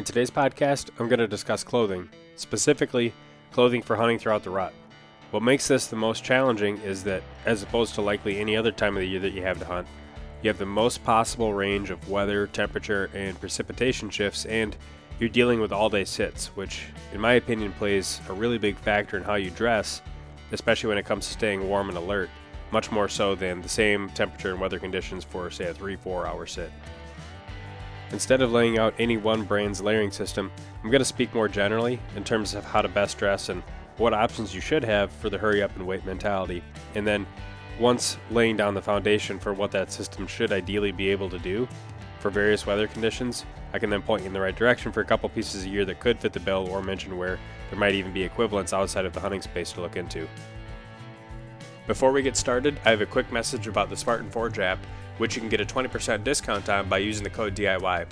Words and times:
In 0.00 0.04
today's 0.04 0.30
podcast, 0.30 0.88
I'm 0.98 1.08
going 1.08 1.18
to 1.18 1.28
discuss 1.28 1.62
clothing, 1.62 2.08
specifically 2.36 3.12
clothing 3.52 3.82
for 3.82 3.96
hunting 3.96 4.18
throughout 4.18 4.42
the 4.42 4.48
rut. 4.48 4.72
What 5.30 5.42
makes 5.42 5.68
this 5.68 5.88
the 5.88 5.96
most 5.96 6.24
challenging 6.24 6.78
is 6.78 7.04
that, 7.04 7.22
as 7.44 7.62
opposed 7.62 7.94
to 7.96 8.00
likely 8.00 8.40
any 8.40 8.56
other 8.56 8.72
time 8.72 8.96
of 8.96 9.02
the 9.02 9.06
year 9.06 9.20
that 9.20 9.34
you 9.34 9.42
have 9.42 9.58
to 9.58 9.66
hunt, 9.66 9.86
you 10.40 10.48
have 10.48 10.56
the 10.56 10.64
most 10.64 11.04
possible 11.04 11.52
range 11.52 11.90
of 11.90 12.08
weather, 12.08 12.46
temperature, 12.46 13.10
and 13.12 13.38
precipitation 13.38 14.08
shifts, 14.08 14.46
and 14.46 14.74
you're 15.18 15.28
dealing 15.28 15.60
with 15.60 15.70
all 15.70 15.90
day 15.90 16.06
sits, 16.06 16.46
which, 16.56 16.86
in 17.12 17.20
my 17.20 17.34
opinion, 17.34 17.70
plays 17.74 18.22
a 18.30 18.32
really 18.32 18.56
big 18.56 18.78
factor 18.78 19.18
in 19.18 19.22
how 19.22 19.34
you 19.34 19.50
dress, 19.50 20.00
especially 20.50 20.88
when 20.88 20.96
it 20.96 21.04
comes 21.04 21.26
to 21.26 21.34
staying 21.34 21.68
warm 21.68 21.90
and 21.90 21.98
alert, 21.98 22.30
much 22.70 22.90
more 22.90 23.10
so 23.10 23.34
than 23.34 23.60
the 23.60 23.68
same 23.68 24.08
temperature 24.08 24.52
and 24.52 24.60
weather 24.62 24.78
conditions 24.78 25.24
for, 25.24 25.50
say, 25.50 25.66
a 25.66 25.74
3 25.74 25.96
4 25.96 26.26
hour 26.26 26.46
sit. 26.46 26.72
Instead 28.12 28.42
of 28.42 28.50
laying 28.50 28.78
out 28.78 28.94
any 28.98 29.16
one 29.16 29.44
brand's 29.44 29.80
layering 29.80 30.10
system, 30.10 30.50
I'm 30.82 30.90
going 30.90 31.00
to 31.00 31.04
speak 31.04 31.32
more 31.34 31.48
generally 31.48 32.00
in 32.16 32.24
terms 32.24 32.54
of 32.54 32.64
how 32.64 32.82
to 32.82 32.88
best 32.88 33.18
dress 33.18 33.48
and 33.48 33.62
what 33.98 34.14
options 34.14 34.54
you 34.54 34.60
should 34.60 34.82
have 34.82 35.12
for 35.12 35.30
the 35.30 35.38
hurry 35.38 35.62
up 35.62 35.74
and 35.76 35.86
wait 35.86 36.04
mentality. 36.04 36.62
And 36.94 37.06
then, 37.06 37.26
once 37.78 38.18
laying 38.30 38.56
down 38.56 38.74
the 38.74 38.82
foundation 38.82 39.38
for 39.38 39.54
what 39.54 39.70
that 39.70 39.92
system 39.92 40.26
should 40.26 40.52
ideally 40.52 40.92
be 40.92 41.08
able 41.10 41.30
to 41.30 41.38
do 41.38 41.68
for 42.18 42.30
various 42.30 42.66
weather 42.66 42.86
conditions, 42.86 43.46
I 43.72 43.78
can 43.78 43.88
then 43.88 44.02
point 44.02 44.22
you 44.22 44.26
in 44.26 44.32
the 44.32 44.40
right 44.40 44.56
direction 44.56 44.90
for 44.92 45.00
a 45.00 45.04
couple 45.04 45.28
pieces 45.28 45.64
a 45.64 45.68
year 45.68 45.84
that 45.84 46.00
could 46.00 46.18
fit 46.18 46.32
the 46.32 46.40
bill 46.40 46.68
or 46.70 46.82
mention 46.82 47.16
where 47.16 47.38
there 47.70 47.78
might 47.78 47.94
even 47.94 48.12
be 48.12 48.22
equivalents 48.22 48.72
outside 48.72 49.06
of 49.06 49.12
the 49.12 49.20
hunting 49.20 49.40
space 49.40 49.72
to 49.72 49.80
look 49.80 49.96
into. 49.96 50.28
Before 51.86 52.12
we 52.12 52.22
get 52.22 52.36
started, 52.36 52.78
I 52.84 52.90
have 52.90 53.00
a 53.00 53.06
quick 53.06 53.32
message 53.32 53.66
about 53.66 53.88
the 53.88 53.96
Spartan 53.96 54.30
Forge 54.30 54.58
app 54.58 54.78
which 55.20 55.36
you 55.36 55.40
can 55.40 55.50
get 55.50 55.60
a 55.60 55.66
20% 55.66 56.24
discount 56.24 56.66
on 56.70 56.88
by 56.88 56.96
using 56.96 57.22
the 57.22 57.28
code 57.28 57.54
DIY. 57.54 58.06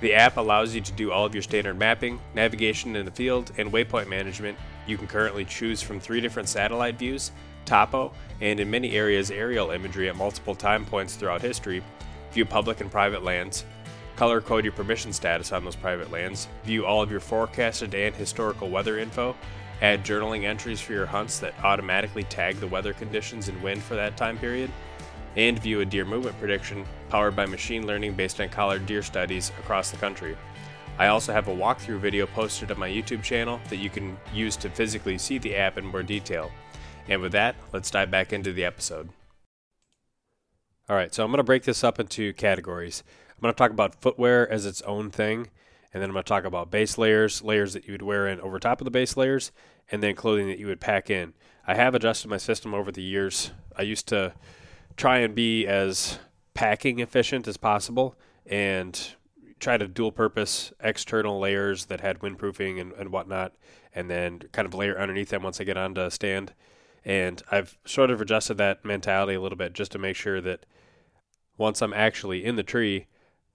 The 0.00 0.14
app 0.14 0.38
allows 0.38 0.74
you 0.74 0.80
to 0.80 0.92
do 0.92 1.12
all 1.12 1.24
of 1.24 1.34
your 1.36 1.42
standard 1.42 1.78
mapping, 1.78 2.18
navigation 2.34 2.96
in 2.96 3.04
the 3.04 3.12
field, 3.12 3.52
and 3.58 3.72
waypoint 3.72 4.08
management. 4.08 4.58
You 4.84 4.98
can 4.98 5.06
currently 5.06 5.44
choose 5.44 5.80
from 5.80 6.00
three 6.00 6.20
different 6.20 6.48
satellite 6.48 6.98
views, 6.98 7.30
topo, 7.64 8.12
and 8.40 8.58
in 8.58 8.68
many 8.68 8.96
areas 8.96 9.30
aerial 9.30 9.70
imagery 9.70 10.08
at 10.08 10.16
multiple 10.16 10.56
time 10.56 10.84
points 10.84 11.14
throughout 11.14 11.42
history, 11.42 11.80
view 12.32 12.44
public 12.44 12.80
and 12.80 12.90
private 12.90 13.22
lands, 13.22 13.64
color 14.16 14.40
code 14.40 14.64
your 14.64 14.72
permission 14.72 15.12
status 15.12 15.52
on 15.52 15.64
those 15.64 15.76
private 15.76 16.10
lands, 16.10 16.48
view 16.64 16.84
all 16.84 17.00
of 17.00 17.10
your 17.12 17.20
forecasted 17.20 17.94
and 17.94 18.16
historical 18.16 18.68
weather 18.68 18.98
info, 18.98 19.36
add 19.80 20.04
journaling 20.04 20.42
entries 20.42 20.80
for 20.80 20.92
your 20.92 21.06
hunts 21.06 21.38
that 21.38 21.54
automatically 21.62 22.24
tag 22.24 22.56
the 22.56 22.66
weather 22.66 22.92
conditions 22.92 23.48
and 23.48 23.62
wind 23.62 23.80
for 23.80 23.94
that 23.94 24.16
time 24.16 24.36
period, 24.36 24.72
and 25.36 25.58
view 25.58 25.80
a 25.80 25.84
deer 25.84 26.04
movement 26.04 26.38
prediction 26.38 26.84
powered 27.08 27.36
by 27.36 27.46
machine 27.46 27.86
learning 27.86 28.14
based 28.14 28.40
on 28.40 28.48
collared 28.48 28.86
deer 28.86 29.02
studies 29.02 29.50
across 29.58 29.90
the 29.90 29.96
country. 29.96 30.36
I 30.98 31.06
also 31.06 31.32
have 31.32 31.48
a 31.48 31.54
walkthrough 31.54 32.00
video 32.00 32.26
posted 32.26 32.70
on 32.70 32.78
my 32.78 32.88
YouTube 32.88 33.22
channel 33.22 33.60
that 33.70 33.78
you 33.78 33.88
can 33.90 34.16
use 34.32 34.56
to 34.56 34.70
physically 34.70 35.18
see 35.18 35.38
the 35.38 35.56
app 35.56 35.78
in 35.78 35.86
more 35.86 36.02
detail. 36.02 36.50
And 37.08 37.20
with 37.20 37.32
that, 37.32 37.56
let's 37.72 37.90
dive 37.90 38.10
back 38.10 38.32
into 38.32 38.52
the 38.52 38.64
episode. 38.64 39.08
All 40.88 40.96
right, 40.96 41.14
so 41.14 41.24
I'm 41.24 41.30
going 41.30 41.38
to 41.38 41.44
break 41.44 41.62
this 41.62 41.82
up 41.82 41.98
into 41.98 42.32
categories. 42.34 43.02
I'm 43.30 43.40
going 43.40 43.54
to 43.54 43.58
talk 43.58 43.70
about 43.70 44.00
footwear 44.00 44.50
as 44.50 44.66
its 44.66 44.82
own 44.82 45.10
thing, 45.10 45.48
and 45.92 46.02
then 46.02 46.10
I'm 46.10 46.14
going 46.14 46.24
to 46.24 46.28
talk 46.28 46.44
about 46.44 46.70
base 46.70 46.98
layers, 46.98 47.42
layers 47.42 47.72
that 47.72 47.86
you 47.86 47.92
would 47.92 48.02
wear 48.02 48.28
in 48.28 48.40
over 48.40 48.58
top 48.58 48.80
of 48.80 48.84
the 48.84 48.90
base 48.90 49.16
layers, 49.16 49.52
and 49.90 50.02
then 50.02 50.14
clothing 50.14 50.48
that 50.48 50.58
you 50.58 50.66
would 50.66 50.80
pack 50.80 51.08
in. 51.08 51.32
I 51.66 51.74
have 51.74 51.94
adjusted 51.94 52.28
my 52.28 52.36
system 52.36 52.74
over 52.74 52.92
the 52.92 53.02
years. 53.02 53.52
I 53.76 53.82
used 53.82 54.06
to 54.08 54.34
try 54.96 55.18
and 55.18 55.34
be 55.34 55.66
as 55.66 56.18
packing 56.54 56.98
efficient 56.98 57.48
as 57.48 57.56
possible 57.56 58.14
and 58.46 59.14
try 59.58 59.76
to 59.76 59.86
dual 59.86 60.12
purpose 60.12 60.72
external 60.80 61.38
layers 61.38 61.86
that 61.86 62.00
had 62.00 62.18
windproofing 62.18 62.80
and, 62.80 62.92
and 62.92 63.12
whatnot, 63.12 63.52
and 63.94 64.10
then 64.10 64.40
kind 64.52 64.66
of 64.66 64.74
layer 64.74 64.98
underneath 64.98 65.28
them 65.28 65.42
once 65.42 65.60
I 65.60 65.64
get 65.64 65.76
onto 65.76 66.10
stand. 66.10 66.52
And 67.04 67.42
I've 67.50 67.78
sort 67.84 68.10
of 68.10 68.20
adjusted 68.20 68.54
that 68.58 68.84
mentality 68.84 69.34
a 69.34 69.40
little 69.40 69.58
bit 69.58 69.72
just 69.72 69.92
to 69.92 69.98
make 69.98 70.16
sure 70.16 70.40
that 70.40 70.66
once 71.56 71.80
I'm 71.80 71.92
actually 71.92 72.44
in 72.44 72.56
the 72.56 72.62
tree, 72.62 73.06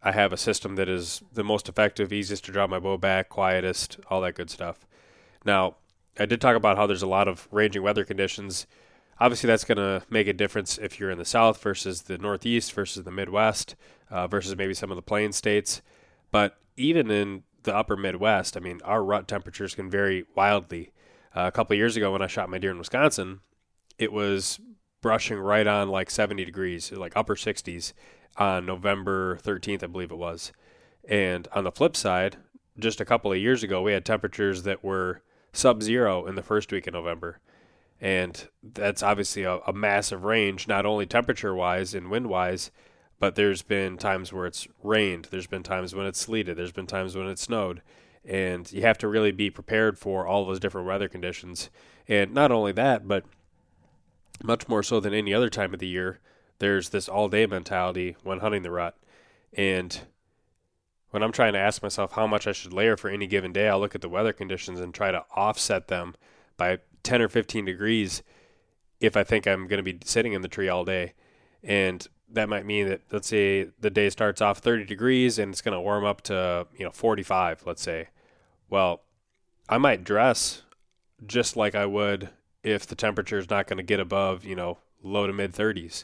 I 0.02 0.12
have 0.12 0.32
a 0.32 0.38
system 0.38 0.76
that 0.76 0.88
is 0.88 1.22
the 1.34 1.44
most 1.44 1.68
effective, 1.68 2.14
easiest 2.14 2.46
to 2.46 2.52
draw 2.52 2.68
my 2.68 2.80
bow 2.80 2.98
back, 2.98 3.30
quietest, 3.30 4.00
all 4.10 4.22
that 4.22 4.36
good 4.36 4.50
stuff. 4.50 4.86
Now, 5.44 5.76
I 6.20 6.26
did 6.26 6.40
talk 6.40 6.56
about 6.56 6.78
how 6.78 6.88
there's 6.88 7.04
a 7.04 7.08
lot 7.08 7.28
of 7.28 7.48
ranging 7.52 7.84
weather 7.84 8.06
conditions 8.06 8.68
Obviously, 9.20 9.48
that's 9.48 9.64
going 9.64 9.78
to 9.78 10.04
make 10.10 10.28
a 10.28 10.34
difference 10.34 10.78
if 10.78 11.00
you're 11.00 11.10
in 11.10 11.18
the 11.18 11.26
South 11.26 11.62
versus 11.62 12.04
the 12.04 12.18
Northeast 12.18 12.72
versus 12.74 13.04
the 13.04 13.12
Midwest 13.12 13.76
uh, 14.12 14.28
versus 14.28 14.56
maybe 14.56 14.74
some 14.74 14.92
of 14.92 14.96
the 14.96 15.02
plain 15.02 15.32
states. 15.32 15.82
But 16.32 16.58
even 16.76 17.10
in 17.10 17.44
the 17.64 17.76
upper 17.76 17.96
Midwest, 17.96 18.56
I 18.56 18.60
mean, 18.60 18.80
our 18.84 19.04
rut 19.04 19.28
temperatures 19.28 19.76
can 19.76 19.90
vary 19.90 20.26
wildly. 20.36 20.92
Uh, 21.36 21.48
a 21.48 21.52
couple 21.52 21.76
years 21.76 21.98
ago, 21.98 22.12
when 22.12 22.22
I 22.22 22.28
shot 22.28 22.50
my 22.50 22.58
deer 22.58 22.72
in 22.72 22.78
Wisconsin, 22.78 23.40
it 23.98 24.12
was 24.12 24.60
brushing 25.02 25.38
right 25.38 25.68
on 25.68 25.90
like 25.90 26.10
70 26.10 26.46
degrees, 26.46 26.92
like 26.92 27.14
upper 27.16 27.36
60s 27.36 27.94
on 28.38 28.66
November 28.66 29.38
13th, 29.44 29.84
I 29.84 29.88
believe 29.88 30.12
it 30.12 30.18
was. 30.18 30.52
And 31.08 31.48
on 31.54 31.64
the 31.64 31.72
flip 31.72 31.96
side, 31.96 32.38
just 32.78 33.02
a 33.02 33.06
couple 33.06 33.32
of 33.32 33.38
years 33.38 33.64
ago, 33.64 33.82
we 33.82 33.94
had 33.94 34.06
temperatures 34.06 34.64
that 34.64 34.84
were 34.84 35.22
sub 35.54 35.82
zero 35.82 36.26
in 36.26 36.36
the 36.36 36.44
first 36.44 36.72
week 36.72 36.86
of 36.86 36.94
November 36.94 37.40
and 38.00 38.48
that's 38.62 39.02
obviously 39.02 39.44
a, 39.44 39.58
a 39.68 39.74
massive 39.74 40.24
range, 40.24 40.68
not 40.68 40.86
only 40.86 41.06
temperature 41.06 41.56
wise 41.56 41.94
and 41.94 42.12
wind 42.12 42.28
wise, 42.28 42.72
but 43.20 43.36
there's 43.36 43.64
been 43.64 43.98
times 43.98 44.32
where 44.32 44.46
it's 44.46 44.68
rained, 44.84 45.30
there's 45.32 45.48
been 45.48 45.64
times 45.64 45.96
when 45.96 46.06
it's 46.06 46.20
sleeted, 46.20 46.58
there's 46.58 46.72
been 46.72 46.88
times 46.88 47.16
when 47.16 47.28
it 47.28 47.40
snowed, 47.40 47.82
and 48.24 48.72
you 48.72 48.82
have 48.82 48.98
to 49.00 49.08
really 49.08 49.32
be 49.32 49.50
prepared 49.50 49.98
for 49.98 50.28
all 50.28 50.46
those 50.46 50.60
different 50.60 50.88
weather 50.88 51.08
conditions. 51.08 51.70
And 52.08 52.34
not 52.34 52.52
only 52.52 52.72
that, 52.74 53.08
but 53.08 53.26
much 54.44 54.68
more 54.68 54.84
so 54.84 55.00
than 55.00 55.14
any 55.14 55.34
other 55.34 55.50
time 55.50 55.74
of 55.74 55.80
the 55.80 55.88
year, 55.88 56.20
there's 56.60 56.90
this 56.90 57.10
all 57.10 57.30
day 57.30 57.46
mentality 57.46 58.16
when 58.24 58.40
hunting 58.40 58.64
the 58.64 58.72
rut. 58.72 58.96
And 59.54 60.00
when 61.10 61.24
I'm 61.24 61.32
trying 61.32 61.54
to 61.54 61.60
ask 61.60 61.82
myself 61.82 62.12
how 62.12 62.28
much 62.28 62.46
I 62.48 62.52
should 62.52 62.74
layer 62.74 62.98
for 62.98 63.10
any 63.10 63.28
given 63.28 63.54
day, 63.54 63.70
I'll 63.70 63.80
look 63.80 63.96
at 63.96 64.02
the 64.02 64.10
weather 64.10 64.34
conditions 64.34 64.80
and 64.80 64.94
try 64.94 65.12
to 65.12 65.26
offset 65.36 65.88
them 65.88 66.16
by 66.58 66.80
10 67.08 67.22
or 67.22 67.30
15 67.30 67.64
degrees 67.64 68.22
if 69.00 69.16
I 69.16 69.24
think 69.24 69.48
I'm 69.48 69.68
going 69.68 69.84
to 69.84 69.94
be 69.94 69.98
sitting 70.04 70.34
in 70.34 70.42
the 70.42 70.50
tree 70.50 70.68
all 70.68 70.84
day. 70.84 71.14
And 71.64 72.06
that 72.30 72.50
might 72.50 72.66
mean 72.66 72.90
that 72.90 73.02
let's 73.12 73.30
say 73.30 73.70
the 73.80 73.90
day 73.90 74.10
starts 74.10 74.42
off 74.42 74.58
30 74.58 74.84
degrees 74.84 75.40
and 75.40 75.54
it's 75.54 75.62
going 75.62 75.74
to 75.74 75.80
warm 75.80 76.04
up 76.04 76.22
to, 76.24 76.68
you 76.78 76.84
know, 76.84 76.92
45, 76.92 77.64
let's 77.66 77.82
say. 77.82 78.10
Well, 78.70 79.04
I 79.70 79.78
might 79.78 80.04
dress 80.04 80.64
just 81.26 81.56
like 81.56 81.76
I 81.76 81.86
would 81.86 82.30
if 82.62 82.86
the 82.86 82.96
temperature 82.96 83.38
is 83.38 83.50
not 83.50 83.68
going 83.68 83.78
to 83.78 83.84
get 83.84 84.02
above, 84.02 84.44
you 84.44 84.56
know, 84.56 84.80
low 85.02 85.28
to 85.28 85.34
mid 85.34 85.54
30s. 85.54 86.04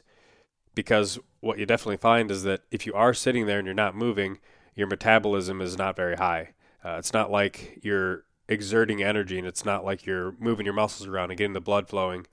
Because 0.73 1.19
what 1.41 1.59
you 1.59 1.65
definitely 1.65 1.97
find 1.97 2.31
is 2.31 2.43
that 2.43 2.61
if 2.71 2.85
you 2.85 2.93
are 2.93 3.13
sitting 3.13 3.45
there 3.45 3.59
and 3.59 3.65
you're 3.65 3.75
not 3.75 3.93
moving, 3.93 4.39
your 4.73 4.87
metabolism 4.87 5.59
is 5.59 5.77
not 5.77 5.97
very 5.97 6.15
high. 6.15 6.53
Uh, 6.83 6.95
it's 6.97 7.13
not 7.13 7.29
like 7.29 7.79
you're 7.83 8.23
exerting 8.47 9.01
energy 9.01 9.37
and 9.37 9.47
it's 9.47 9.65
not 9.65 9.85
like 9.85 10.05
you're 10.05 10.35
moving 10.39 10.65
your 10.65 10.73
muscles 10.73 11.07
around 11.07 11.31
and 11.31 11.37
getting 11.37 11.53
the 11.53 11.61
blood 11.61 11.87
flowing. 11.87 12.25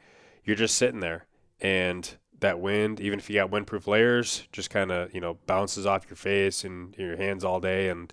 You're 0.45 0.57
just 0.57 0.77
sitting 0.77 1.01
there 1.01 1.27
and 1.61 2.17
that 2.41 2.59
wind, 2.59 3.01
even 3.01 3.19
if 3.19 3.29
you 3.29 3.37
got 3.37 3.51
windproof 3.51 3.87
layers, 3.87 4.49
just 4.51 4.71
kind 4.71 4.91
of, 4.91 5.15
you 5.15 5.21
know, 5.21 5.39
bounces 5.47 5.87
off 5.87 6.09
your 6.09 6.17
face 6.17 6.65
and 6.65 6.97
your 6.97 7.17
hands 7.17 7.45
all 7.45 7.61
day 7.61 7.89
and 7.89 8.13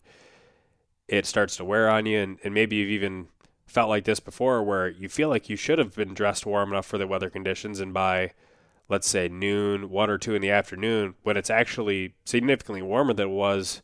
it 1.07 1.25
starts 1.25 1.55
to 1.57 1.65
wear 1.65 1.89
on 1.89 2.05
you 2.05 2.19
and, 2.19 2.37
and 2.43 2.53
maybe 2.53 2.75
you've 2.75 2.89
even 2.89 3.27
felt 3.65 3.89
like 3.89 4.05
this 4.05 4.19
before 4.19 4.63
where 4.63 4.89
you 4.89 5.09
feel 5.09 5.29
like 5.29 5.49
you 5.49 5.55
should 5.55 5.79
have 5.79 5.95
been 5.95 6.13
dressed 6.13 6.45
warm 6.45 6.71
enough 6.71 6.85
for 6.85 6.97
the 6.97 7.07
weather 7.07 7.29
conditions 7.29 7.79
and 7.79 7.93
by 7.93 8.31
let's 8.89 9.07
say 9.07 9.27
noon, 9.27 9.89
one 9.89 10.09
or 10.09 10.17
two 10.17 10.35
in 10.35 10.41
the 10.41 10.51
afternoon, 10.51 11.15
when 11.23 11.37
it's 11.37 11.49
actually 11.49 12.15
significantly 12.25 12.81
warmer 12.81 13.13
than 13.13 13.27
it 13.27 13.31
was 13.31 13.81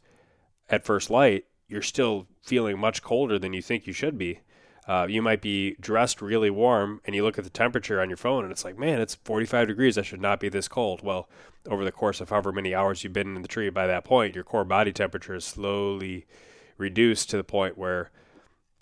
at 0.69 0.85
first 0.85 1.09
light, 1.09 1.45
you're 1.73 1.81
still 1.81 2.27
feeling 2.41 2.79
much 2.79 3.01
colder 3.01 3.37
than 3.39 3.51
you 3.51 3.61
think 3.61 3.87
you 3.87 3.93
should 3.93 4.17
be. 4.17 4.39
Uh, 4.87 5.07
you 5.09 5.21
might 5.21 5.41
be 5.41 5.75
dressed 5.79 6.21
really 6.21 6.49
warm 6.49 7.01
and 7.05 7.15
you 7.15 7.23
look 7.23 7.37
at 7.37 7.43
the 7.43 7.49
temperature 7.49 8.01
on 8.01 8.09
your 8.09 8.17
phone 8.17 8.43
and 8.43 8.51
it's 8.51 8.65
like, 8.65 8.77
man, 8.77 8.99
it's 8.99 9.15
45 9.15 9.67
degrees. 9.67 9.97
I 9.97 10.01
should 10.01 10.21
not 10.21 10.39
be 10.39 10.49
this 10.49 10.67
cold. 10.67 11.01
Well, 11.01 11.29
over 11.69 11.83
the 11.83 11.91
course 11.91 12.19
of 12.19 12.29
however 12.29 12.51
many 12.51 12.75
hours 12.75 13.03
you've 13.03 13.13
been 13.13 13.35
in 13.35 13.41
the 13.41 13.47
tree, 13.47 13.69
by 13.69 13.87
that 13.87 14.03
point, 14.03 14.35
your 14.35 14.43
core 14.43 14.65
body 14.65 14.91
temperature 14.91 15.35
is 15.35 15.45
slowly 15.45 16.25
reduced 16.77 17.29
to 17.29 17.37
the 17.37 17.43
point 17.43 17.77
where 17.77 18.11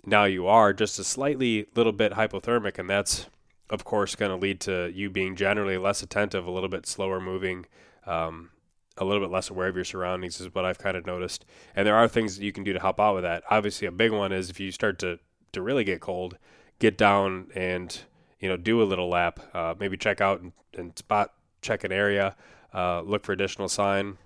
now 0.04 0.24
you 0.24 0.46
are 0.46 0.72
just 0.72 0.98
a 0.98 1.04
slightly 1.04 1.66
little 1.76 1.92
bit 1.92 2.12
hypothermic. 2.12 2.78
And 2.78 2.90
that's, 2.90 3.28
of 3.70 3.84
course, 3.84 4.16
going 4.16 4.30
to 4.30 4.36
lead 4.36 4.60
to 4.62 4.90
you 4.92 5.08
being 5.08 5.36
generally 5.36 5.78
less 5.78 6.02
attentive, 6.02 6.46
a 6.46 6.50
little 6.50 6.68
bit 6.68 6.86
slower 6.86 7.20
moving. 7.20 7.66
Um, 8.06 8.50
a 8.98 9.04
little 9.04 9.22
bit 9.22 9.32
less 9.32 9.50
aware 9.50 9.68
of 9.68 9.76
your 9.76 9.84
surroundings 9.84 10.40
is 10.40 10.54
what 10.54 10.64
I've 10.64 10.78
kind 10.78 10.96
of 10.96 11.06
noticed. 11.06 11.44
And 11.74 11.86
there 11.86 11.96
are 11.96 12.08
things 12.08 12.36
that 12.36 12.44
you 12.44 12.52
can 12.52 12.64
do 12.64 12.72
to 12.72 12.80
help 12.80 13.00
out 13.00 13.14
with 13.14 13.24
that. 13.24 13.42
Obviously, 13.50 13.86
a 13.86 13.92
big 13.92 14.12
one 14.12 14.32
is 14.32 14.50
if 14.50 14.60
you 14.60 14.70
start 14.70 14.98
to 15.00 15.18
to 15.52 15.62
really 15.62 15.84
get 15.84 16.00
cold, 16.00 16.38
get 16.78 16.96
down 16.96 17.48
and 17.54 18.00
you 18.40 18.48
know 18.48 18.56
do 18.56 18.82
a 18.82 18.84
little 18.84 19.08
lap. 19.08 19.40
Uh, 19.54 19.74
maybe 19.78 19.96
check 19.96 20.20
out 20.20 20.40
and, 20.40 20.52
and, 20.76 20.98
spot 20.98 21.32
check 21.60 21.84
an 21.84 21.92
area, 21.92 22.34
uh, 22.74 23.00
look 23.02 23.24
for 23.24 23.32
additional 23.32 23.68
sign, 23.68 24.18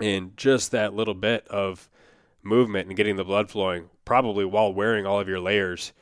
and 0.00 0.36
just 0.36 0.72
that 0.72 0.94
little 0.94 1.14
bit 1.14 1.46
of 1.48 1.88
movement 2.42 2.88
and 2.88 2.96
getting 2.96 3.16
the 3.16 3.24
blood 3.24 3.50
flowing, 3.50 3.88
probably 4.04 4.44
while 4.44 4.72
wearing 4.72 5.06
all 5.06 5.20
of 5.20 5.28
your 5.28 5.40
layers. 5.40 5.92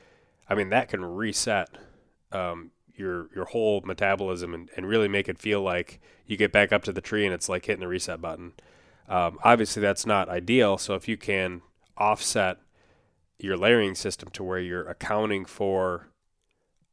I 0.48 0.54
mean 0.54 0.70
that 0.70 0.88
can 0.88 1.04
reset 1.04 1.68
um, 2.32 2.70
your 2.98 3.28
your 3.34 3.46
whole 3.46 3.80
metabolism 3.82 4.54
and, 4.54 4.70
and 4.76 4.86
really 4.86 5.08
make 5.08 5.28
it 5.28 5.38
feel 5.38 5.62
like 5.62 6.00
you 6.26 6.36
get 6.36 6.52
back 6.52 6.72
up 6.72 6.82
to 6.84 6.92
the 6.92 7.00
tree 7.00 7.24
and 7.24 7.34
it's 7.34 7.48
like 7.48 7.66
hitting 7.66 7.80
the 7.80 7.88
reset 7.88 8.20
button. 8.20 8.52
Um, 9.08 9.38
obviously, 9.42 9.80
that's 9.80 10.06
not 10.06 10.28
ideal. 10.28 10.78
So 10.78 10.94
if 10.94 11.08
you 11.08 11.16
can 11.16 11.62
offset 11.96 12.58
your 13.38 13.56
layering 13.56 13.94
system 13.94 14.28
to 14.30 14.44
where 14.44 14.58
you're 14.58 14.88
accounting 14.88 15.44
for 15.44 16.08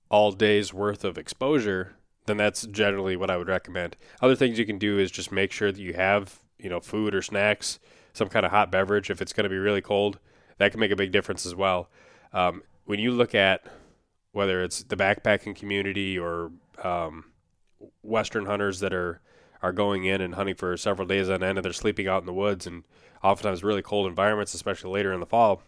all 0.10 0.32
days 0.32 0.74
worth 0.74 1.04
of 1.04 1.18
exposure, 1.18 1.96
then 2.26 2.38
that's 2.38 2.66
generally 2.68 3.16
what 3.16 3.30
I 3.30 3.38
would 3.38 3.48
recommend. 3.48 3.98
Other 4.22 4.36
things 4.36 4.60
you 4.60 4.66
can 4.66 4.78
do 4.78 4.98
is 5.00 5.12
just 5.12 5.32
make 5.32 5.52
sure 5.52 5.72
that 5.72 5.82
you 5.82 5.94
have, 5.94 6.40
you 6.58 6.70
know, 6.70 6.80
food 6.80 7.14
or 7.14 7.22
snacks, 7.22 7.80
some 8.14 8.30
kind 8.30 8.46
of 8.46 8.52
hot 8.52 8.72
beverage 8.72 9.10
if 9.10 9.22
it's 9.22 9.34
going 9.34 9.44
to 9.44 9.50
be 9.50 9.58
really 9.58 9.82
cold. 9.82 10.20
That 10.58 10.72
can 10.72 10.80
make 10.80 10.92
a 10.92 10.96
big 10.96 11.12
difference 11.12 11.46
as 11.46 11.56
well. 11.56 11.90
Um, 12.32 12.64
when 12.86 13.00
you 13.00 13.12
look 13.12 13.36
at 13.36 13.66
whether 14.36 14.64
it's 14.64 14.84
the 14.84 14.96
backpacking 14.96 15.56
community 15.56 16.20
or 16.20 16.52
um, 16.84 17.26
Western 18.04 18.46
hunters 18.46 18.80
that 18.82 18.94
are 18.94 19.22
are 19.62 19.72
going 19.72 20.06
in 20.06 20.22
and 20.22 20.36
hunting 20.36 20.56
for 20.56 20.78
several 20.78 21.08
days 21.08 21.30
on 21.30 21.42
end, 21.44 21.58
and 21.58 21.66
they're 21.66 21.74
sleeping 21.74 22.08
out 22.08 22.22
in 22.22 22.26
the 22.26 22.34
woods 22.34 22.68
and 22.68 22.84
oftentimes 23.24 23.64
really 23.64 23.82
cold 23.82 24.08
environments, 24.08 24.54
especially 24.54 24.92
later 24.92 25.12
in 25.12 25.20
the 25.20 25.26
fall 25.26 25.64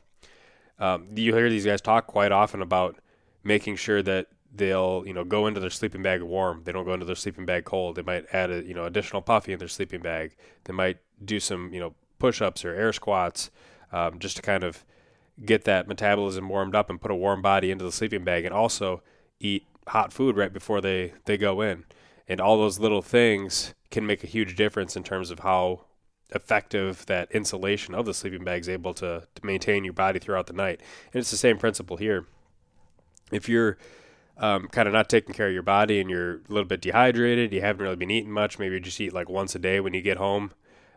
um, 0.80 1.08
you 1.16 1.34
hear 1.34 1.50
these 1.50 1.66
guys 1.66 1.82
talk 1.82 2.08
quite 2.08 2.32
often 2.32 2.62
about 2.62 2.98
making 3.44 3.76
sure 3.76 4.02
that 4.04 4.28
they'll 4.54 5.04
you 5.06 5.14
know 5.14 5.24
go 5.24 5.48
into 5.48 5.60
their 5.60 5.70
sleeping 5.70 6.02
bag 6.02 6.22
warm. 6.22 6.62
They 6.64 6.72
don't 6.72 6.86
go 6.86 6.94
into 6.94 7.06
their 7.06 7.16
sleeping 7.16 7.46
bag 7.46 7.66
cold. 7.66 7.96
They 7.96 8.02
might 8.02 8.26
add 8.34 8.52
a 8.52 8.64
you 8.64 8.74
know 8.74 8.86
additional 8.86 9.22
puffy 9.22 9.54
in 9.54 9.60
their 9.60 9.68
sleeping 9.68 10.02
bag. 10.02 10.36
They 10.66 10.74
might 10.74 10.98
do 11.24 11.40
some 11.40 11.74
you 11.74 11.80
know 11.80 11.96
push-ups 12.20 12.66
or 12.66 12.74
air 12.74 12.94
squats 12.94 13.52
um, 13.92 14.20
just 14.20 14.38
to 14.38 14.42
kind 14.42 14.64
of 14.64 14.84
get 15.46 15.64
that 15.66 15.88
metabolism 15.88 16.50
warmed 16.50 16.76
up 16.76 16.90
and 16.90 17.02
put 17.02 17.12
a 17.12 17.16
warm 17.16 17.42
body 17.42 17.72
into 17.72 17.86
the 17.86 17.92
sleeping 17.92 18.24
bag, 18.24 18.46
and 18.46 18.54
also 18.54 19.02
eat 19.40 19.66
hot 19.88 20.12
food 20.12 20.36
right 20.36 20.54
before 20.54 20.82
they 20.82 21.14
they 21.26 21.38
go 21.38 21.62
in. 21.62 21.86
And 22.28 22.42
all 22.42 22.58
those 22.58 22.80
little 22.80 23.02
things 23.02 23.74
can 23.90 24.06
make 24.06 24.24
a 24.24 24.28
huge 24.28 24.56
difference 24.56 24.96
in 24.96 25.04
terms 25.04 25.32
of 25.32 25.40
how 25.40 25.82
effective 26.36 27.06
that 27.06 27.32
insulation 27.32 27.96
of 27.96 28.06
the 28.06 28.14
sleeping 28.14 28.44
bag 28.44 28.62
is 28.62 28.70
able 28.70 28.94
to, 28.94 29.26
to 29.34 29.46
maintain 29.46 29.86
your 29.86 29.94
body 29.94 30.20
throughout 30.20 30.48
the 30.48 30.54
night. 30.54 30.82
And 31.14 31.22
it's 31.22 31.32
the 31.32 31.38
same 31.38 31.58
principle 31.58 31.96
here. 31.96 32.26
If 33.32 33.48
you're 33.48 33.78
um, 34.38 34.68
kind 34.68 34.88
of 34.88 34.94
not 34.94 35.10
taking 35.10 35.34
care 35.34 35.48
of 35.48 35.54
your 35.54 35.64
body 35.64 36.02
and 36.02 36.10
you're 36.10 36.36
a 36.36 36.50
little 36.50 36.66
bit 36.66 36.82
dehydrated, 36.82 37.54
you 37.54 37.62
haven't 37.62 37.82
really 37.82 37.96
been 37.96 38.12
eating 38.12 38.32
much, 38.32 38.60
maybe 38.60 38.76
you 38.76 38.82
just 38.82 39.00
eat 39.00 39.14
like 39.14 39.30
once 39.30 39.56
a 39.56 39.60
day 39.60 39.80
when 39.80 39.94
you 39.94 40.02
get 40.02 40.18
home 40.18 40.52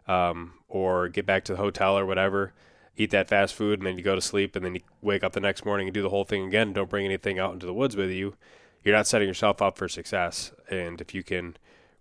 um, 0.09 0.55
or 0.69 1.09
get 1.09 1.27
back 1.27 1.45
to 1.45 1.53
the 1.53 1.59
hotel 1.59 1.97
or 1.97 2.07
whatever, 2.07 2.53
eat 2.97 3.11
that 3.11 3.29
fast 3.29 3.55
food 3.55 3.79
and 3.79 3.87
then 3.87 3.97
you 3.97 4.05
go 4.05 4.15
to 4.15 4.21
sleep 4.21 4.57
and 4.57 4.65
then 4.65 4.75
you 4.75 4.81
wake 5.01 5.25
up 5.25 5.33
the 5.33 5.41
next 5.41 5.65
morning 5.65 5.87
and 5.87 5.95
do 5.95 6.03
the 6.03 6.11
whole 6.11 6.25
thing 6.25 6.47
again. 6.47 6.73
Don't 6.73 6.91
bring 6.91 7.05
anything 7.05 7.39
out 7.39 7.53
into 7.53 7.67
the 7.67 7.75
woods 7.75 7.97
with 7.97 8.11
you. 8.11 8.35
You're 8.83 8.95
not 8.95 9.07
setting 9.07 9.29
yourself 9.29 9.61
up 9.63 9.77
for 9.77 9.89
success. 9.89 10.53
And 10.71 11.01
if 11.01 11.15
you 11.15 11.23
can 11.23 11.57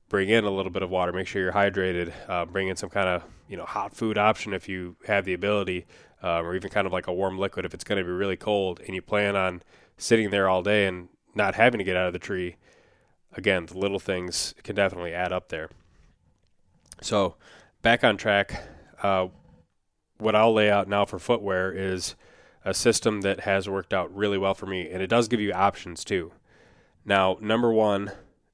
bring 0.09 0.29
in 0.29 0.43
a 0.43 0.49
little 0.49 0.71
bit 0.71 0.81
of 0.81 0.89
water. 0.89 1.13
Make 1.13 1.27
sure 1.27 1.41
you're 1.41 1.53
hydrated. 1.53 2.11
Uh, 2.27 2.45
bring 2.45 2.67
in 2.67 2.75
some 2.75 2.89
kind 2.89 3.07
of 3.07 3.23
you 3.47 3.55
know 3.55 3.65
hot 3.65 3.95
food 3.95 4.17
option 4.17 4.53
if 4.53 4.67
you 4.67 4.97
have 5.07 5.23
the 5.23 5.33
ability, 5.33 5.85
um, 6.21 6.45
or 6.45 6.55
even 6.55 6.69
kind 6.69 6.85
of 6.85 6.91
like 6.91 7.07
a 7.07 7.13
warm 7.13 7.37
liquid 7.37 7.65
if 7.65 7.73
it's 7.73 7.83
going 7.83 7.99
to 7.99 8.03
be 8.03 8.11
really 8.11 8.35
cold 8.35 8.81
and 8.85 8.95
you 8.95 9.01
plan 9.01 9.35
on 9.35 9.61
sitting 9.97 10.31
there 10.31 10.49
all 10.49 10.63
day 10.63 10.87
and 10.87 11.07
not 11.35 11.55
having 11.55 11.77
to 11.77 11.83
get 11.83 11.95
out 11.95 12.07
of 12.07 12.13
the 12.13 12.19
tree. 12.19 12.57
Again, 13.33 13.67
the 13.67 13.77
little 13.77 13.99
things 13.99 14.55
can 14.63 14.75
definitely 14.75 15.13
add 15.13 15.31
up 15.31 15.49
there. 15.49 15.69
So, 17.01 17.35
back 17.83 18.03
on 18.03 18.17
track. 18.17 18.63
Uh, 19.01 19.27
what 20.19 20.35
I'll 20.35 20.53
lay 20.53 20.69
out 20.69 20.87
now 20.87 21.05
for 21.05 21.17
footwear 21.17 21.71
is 21.71 22.15
a 22.63 22.73
system 22.73 23.21
that 23.21 23.41
has 23.41 23.67
worked 23.67 23.93
out 23.93 24.13
really 24.15 24.37
well 24.37 24.53
for 24.53 24.65
me, 24.67 24.89
and 24.89 25.01
it 25.01 25.07
does 25.07 25.27
give 25.27 25.39
you 25.39 25.51
options 25.53 26.03
too. 26.03 26.31
Now, 27.05 27.37
number 27.41 27.71
one, 27.71 28.11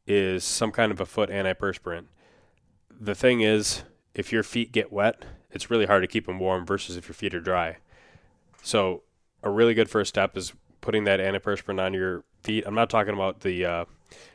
is 0.08 0.44
some 0.44 0.72
kind 0.72 0.92
of 0.92 1.00
a 1.00 1.06
foot 1.06 1.30
antiperspirant. 1.30 2.06
The 2.98 3.16
thing 3.16 3.42
is, 3.42 3.84
if 4.14 4.32
your 4.32 4.44
feet 4.44 4.72
get 4.72 4.92
wet, 4.92 5.26
it's 5.52 5.70
really 5.70 5.86
hard 5.86 6.04
to 6.04 6.08
keep 6.08 6.28
them 6.28 6.40
warm 6.40 6.66
versus 6.66 6.96
if 6.96 7.08
your 7.08 7.16
feet 7.16 7.34
are 7.34 7.42
dry. 7.42 7.78
So, 8.62 9.04
a 9.44 9.50
really 9.50 9.74
good 9.74 9.90
first 9.90 10.10
step 10.10 10.38
is 10.38 10.54
putting 10.82 11.04
that 11.06 11.20
antiperspirant 11.20 11.84
on 11.84 11.94
your 11.94 12.24
feet. 12.44 12.64
I'm 12.66 12.76
not 12.76 12.90
talking 12.90 13.14
about 13.14 13.42
the 13.42 13.66
uh, 13.66 13.86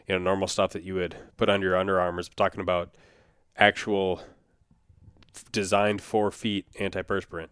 you 0.07 0.15
know 0.15 0.19
normal 0.19 0.49
stuff 0.49 0.73
that 0.73 0.83
you 0.83 0.95
would 0.95 1.17
put 1.37 1.49
on 1.49 1.63
your 1.63 1.75
underarms. 1.75 2.29
I'm 2.29 2.35
talking 2.37 2.61
about 2.61 2.95
actual 3.57 4.23
designed 5.53 6.03
for 6.03 6.31
feet 6.31 6.67
antiperspirant. 6.79 7.49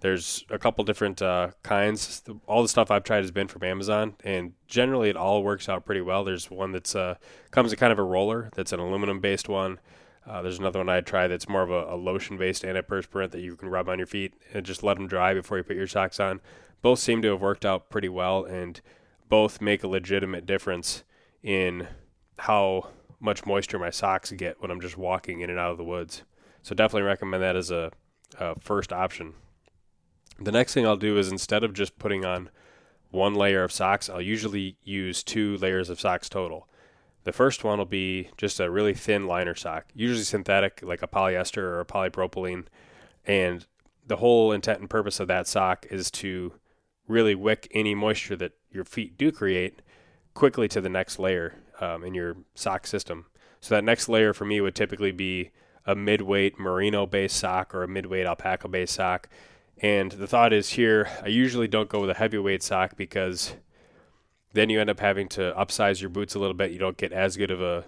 There's 0.00 0.44
a 0.50 0.58
couple 0.58 0.82
different 0.84 1.22
uh, 1.22 1.50
kinds. 1.62 2.22
All 2.46 2.62
the 2.62 2.68
stuff 2.68 2.90
I've 2.90 3.04
tried 3.04 3.22
has 3.22 3.30
been 3.30 3.46
from 3.46 3.62
Amazon, 3.62 4.16
and 4.24 4.52
generally 4.66 5.08
it 5.10 5.16
all 5.16 5.44
works 5.44 5.68
out 5.68 5.84
pretty 5.84 6.00
well. 6.00 6.24
There's 6.24 6.50
one 6.50 6.72
that's 6.72 6.96
uh, 6.96 7.14
comes 7.52 7.72
in 7.72 7.78
kind 7.78 7.92
of 7.92 8.00
a 8.00 8.04
roller 8.04 8.50
that's 8.56 8.72
an 8.72 8.80
aluminum 8.80 9.20
based 9.20 9.48
one. 9.48 9.78
Uh, 10.26 10.42
there's 10.42 10.58
another 10.58 10.80
one 10.80 10.88
I 10.88 11.00
tried 11.00 11.28
that's 11.28 11.48
more 11.48 11.62
of 11.62 11.70
a, 11.70 11.94
a 11.94 11.96
lotion 11.96 12.36
based 12.36 12.64
antiperspirant 12.64 13.30
that 13.30 13.42
you 13.42 13.54
can 13.54 13.68
rub 13.68 13.88
on 13.88 13.98
your 13.98 14.06
feet 14.06 14.34
and 14.52 14.66
just 14.66 14.82
let 14.82 14.94
them 14.96 15.06
dry 15.06 15.34
before 15.34 15.56
you 15.58 15.64
put 15.64 15.76
your 15.76 15.86
socks 15.86 16.18
on. 16.18 16.40
Both 16.80 16.98
seem 16.98 17.22
to 17.22 17.28
have 17.28 17.40
worked 17.40 17.64
out 17.64 17.88
pretty 17.88 18.08
well, 18.08 18.44
and 18.44 18.80
both 19.28 19.60
make 19.60 19.84
a 19.84 19.88
legitimate 19.88 20.46
difference 20.46 21.04
in 21.42 21.86
how 22.38 22.88
much 23.20 23.46
moisture 23.46 23.78
my 23.78 23.90
socks 23.90 24.32
get 24.32 24.60
when 24.60 24.70
I'm 24.70 24.80
just 24.80 24.96
walking 24.96 25.40
in 25.40 25.50
and 25.50 25.58
out 25.60 25.70
of 25.70 25.78
the 25.78 25.84
woods. 25.84 26.24
So 26.62 26.74
definitely 26.74 27.06
recommend 27.06 27.42
that 27.42 27.56
as 27.56 27.70
a, 27.70 27.90
a 28.38 28.58
first 28.60 28.92
option. 28.92 29.34
The 30.40 30.52
next 30.52 30.74
thing 30.74 30.86
I'll 30.86 30.96
do 30.96 31.18
is 31.18 31.30
instead 31.30 31.64
of 31.64 31.74
just 31.74 31.98
putting 31.98 32.24
on 32.24 32.50
one 33.10 33.34
layer 33.34 33.62
of 33.62 33.72
socks, 33.72 34.08
I'll 34.08 34.22
usually 34.22 34.76
use 34.82 35.22
two 35.22 35.56
layers 35.58 35.90
of 35.90 36.00
socks 36.00 36.28
total. 36.28 36.68
The 37.24 37.32
first 37.32 37.62
one 37.62 37.78
will 37.78 37.84
be 37.84 38.30
just 38.36 38.58
a 38.58 38.70
really 38.70 38.94
thin 38.94 39.26
liner 39.26 39.54
sock, 39.54 39.86
usually 39.94 40.24
synthetic, 40.24 40.80
like 40.82 41.02
a 41.02 41.08
polyester 41.08 41.58
or 41.58 41.80
a 41.80 41.84
polypropylene. 41.84 42.66
And 43.24 43.66
the 44.06 44.16
whole 44.16 44.50
intent 44.50 44.80
and 44.80 44.90
purpose 44.90 45.20
of 45.20 45.28
that 45.28 45.46
sock 45.46 45.86
is 45.90 46.10
to 46.12 46.54
really 47.06 47.34
wick 47.34 47.68
any 47.72 47.94
moisture 47.94 48.36
that 48.36 48.52
your 48.70 48.84
feet 48.84 49.16
do 49.16 49.30
create 49.30 49.82
quickly 50.34 50.66
to 50.68 50.80
the 50.80 50.88
next 50.88 51.18
layer 51.18 51.54
um, 51.80 52.02
in 52.02 52.14
your 52.14 52.36
sock 52.54 52.86
system. 52.86 53.26
So 53.60 53.74
that 53.74 53.84
next 53.84 54.08
layer 54.08 54.32
for 54.32 54.44
me 54.44 54.60
would 54.60 54.74
typically 54.74 55.12
be 55.12 55.50
a 55.86 55.94
mid-weight 55.94 56.58
merino 56.58 57.06
based 57.06 57.36
sock 57.36 57.74
or 57.74 57.82
a 57.82 57.88
mid-weight 57.88 58.26
alpaca 58.26 58.68
based 58.68 58.94
sock 58.94 59.28
and 59.82 60.12
the 60.12 60.28
thought 60.28 60.52
is 60.52 60.70
here, 60.70 61.08
I 61.22 61.26
usually 61.26 61.66
don't 61.66 61.88
go 61.88 62.00
with 62.00 62.10
a 62.10 62.14
heavyweight 62.14 62.62
sock 62.62 62.96
because 62.96 63.54
then 64.52 64.70
you 64.70 64.80
end 64.80 64.90
up 64.90 65.00
having 65.00 65.28
to 65.30 65.52
upsize 65.58 66.00
your 66.00 66.08
boots 66.08 66.36
a 66.36 66.38
little 66.38 66.54
bit. 66.54 66.70
You 66.70 66.78
don't 66.78 66.96
get 66.96 67.12
as 67.12 67.36
good 67.36 67.50
of 67.50 67.60
a, 67.60 67.84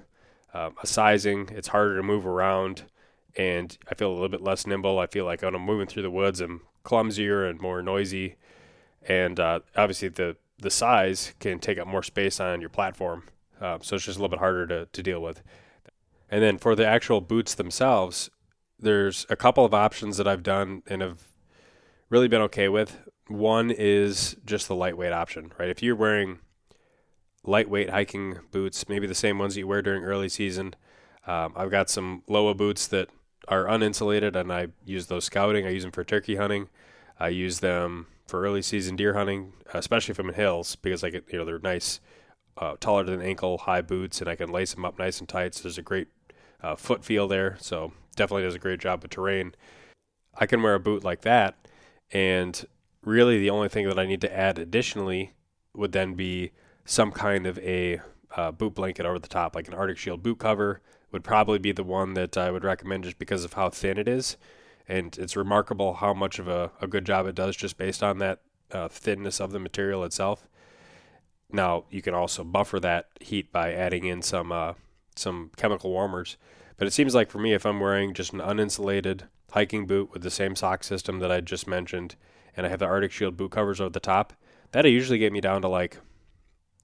um, 0.52 0.74
a 0.82 0.88
sizing. 0.88 1.48
It's 1.52 1.68
harder 1.68 1.96
to 1.96 2.02
move 2.02 2.26
around, 2.26 2.82
and 3.36 3.78
I 3.88 3.94
feel 3.94 4.10
a 4.10 4.14
little 4.14 4.28
bit 4.28 4.42
less 4.42 4.66
nimble. 4.66 4.98
I 4.98 5.06
feel 5.06 5.24
like 5.24 5.42
when 5.42 5.54
I'm 5.54 5.62
moving 5.62 5.86
through 5.86 6.02
the 6.02 6.10
woods, 6.10 6.40
I'm 6.40 6.62
clumsier 6.84 7.48
and 7.48 7.60
more 7.60 7.80
noisy. 7.80 8.36
And 9.06 9.38
uh, 9.38 9.60
obviously, 9.76 10.08
the 10.08 10.36
the 10.58 10.70
size 10.70 11.34
can 11.40 11.58
take 11.58 11.78
up 11.78 11.86
more 11.86 12.02
space 12.02 12.40
on 12.40 12.60
your 12.60 12.70
platform, 12.70 13.24
uh, 13.60 13.78
so 13.82 13.96
it's 13.96 14.04
just 14.04 14.16
a 14.16 14.20
little 14.20 14.30
bit 14.30 14.38
harder 14.38 14.66
to, 14.68 14.86
to 14.86 15.02
deal 15.02 15.20
with. 15.20 15.42
And 16.30 16.42
then 16.42 16.58
for 16.58 16.74
the 16.74 16.86
actual 16.86 17.20
boots 17.20 17.54
themselves, 17.54 18.30
there's 18.78 19.26
a 19.28 19.36
couple 19.36 19.64
of 19.64 19.74
options 19.74 20.16
that 20.16 20.26
I've 20.26 20.42
done 20.42 20.82
and 20.86 21.02
have 21.02 21.28
really 22.10 22.28
been 22.28 22.42
okay 22.42 22.68
with. 22.68 22.98
One 23.28 23.70
is 23.70 24.36
just 24.44 24.68
the 24.68 24.74
lightweight 24.74 25.12
option, 25.12 25.52
right? 25.58 25.68
If 25.68 25.82
you're 25.82 25.96
wearing 25.96 26.38
lightweight 27.44 27.90
hiking 27.90 28.38
boots, 28.50 28.88
maybe 28.88 29.06
the 29.06 29.14
same 29.14 29.38
ones 29.38 29.54
that 29.54 29.60
you 29.60 29.66
wear 29.66 29.82
during 29.82 30.04
early 30.04 30.28
season, 30.28 30.74
um, 31.26 31.52
I've 31.56 31.70
got 31.70 31.88
some 31.88 32.22
Lowa 32.28 32.54
boots 32.54 32.86
that 32.88 33.08
are 33.48 33.64
uninsulated, 33.64 34.36
and 34.36 34.52
I 34.52 34.68
use 34.84 35.06
those 35.06 35.24
scouting. 35.24 35.66
I 35.66 35.70
use 35.70 35.82
them 35.82 35.92
for 35.92 36.04
turkey 36.04 36.36
hunting. 36.36 36.68
I 37.18 37.28
use 37.28 37.60
them 37.60 38.06
for 38.26 38.42
early 38.42 38.62
season 38.62 38.96
deer 38.96 39.14
hunting, 39.14 39.52
especially 39.72 40.12
if 40.12 40.18
I'm 40.18 40.28
in 40.28 40.34
hills, 40.34 40.76
because 40.76 41.04
I 41.04 41.10
get 41.10 41.30
you 41.32 41.38
know 41.38 41.44
they're 41.44 41.58
nice, 41.58 42.00
uh, 42.58 42.76
taller 42.80 43.04
than 43.04 43.20
ankle 43.22 43.58
high 43.58 43.82
boots, 43.82 44.20
and 44.20 44.28
I 44.28 44.36
can 44.36 44.50
lace 44.50 44.74
them 44.74 44.84
up 44.84 44.98
nice 44.98 45.20
and 45.20 45.28
tight. 45.28 45.54
So 45.54 45.62
there's 45.62 45.78
a 45.78 45.82
great 45.82 46.08
uh, 46.62 46.76
foot 46.76 47.04
feel 47.04 47.28
there. 47.28 47.56
So 47.60 47.92
definitely 48.16 48.44
does 48.44 48.54
a 48.54 48.60
great 48.60 48.80
job 48.80 49.02
with 49.02 49.10
terrain. 49.10 49.54
I 50.36 50.46
can 50.46 50.62
wear 50.62 50.74
a 50.74 50.80
boot 50.80 51.04
like 51.04 51.22
that, 51.22 51.56
and 52.10 52.64
really 53.02 53.38
the 53.38 53.50
only 53.50 53.68
thing 53.68 53.86
that 53.88 53.98
I 53.98 54.06
need 54.06 54.20
to 54.22 54.36
add 54.36 54.58
additionally 54.58 55.32
would 55.74 55.92
then 55.92 56.14
be 56.14 56.52
some 56.84 57.12
kind 57.12 57.46
of 57.46 57.58
a 57.58 58.00
uh, 58.36 58.50
boot 58.50 58.74
blanket 58.74 59.06
over 59.06 59.18
the 59.18 59.28
top, 59.28 59.54
like 59.54 59.68
an 59.68 59.74
Arctic 59.74 59.98
Shield 59.98 60.22
boot 60.22 60.38
cover 60.38 60.80
would 61.12 61.22
probably 61.22 61.60
be 61.60 61.70
the 61.70 61.84
one 61.84 62.14
that 62.14 62.36
I 62.36 62.50
would 62.50 62.64
recommend 62.64 63.04
just 63.04 63.18
because 63.18 63.44
of 63.44 63.52
how 63.52 63.70
thin 63.70 63.98
it 63.98 64.08
is. 64.08 64.36
And 64.88 65.16
it's 65.16 65.36
remarkable 65.36 65.94
how 65.94 66.12
much 66.12 66.40
of 66.40 66.48
a, 66.48 66.72
a 66.80 66.88
good 66.88 67.06
job 67.06 67.26
it 67.26 67.36
does 67.36 67.56
just 67.56 67.78
based 67.78 68.02
on 68.02 68.18
that 68.18 68.40
uh, 68.72 68.88
thinness 68.88 69.40
of 69.40 69.52
the 69.52 69.60
material 69.60 70.02
itself. 70.02 70.48
Now 71.52 71.84
you 71.90 72.02
can 72.02 72.14
also 72.14 72.44
buffer 72.44 72.80
that 72.80 73.08
heat 73.20 73.52
by 73.52 73.72
adding 73.72 74.04
in 74.04 74.22
some 74.22 74.52
uh, 74.52 74.74
some 75.16 75.50
chemical 75.56 75.90
warmers. 75.90 76.36
But 76.76 76.88
it 76.88 76.92
seems 76.92 77.14
like 77.14 77.30
for 77.30 77.38
me, 77.38 77.52
if 77.52 77.64
I'm 77.64 77.80
wearing 77.80 78.14
just 78.14 78.32
an 78.32 78.40
uninsulated 78.40 79.22
hiking 79.52 79.86
boot 79.86 80.12
with 80.12 80.22
the 80.22 80.30
same 80.30 80.56
sock 80.56 80.82
system 80.82 81.20
that 81.20 81.30
I 81.30 81.40
just 81.40 81.68
mentioned, 81.68 82.16
and 82.56 82.66
I 82.66 82.68
have 82.68 82.80
the 82.80 82.86
Arctic 82.86 83.12
Shield 83.12 83.36
boot 83.36 83.52
covers 83.52 83.80
over 83.80 83.90
the 83.90 84.00
top, 84.00 84.32
that'll 84.72 84.90
usually 84.90 85.18
get 85.18 85.32
me 85.32 85.40
down 85.40 85.62
to 85.62 85.68
like, 85.68 85.98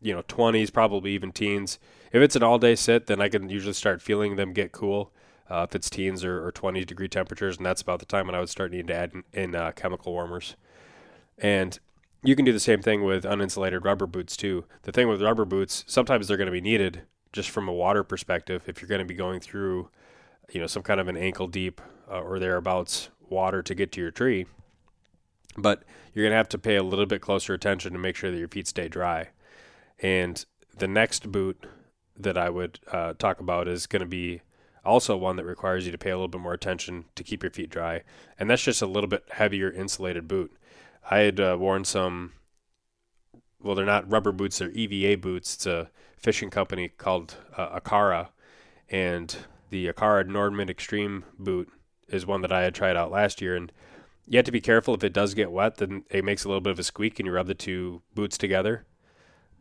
you 0.00 0.14
know, 0.14 0.22
20s, 0.22 0.72
probably 0.72 1.10
even 1.12 1.32
teens. 1.32 1.78
If 2.12 2.22
it's 2.22 2.36
an 2.36 2.44
all 2.44 2.58
day 2.58 2.76
sit, 2.76 3.06
then 3.06 3.20
I 3.20 3.28
can 3.28 3.48
usually 3.48 3.72
start 3.72 4.00
feeling 4.00 4.36
them 4.36 4.52
get 4.52 4.72
cool. 4.72 5.12
Uh, 5.48 5.66
if 5.68 5.74
it's 5.74 5.90
teens 5.90 6.24
or, 6.24 6.46
or 6.46 6.52
20 6.52 6.84
degree 6.84 7.08
temperatures, 7.08 7.56
and 7.56 7.66
that's 7.66 7.82
about 7.82 7.98
the 7.98 8.06
time 8.06 8.26
when 8.26 8.36
I 8.36 8.38
would 8.38 8.48
start 8.48 8.70
needing 8.70 8.86
to 8.86 8.94
add 8.94 9.12
in, 9.12 9.24
in 9.32 9.54
uh, 9.56 9.72
chemical 9.72 10.12
warmers. 10.12 10.54
And 11.38 11.76
you 12.22 12.36
can 12.36 12.44
do 12.44 12.52
the 12.52 12.60
same 12.60 12.82
thing 12.82 13.04
with 13.04 13.24
uninsulated 13.24 13.84
rubber 13.84 14.06
boots 14.06 14.36
too. 14.36 14.64
The 14.82 14.92
thing 14.92 15.08
with 15.08 15.22
rubber 15.22 15.44
boots, 15.44 15.84
sometimes 15.86 16.28
they're 16.28 16.36
going 16.36 16.46
to 16.46 16.52
be 16.52 16.60
needed 16.60 17.02
just 17.32 17.50
from 17.50 17.68
a 17.68 17.72
water 17.72 18.02
perspective. 18.04 18.64
If 18.66 18.80
you're 18.80 18.88
going 18.88 19.00
to 19.00 19.04
be 19.04 19.14
going 19.14 19.40
through, 19.40 19.88
you 20.50 20.60
know, 20.60 20.66
some 20.66 20.82
kind 20.82 21.00
of 21.00 21.08
an 21.08 21.16
ankle 21.16 21.46
deep 21.46 21.80
uh, 22.10 22.20
or 22.20 22.38
thereabouts 22.38 23.10
water 23.28 23.62
to 23.62 23.74
get 23.74 23.92
to 23.92 24.00
your 24.00 24.10
tree, 24.10 24.46
but 25.56 25.84
you're 26.12 26.24
going 26.24 26.32
to 26.32 26.36
have 26.36 26.48
to 26.50 26.58
pay 26.58 26.76
a 26.76 26.82
little 26.82 27.06
bit 27.06 27.22
closer 27.22 27.54
attention 27.54 27.92
to 27.92 27.98
make 27.98 28.16
sure 28.16 28.30
that 28.30 28.38
your 28.38 28.48
feet 28.48 28.66
stay 28.66 28.88
dry. 28.88 29.28
And 30.00 30.44
the 30.76 30.88
next 30.88 31.30
boot 31.30 31.66
that 32.16 32.36
I 32.36 32.50
would 32.50 32.80
uh, 32.90 33.14
talk 33.14 33.40
about 33.40 33.68
is 33.68 33.86
going 33.86 34.00
to 34.00 34.06
be 34.06 34.42
also 34.84 35.16
one 35.16 35.36
that 35.36 35.44
requires 35.44 35.86
you 35.86 35.92
to 35.92 35.98
pay 35.98 36.10
a 36.10 36.16
little 36.16 36.28
bit 36.28 36.40
more 36.40 36.54
attention 36.54 37.04
to 37.14 37.24
keep 37.24 37.42
your 37.42 37.52
feet 37.52 37.70
dry. 37.70 38.02
And 38.38 38.50
that's 38.50 38.62
just 38.62 38.82
a 38.82 38.86
little 38.86 39.08
bit 39.08 39.24
heavier 39.32 39.70
insulated 39.70 40.26
boot. 40.26 40.52
I 41.08 41.18
had 41.18 41.40
uh, 41.40 41.56
worn 41.58 41.84
some, 41.84 42.32
well, 43.60 43.74
they're 43.74 43.84
not 43.84 44.10
rubber 44.10 44.32
boots, 44.32 44.58
they're 44.58 44.70
EVA 44.70 45.18
boots. 45.18 45.54
It's 45.54 45.66
a 45.66 45.90
fishing 46.16 46.50
company 46.50 46.88
called 46.88 47.36
uh, 47.56 47.80
Acara. 47.80 48.28
And 48.88 49.34
the 49.70 49.88
Akara 49.88 50.24
Nordman 50.24 50.68
Extreme 50.68 51.24
boot 51.38 51.70
is 52.08 52.26
one 52.26 52.42
that 52.42 52.52
I 52.52 52.62
had 52.62 52.74
tried 52.74 52.96
out 52.96 53.10
last 53.10 53.40
year. 53.40 53.56
And 53.56 53.72
you 54.26 54.36
have 54.36 54.46
to 54.46 54.52
be 54.52 54.60
careful 54.60 54.94
if 54.94 55.04
it 55.04 55.12
does 55.12 55.34
get 55.34 55.50
wet, 55.50 55.76
then 55.76 56.04
it 56.10 56.24
makes 56.24 56.44
a 56.44 56.48
little 56.48 56.60
bit 56.60 56.72
of 56.72 56.78
a 56.78 56.84
squeak 56.84 57.18
and 57.18 57.26
you 57.26 57.32
rub 57.32 57.46
the 57.46 57.54
two 57.54 58.02
boots 58.14 58.36
together. 58.36 58.86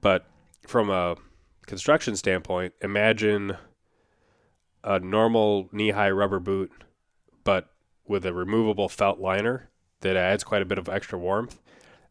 But 0.02 0.26
from 0.68 0.90
a 0.90 1.16
construction 1.66 2.16
standpoint, 2.16 2.74
imagine 2.82 3.58
a 4.84 5.00
normal 5.00 5.70
knee 5.72 5.92
high 5.92 6.12
rubber 6.12 6.40
boot, 6.40 6.72
but 7.44 7.70
with 8.08 8.26
a 8.26 8.34
removable 8.34 8.90
felt 8.90 9.20
liner 9.20 9.69
that 10.02 10.16
adds 10.16 10.44
quite 10.44 10.62
a 10.62 10.66
bit 10.66 10.78
of 10.78 10.90
extra 10.90 11.18
warmth. 11.18 11.60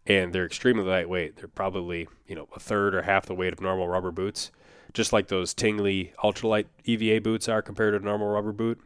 And 0.07 0.33
they're 0.33 0.47
extremely 0.47 0.85
lightweight. 0.85 1.37
They're 1.37 1.49
probably, 1.49 2.09
you 2.27 2.35
know, 2.35 2.49
a 2.57 2.61
third 2.61 2.95
or 2.95 3.03
half 3.03 3.27
the 3.27 3.35
weight 3.35 3.53
of 3.53 3.61
normal 3.61 3.89
rubber 3.89 4.11
boots, 4.11 4.51
just 4.95 5.13
like 5.13 5.29
those 5.29 5.53
Tingley 5.53 6.13
ultralight 6.25 6.67
EVA 6.85 7.21
boots 7.21 7.49
are 7.49 7.61
compared 7.61 7.93
to 7.93 7.99
a 7.99 8.05
normal 8.05 8.29
rubber 8.29 8.53
boot. 8.53 8.81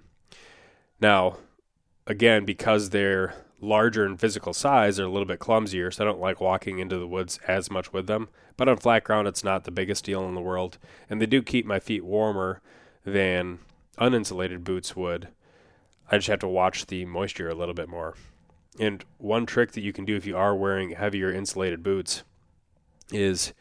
Now, 1.00 1.36
again, 2.06 2.44
because 2.44 2.90
they're 2.90 3.34
larger 3.60 4.04
in 4.04 4.16
physical 4.16 4.52
size, 4.52 4.96
they're 4.96 5.06
a 5.06 5.10
little 5.10 5.26
bit 5.26 5.38
clumsier, 5.38 5.92
so 5.92 6.02
I 6.02 6.06
don't 6.06 6.20
like 6.20 6.40
walking 6.40 6.80
into 6.80 6.98
the 6.98 7.06
woods 7.06 7.38
as 7.46 7.70
much 7.70 7.92
with 7.92 8.08
them. 8.08 8.28
But 8.56 8.68
on 8.68 8.76
flat 8.76 9.04
ground, 9.04 9.28
it's 9.28 9.44
not 9.44 9.64
the 9.64 9.70
biggest 9.70 10.04
deal 10.04 10.26
in 10.28 10.34
the 10.34 10.40
world, 10.40 10.78
and 11.08 11.20
they 11.20 11.26
do 11.26 11.42
keep 11.42 11.64
my 11.64 11.78
feet 11.78 12.04
warmer 12.04 12.60
than 13.04 13.60
uninsulated 13.98 14.64
boots 14.64 14.96
would. 14.96 15.28
I 16.10 16.18
just 16.18 16.28
have 16.28 16.40
to 16.40 16.48
watch 16.48 16.86
the 16.86 17.04
moisture 17.04 17.48
a 17.48 17.54
little 17.54 17.74
bit 17.74 17.88
more. 17.88 18.14
And 18.78 19.04
one 19.18 19.46
trick 19.46 19.72
that 19.72 19.82
you 19.82 19.92
can 19.92 20.04
do 20.04 20.16
if 20.16 20.26
you 20.26 20.36
are 20.36 20.56
wearing 20.56 20.90
heavier 20.90 21.32
insulated 21.32 21.82
boots 21.82 22.22
is 23.12 23.52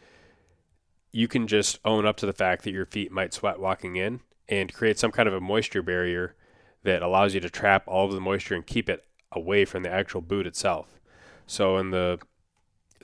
you 1.11 1.27
can 1.27 1.47
just 1.47 1.79
own 1.83 2.05
up 2.05 2.17
to 2.17 2.25
the 2.25 2.33
fact 2.33 2.63
that 2.63 2.71
your 2.71 2.85
feet 2.85 3.11
might 3.11 3.33
sweat 3.33 3.59
walking 3.59 3.97
in 3.97 4.21
and 4.47 4.73
create 4.73 4.97
some 4.97 5.11
kind 5.11 5.27
of 5.27 5.33
a 5.33 5.41
moisture 5.41 5.81
barrier 5.81 6.35
that 6.83 7.01
allows 7.01 7.33
you 7.33 7.39
to 7.41 7.49
trap 7.49 7.83
all 7.87 8.05
of 8.05 8.13
the 8.13 8.21
moisture 8.21 8.55
and 8.55 8.65
keep 8.65 8.89
it 8.89 9.05
away 9.31 9.65
from 9.65 9.83
the 9.83 9.91
actual 9.91 10.21
boot 10.21 10.47
itself. 10.47 10.99
So 11.45 11.77
in 11.77 11.91
the 11.91 12.19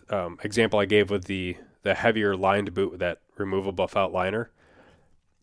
um, 0.10 0.38
example 0.44 0.80
I 0.80 0.86
gave 0.86 1.10
with 1.10 1.26
the 1.26 1.58
the 1.84 1.94
heavier 1.94 2.36
lined 2.36 2.74
boot 2.74 2.92
with 2.92 3.00
that 3.00 3.22
removable 3.38 3.88
felt 3.88 4.12
liner, 4.12 4.52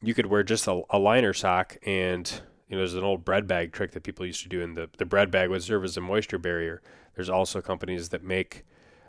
you 0.03 0.13
could 0.13 0.27
wear 0.27 0.43
just 0.43 0.67
a, 0.67 0.83
a, 0.91 0.99
liner 0.99 1.33
sock 1.33 1.79
and 1.87 2.43
you 2.69 2.77
know 2.77 2.79
there's 2.79 2.95
an 2.95 3.05
old 3.05 3.25
bread 3.25 3.47
bag 3.47 3.73
trick 3.73 3.93
that 3.93 4.03
people 4.03 4.27
used 4.27 4.43
to 4.43 4.49
do 4.49 4.63
and 4.63 4.77
the, 4.77 4.89
the 4.99 5.05
bread 5.05 5.31
bag 5.31 5.51
would 5.51 5.63
serve 5.63 5.85
as 5.85 5.97
a 5.97 6.01
moisture 6.01 6.39
barrier. 6.39 6.83
There's 7.15 7.31
also 7.31 7.61
companies 7.61 8.09
that 8.11 8.25
make 8.25 8.65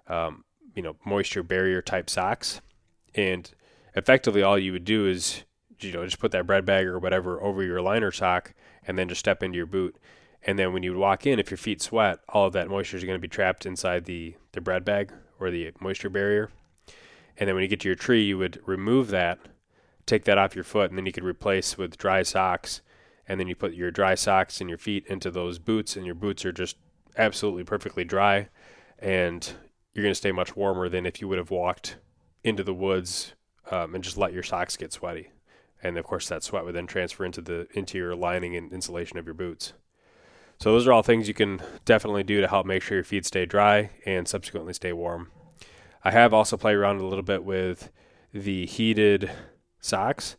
um, 0.08 0.44
you 0.76 0.82
know 0.82 0.96
moisture 1.06 1.44
barrier 1.44 1.82
type 1.82 2.10
socks 2.10 2.62
and 3.14 3.52
effectively 3.96 4.44
all 4.44 4.60
you 4.60 4.72
would 4.72 4.86
do 4.86 5.08
is 5.08 5.44
you 5.80 5.92
know 5.92 6.04
just 6.06 6.20
put 6.20 6.32
that 6.32 6.48
bread 6.48 6.66
bag 6.66 6.86
or 6.86 7.00
whatever 7.00 7.42
over 7.42 7.64
your 7.64 7.82
liner 7.82 8.12
sock 8.12 8.54
and 8.88 8.98
then 8.98 9.10
just 9.10 9.20
step 9.20 9.42
into 9.42 9.58
your 9.58 9.66
boot 9.66 9.98
and 10.46 10.60
then 10.60 10.74
when 10.74 10.84
you 10.84 10.96
walk 10.96 11.26
in, 11.26 11.40
if 11.40 11.50
your 11.50 11.58
feet 11.58 11.82
sweat, 11.82 12.20
all 12.30 12.46
of 12.46 12.54
that 12.54 12.70
moisture 12.70 12.98
is 12.98 13.04
going 13.04 13.18
to 13.18 13.22
be 13.22 13.28
trapped 13.28 13.66
inside 13.66 14.06
the, 14.06 14.36
the 14.52 14.62
bread 14.62 14.86
bag 14.86 15.12
or 15.40 15.50
the 15.50 15.72
moisture 15.80 16.10
barrier. 16.10 16.52
And 17.38 17.48
then 17.48 17.56
when 17.56 17.64
you 17.64 17.68
get 17.68 17.80
to 17.82 17.90
your 17.90 17.96
tree, 17.96 18.24
you 18.24 18.38
would 18.38 18.62
remove 18.66 19.10
that, 19.10 19.40
take 20.06 20.24
that 20.26 20.38
off 20.38 20.56
your 20.56 20.64
foot, 20.64 20.92
and 20.92 20.98
then 20.98 21.08
you 21.08 21.12
could 21.12 21.24
replace 21.24 21.78
with 21.78 21.98
dry 21.98 22.22
socks. 22.22 22.82
And 23.27 23.39
then 23.39 23.48
you 23.48 23.55
put 23.55 23.74
your 23.74 23.91
dry 23.91 24.15
socks 24.15 24.62
and 24.62 24.70
your 24.70 24.77
feet 24.77 25.05
into 25.08 25.32
those 25.32 25.58
boots, 25.60 25.96
and 25.96 26.05
your 26.05 26.15
boots 26.15 26.46
are 26.46 26.51
just 26.51 26.77
absolutely 27.17 27.63
perfectly 27.63 28.03
dry. 28.03 28.50
And 29.00 29.51
you're 29.94 30.03
going 30.03 30.12
to 30.12 30.15
stay 30.15 30.32
much 30.32 30.55
warmer 30.55 30.89
than 30.89 31.05
if 31.05 31.22
you 31.22 31.27
would 31.27 31.38
have 31.38 31.51
walked 31.51 31.98
into 32.44 32.63
the 32.63 32.74
woods 32.74 33.34
um, 33.72 33.96
and 33.96 34.03
just 34.03 34.17
let 34.17 34.34
your 34.34 34.44
socks 34.44 34.77
get 34.77 34.94
sweaty. 34.94 35.29
And 35.82 35.98
of 35.98 36.05
course, 36.05 36.27
that 36.29 36.44
sweat 36.44 36.65
would 36.65 36.75
then 36.75 36.88
transfer 36.88 37.25
into 37.25 37.41
the 37.41 37.67
interior 37.74 38.15
lining 38.15 38.55
and 38.55 38.72
insulation 38.72 39.17
of 39.17 39.25
your 39.25 39.34
boots. 39.34 39.74
So 40.60 40.72
those 40.72 40.88
are 40.88 40.94
all 40.94 41.03
things 41.03 41.27
you 41.27 41.34
can 41.34 41.62
definitely 41.84 42.24
do 42.24 42.41
to 42.41 42.48
help 42.48 42.65
make 42.65 42.82
sure 42.82 42.98
your 42.98 43.03
feet 43.03 43.25
stay 43.25 43.46
dry 43.46 43.91
and 44.05 44.27
subsequently 44.27 44.74
stay 44.74 44.94
warm. 44.94 45.32
I 46.03 46.12
have 46.12 46.34
also 46.34 46.55
played 46.55 46.75
around 46.75 47.01
a 47.01 47.05
little 47.05 47.24
bit 47.24 47.44
with 47.44 47.91
the 48.34 48.65
heated 48.65 49.32
socks. 49.79 50.38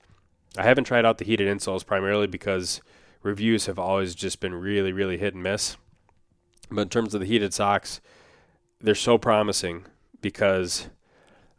I 0.57 0.63
haven't 0.63 0.85
tried 0.85 1.05
out 1.05 1.19
the 1.19 1.25
heated 1.25 1.49
insoles 1.55 1.85
primarily 1.85 2.27
because 2.27 2.81
reviews 3.23 3.67
have 3.67 3.79
always 3.79 4.15
just 4.15 4.41
been 4.41 4.55
really, 4.55 4.93
really 4.93 5.19
hit 5.19 5.35
and 5.35 5.43
miss. 5.43 5.77
But 6.71 6.83
in 6.83 6.89
terms 6.89 7.15
of 7.15 7.21
the 7.21 7.27
heated 7.27 7.53
socks, 7.53 8.01
they're 8.81 8.95
so 8.95 9.19
promising 9.19 9.87
because 10.21 10.89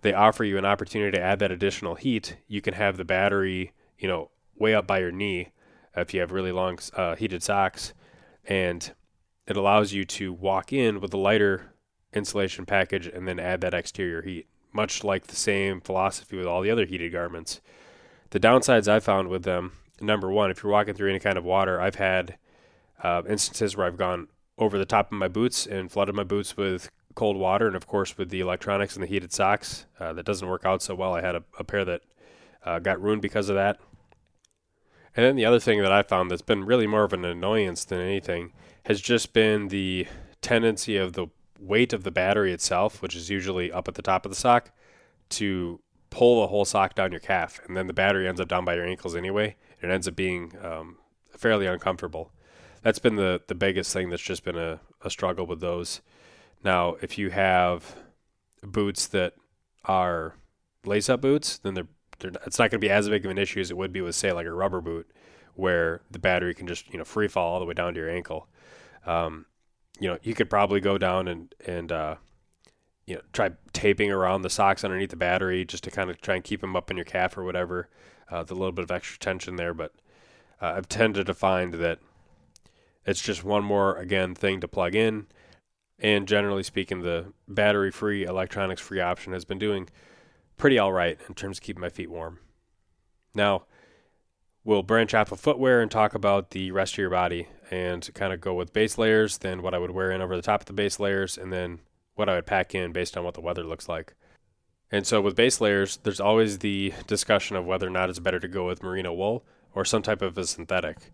they 0.02 0.14
offer 0.14 0.44
you 0.44 0.58
an 0.58 0.66
opportunity 0.66 1.18
to 1.18 1.24
add 1.24 1.40
that 1.40 1.52
additional 1.52 1.96
heat. 1.96 2.38
You 2.48 2.62
can 2.62 2.74
have 2.74 2.98
the 2.98 3.06
battery, 3.06 3.74
you 3.98 4.08
know, 4.08 4.32
way 4.56 4.74
up 4.74 4.88
by 4.88 5.00
your 5.00 5.12
knee 5.12 5.50
if 5.96 6.14
you 6.14 6.20
have 6.20 6.32
really 6.32 6.52
long 6.52 6.80
uh, 6.96 7.16
heated 7.16 7.44
socks 7.44 7.94
and 8.46 8.94
it 9.46 9.58
allows 9.58 9.94
you 9.94 10.06
to 10.06 10.34
walk 10.34 10.74
in 10.74 11.00
with 11.00 11.14
a 11.14 11.18
lighter 11.18 11.74
insulation 12.14 12.66
package 12.66 13.08
and 13.08 13.28
then 13.28 13.40
add 13.40 13.62
that 13.62 13.74
exterior 13.74 14.22
heat, 14.22 14.48
much 14.72 15.04
like 15.04 15.28
the 15.28 15.36
same 15.36 15.82
philosophy 15.82 16.38
with 16.38 16.46
all 16.46 16.62
the 16.62 16.72
other 16.72 16.86
heated 16.86 17.12
garments. 17.12 17.62
The 18.30 18.40
downsides 18.40 18.88
I 18.88 19.00
found 19.00 19.30
with 19.30 19.44
them 19.44 19.74
number 20.02 20.30
one, 20.30 20.52
if 20.52 20.64
you're 20.64 20.72
walking 20.72 20.94
through 20.94 21.10
any 21.10 21.20
kind 21.20 21.38
of 21.38 21.44
water, 21.44 21.80
I've 21.80 21.96
had 21.96 22.38
uh, 23.04 23.24
instances 23.28 23.76
where 23.76 23.88
I've 23.88 23.98
gone 23.98 24.28
over 24.58 24.78
the 24.78 24.86
top 24.86 25.12
of 25.12 25.18
my 25.18 25.28
boots 25.28 25.66
and 25.66 25.92
flooded 25.92 26.16
my 26.16 26.24
boots 26.24 26.58
with 26.58 26.90
cold 27.16 27.38
water, 27.38 27.68
and 27.68 27.76
of 27.76 27.88
course 27.88 28.18
with 28.18 28.30
the 28.30 28.40
electronics 28.40 28.96
and 28.96 29.04
the 29.04 29.08
heated 29.08 29.32
socks, 29.34 29.86
uh, 30.00 30.14
that 30.14 30.26
doesn't 30.26 30.48
work 30.48 30.66
out 30.66 30.82
so 30.82 30.96
well. 30.96 31.14
I 31.14 31.22
had 31.22 31.36
a, 31.36 31.44
a 31.58 31.64
pair 31.64 31.86
that 31.86 32.02
uh, 32.66 32.80
got 32.80 33.02
ruined 33.02 33.22
because 33.22 33.50
of 33.50 33.56
that. 33.56 33.80
And 35.16 35.26
then 35.26 35.36
the 35.36 35.46
other 35.46 35.60
thing 35.60 35.82
that 35.82 35.92
I 35.92 36.04
found 36.04 36.30
that's 36.30 36.44
been 36.44 36.66
really 36.66 36.86
more 36.86 37.04
of 37.04 37.14
an 37.14 37.26
annoyance 37.26 37.86
than 37.86 38.00
anything 38.00 38.54
has 38.84 39.02
just 39.02 39.34
been 39.34 39.70
the 39.70 40.06
tendency 40.42 40.96
of 40.96 41.14
the 41.14 41.28
weight 41.60 41.92
of 41.92 42.04
the 42.04 42.12
battery 42.12 42.54
itself, 42.54 43.02
which 43.02 43.16
is 43.16 43.30
usually 43.30 43.72
up 43.72 43.88
at 43.88 43.96
the 43.96 44.04
top 44.04 44.26
of 44.26 44.32
the 44.32 44.36
sock, 44.36 44.72
to 45.30 45.80
pull 46.10 46.42
the 46.42 46.48
whole 46.48 46.66
sock 46.66 46.96
down 46.96 47.12
your 47.12 47.20
calf. 47.20 47.60
And 47.68 47.76
then 47.76 47.88
the 47.88 47.94
battery 47.94 48.28
ends 48.28 48.42
up 48.42 48.48
down 48.48 48.66
by 48.66 48.76
your 48.76 48.86
ankles 48.86 49.16
anyway. 49.16 49.56
It 49.82 49.90
ends 49.90 50.08
up 50.08 50.16
being 50.16 50.54
um, 50.64 50.98
fairly 51.38 51.68
uncomfortable. 51.68 52.32
That's 52.82 53.00
been 53.00 53.16
the, 53.16 53.42
the 53.48 53.56
biggest 53.56 53.92
thing 53.94 54.10
that's 54.10 54.22
just 54.22 54.44
been 54.44 54.58
a, 54.58 54.80
a 55.04 55.10
struggle 55.10 55.46
with 55.46 55.60
those. 55.60 56.02
Now, 56.64 56.96
if 57.02 57.18
you 57.18 57.30
have 57.30 57.96
boots 58.64 59.08
that 59.08 59.34
are 59.86 60.36
lace 60.86 61.10
up 61.10 61.22
boots, 61.22 61.58
then 61.58 61.74
they're, 61.74 61.88
they're 62.20 62.32
it's 62.46 62.60
not 62.60 62.72
going 62.72 62.80
to 62.82 62.86
be 62.86 62.90
as 62.90 63.10
big 63.10 63.26
of 63.26 63.32
an 63.32 63.38
issue 63.38 63.60
as 63.60 63.72
it 63.72 63.78
would 63.78 63.94
be 63.94 64.02
with, 64.02 64.16
say, 64.16 64.32
like 64.32 64.46
a 64.46 64.52
rubber 64.52 64.82
boot, 64.82 65.12
where 65.56 66.02
the 66.10 66.20
battery 66.20 66.54
can 66.54 66.68
just 66.68 66.92
you 66.92 66.98
know 66.98 67.04
free 67.04 67.28
fall 67.28 67.54
all 67.54 67.60
the 67.60 67.66
way 67.66 67.74
down 67.74 67.94
to 67.94 68.00
your 68.00 68.10
ankle. 68.10 68.48
Um, 69.06 69.46
you 70.00 70.08
know, 70.08 70.18
you 70.22 70.34
could 70.34 70.50
probably 70.50 70.80
go 70.80 70.98
down 70.98 71.28
and 71.28 71.54
and 71.66 71.92
uh, 71.92 72.16
you 73.08 73.16
know 73.16 73.22
try 73.34 73.50
taping 73.74 74.12
around 74.12 74.44
the 74.44 74.50
socks 74.50 74.84
underneath 74.84 75.10
the 75.10 75.16
battery 75.16 75.66
just 75.66 75.84
to 75.86 75.92
kind 75.92 76.12
of 76.12 76.22
try 76.22 76.36
and 76.36 76.44
keep 76.44 76.62
them 76.62 76.76
up 76.76 76.92
in 76.92 76.98
your 76.98 77.06
calf 77.06 77.36
or 77.38 77.44
whatever. 77.44 77.90
Uh, 78.30 78.40
with 78.40 78.52
a 78.52 78.56
little 78.56 78.74
bit 78.74 78.84
of 78.84 78.92
extra 78.92 79.18
tension 79.18 79.56
there, 79.56 79.74
but 79.74 79.94
uh, 80.62 80.74
I've 80.76 80.90
tended 80.90 81.28
to 81.28 81.34
find 81.34 81.76
that 81.76 82.00
it's 83.06 83.22
just 83.22 83.44
one 83.44 83.64
more 83.64 83.96
again 83.96 84.36
thing 84.36 84.60
to 84.60 84.68
plug 84.68 84.96
in. 84.96 85.28
And 85.98 86.28
generally 86.28 86.64
speaking, 86.64 87.02
the 87.02 87.32
battery 87.48 87.90
free, 87.90 88.26
electronics 88.26 88.82
free 88.82 89.00
option 89.00 89.32
has 89.32 89.46
been 89.46 89.58
doing 89.58 89.88
pretty 90.58 90.78
all 90.78 90.92
right 90.92 91.18
in 91.28 91.36
terms 91.36 91.58
of 91.58 91.64
keeping 91.64 91.82
my 91.82 91.90
feet 91.90 92.12
warm. 92.12 92.40
Now, 93.34 93.64
we'll 94.64 94.84
branch 94.84 95.14
off 95.14 95.32
of 95.32 95.40
footwear 95.40 95.82
and 95.82 95.90
talk 95.90 96.14
about 96.14 96.52
the 96.52 96.72
rest 96.72 96.96
of 96.96 96.98
your 96.98 97.10
body 97.10 97.48
and 97.72 98.08
kind 98.14 98.34
of 98.34 98.42
go 98.42 98.54
with 98.54 98.74
base 98.74 98.98
layers, 98.98 99.38
then 99.38 99.62
what 99.62 99.74
I 99.74 99.78
would 99.78 99.92
wear 99.92 100.12
in 100.12 100.22
over 100.22 100.36
the 100.36 100.42
top 100.42 100.62
of 100.62 100.66
the 100.66 100.74
base 100.74 101.00
layers, 101.00 101.38
and 101.38 101.54
then 101.54 101.80
what 102.18 102.30
I 102.30 102.36
would 102.36 102.46
pack 102.46 102.74
in 102.76 102.92
based 102.92 103.18
on 103.18 103.24
what 103.24 103.34
the 103.34 103.42
weather 103.42 103.64
looks 103.64 103.88
like. 103.88 104.14
And 104.92 105.06
so 105.06 105.22
with 105.22 105.36
base 105.36 105.60
layers, 105.60 105.98
there's 105.98 106.20
always 106.20 106.60
the 106.60 106.94
discussion 107.08 107.56
of 107.56 107.66
whether 107.66 107.88
or 107.88 107.92
not 107.92 108.10
it's 108.10 108.20
better 108.20 108.40
to 108.40 108.48
go 108.48 108.66
with 108.66 108.84
merino 108.84 109.14
wool 109.14 109.46
or 109.76 109.84
some 109.84 110.02
type 110.02 110.22
of 110.22 110.38
a 110.38 110.46
synthetic. 110.46 111.12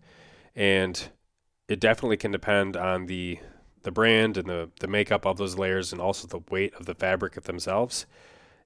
And 0.54 1.08
it 1.68 1.80
definitely 1.80 2.16
can 2.16 2.30
depend 2.30 2.76
on 2.76 3.06
the 3.06 3.38
the 3.82 3.90
brand 3.90 4.38
and 4.38 4.48
the, 4.48 4.70
the 4.80 4.86
makeup 4.86 5.26
of 5.26 5.36
those 5.36 5.58
layers 5.58 5.92
and 5.92 6.00
also 6.00 6.26
the 6.26 6.40
weight 6.50 6.72
of 6.74 6.86
the 6.86 6.94
fabric 6.94 7.34
themselves. 7.42 8.06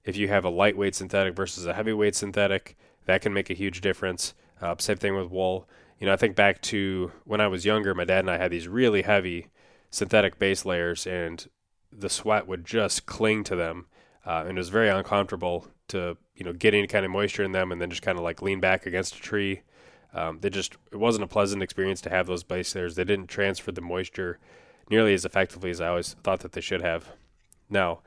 If 0.05 0.15
you 0.15 0.29
have 0.29 0.45
a 0.45 0.49
lightweight 0.49 0.95
synthetic 0.95 1.35
versus 1.35 1.65
a 1.65 1.73
heavyweight 1.73 2.15
synthetic, 2.15 2.77
that 3.05 3.21
can 3.21 3.33
make 3.33 3.49
a 3.49 3.53
huge 3.53 3.81
difference. 3.81 4.33
Uh, 4.61 4.75
same 4.79 4.95
thing 4.95 5.15
with 5.17 5.29
wool. 5.29 5.67
You 5.99 6.07
know, 6.07 6.13
I 6.13 6.15
think 6.15 6.37
back 6.37 6.61
to 6.63 7.11
when 7.25 7.41
I 7.41 7.47
was 7.47 7.65
younger, 7.65 7.93
my 7.93 8.05
dad 8.05 8.19
and 8.19 8.31
I 8.31 8.37
had 8.37 8.51
these 8.51 8.69
really 8.69 9.01
heavy 9.01 9.47
synthetic 9.89 10.39
base 10.39 10.63
layers, 10.63 11.05
and 11.05 11.45
the 11.91 12.09
sweat 12.09 12.47
would 12.47 12.65
just 12.65 13.05
cling 13.05 13.43
to 13.45 13.55
them, 13.55 13.87
uh, 14.25 14.43
and 14.47 14.57
it 14.57 14.61
was 14.61 14.69
very 14.69 14.89
uncomfortable 14.89 15.67
to 15.89 16.17
you 16.35 16.45
know 16.45 16.53
get 16.53 16.73
any 16.73 16.87
kind 16.87 17.05
of 17.05 17.11
moisture 17.11 17.43
in 17.43 17.51
them, 17.51 17.71
and 17.71 17.81
then 17.81 17.89
just 17.89 18.01
kind 18.01 18.17
of 18.17 18.23
like 18.23 18.41
lean 18.41 18.59
back 18.59 18.85
against 18.85 19.15
a 19.15 19.19
tree. 19.19 19.61
Um, 20.13 20.39
they 20.41 20.49
just 20.49 20.75
it 20.91 20.97
wasn't 20.97 21.23
a 21.23 21.27
pleasant 21.27 21.61
experience 21.61 22.01
to 22.01 22.09
have 22.09 22.27
those 22.27 22.43
base 22.43 22.73
layers. 22.75 22.95
They 22.95 23.03
didn't 23.03 23.27
transfer 23.27 23.71
the 23.71 23.81
moisture 23.81 24.39
nearly 24.89 25.13
as 25.13 25.25
effectively 25.25 25.69
as 25.69 25.81
I 25.81 25.89
always 25.89 26.15
thought 26.23 26.39
that 26.39 26.53
they 26.53 26.61
should 26.61 26.81
have. 26.81 27.09
Now, 27.69 27.99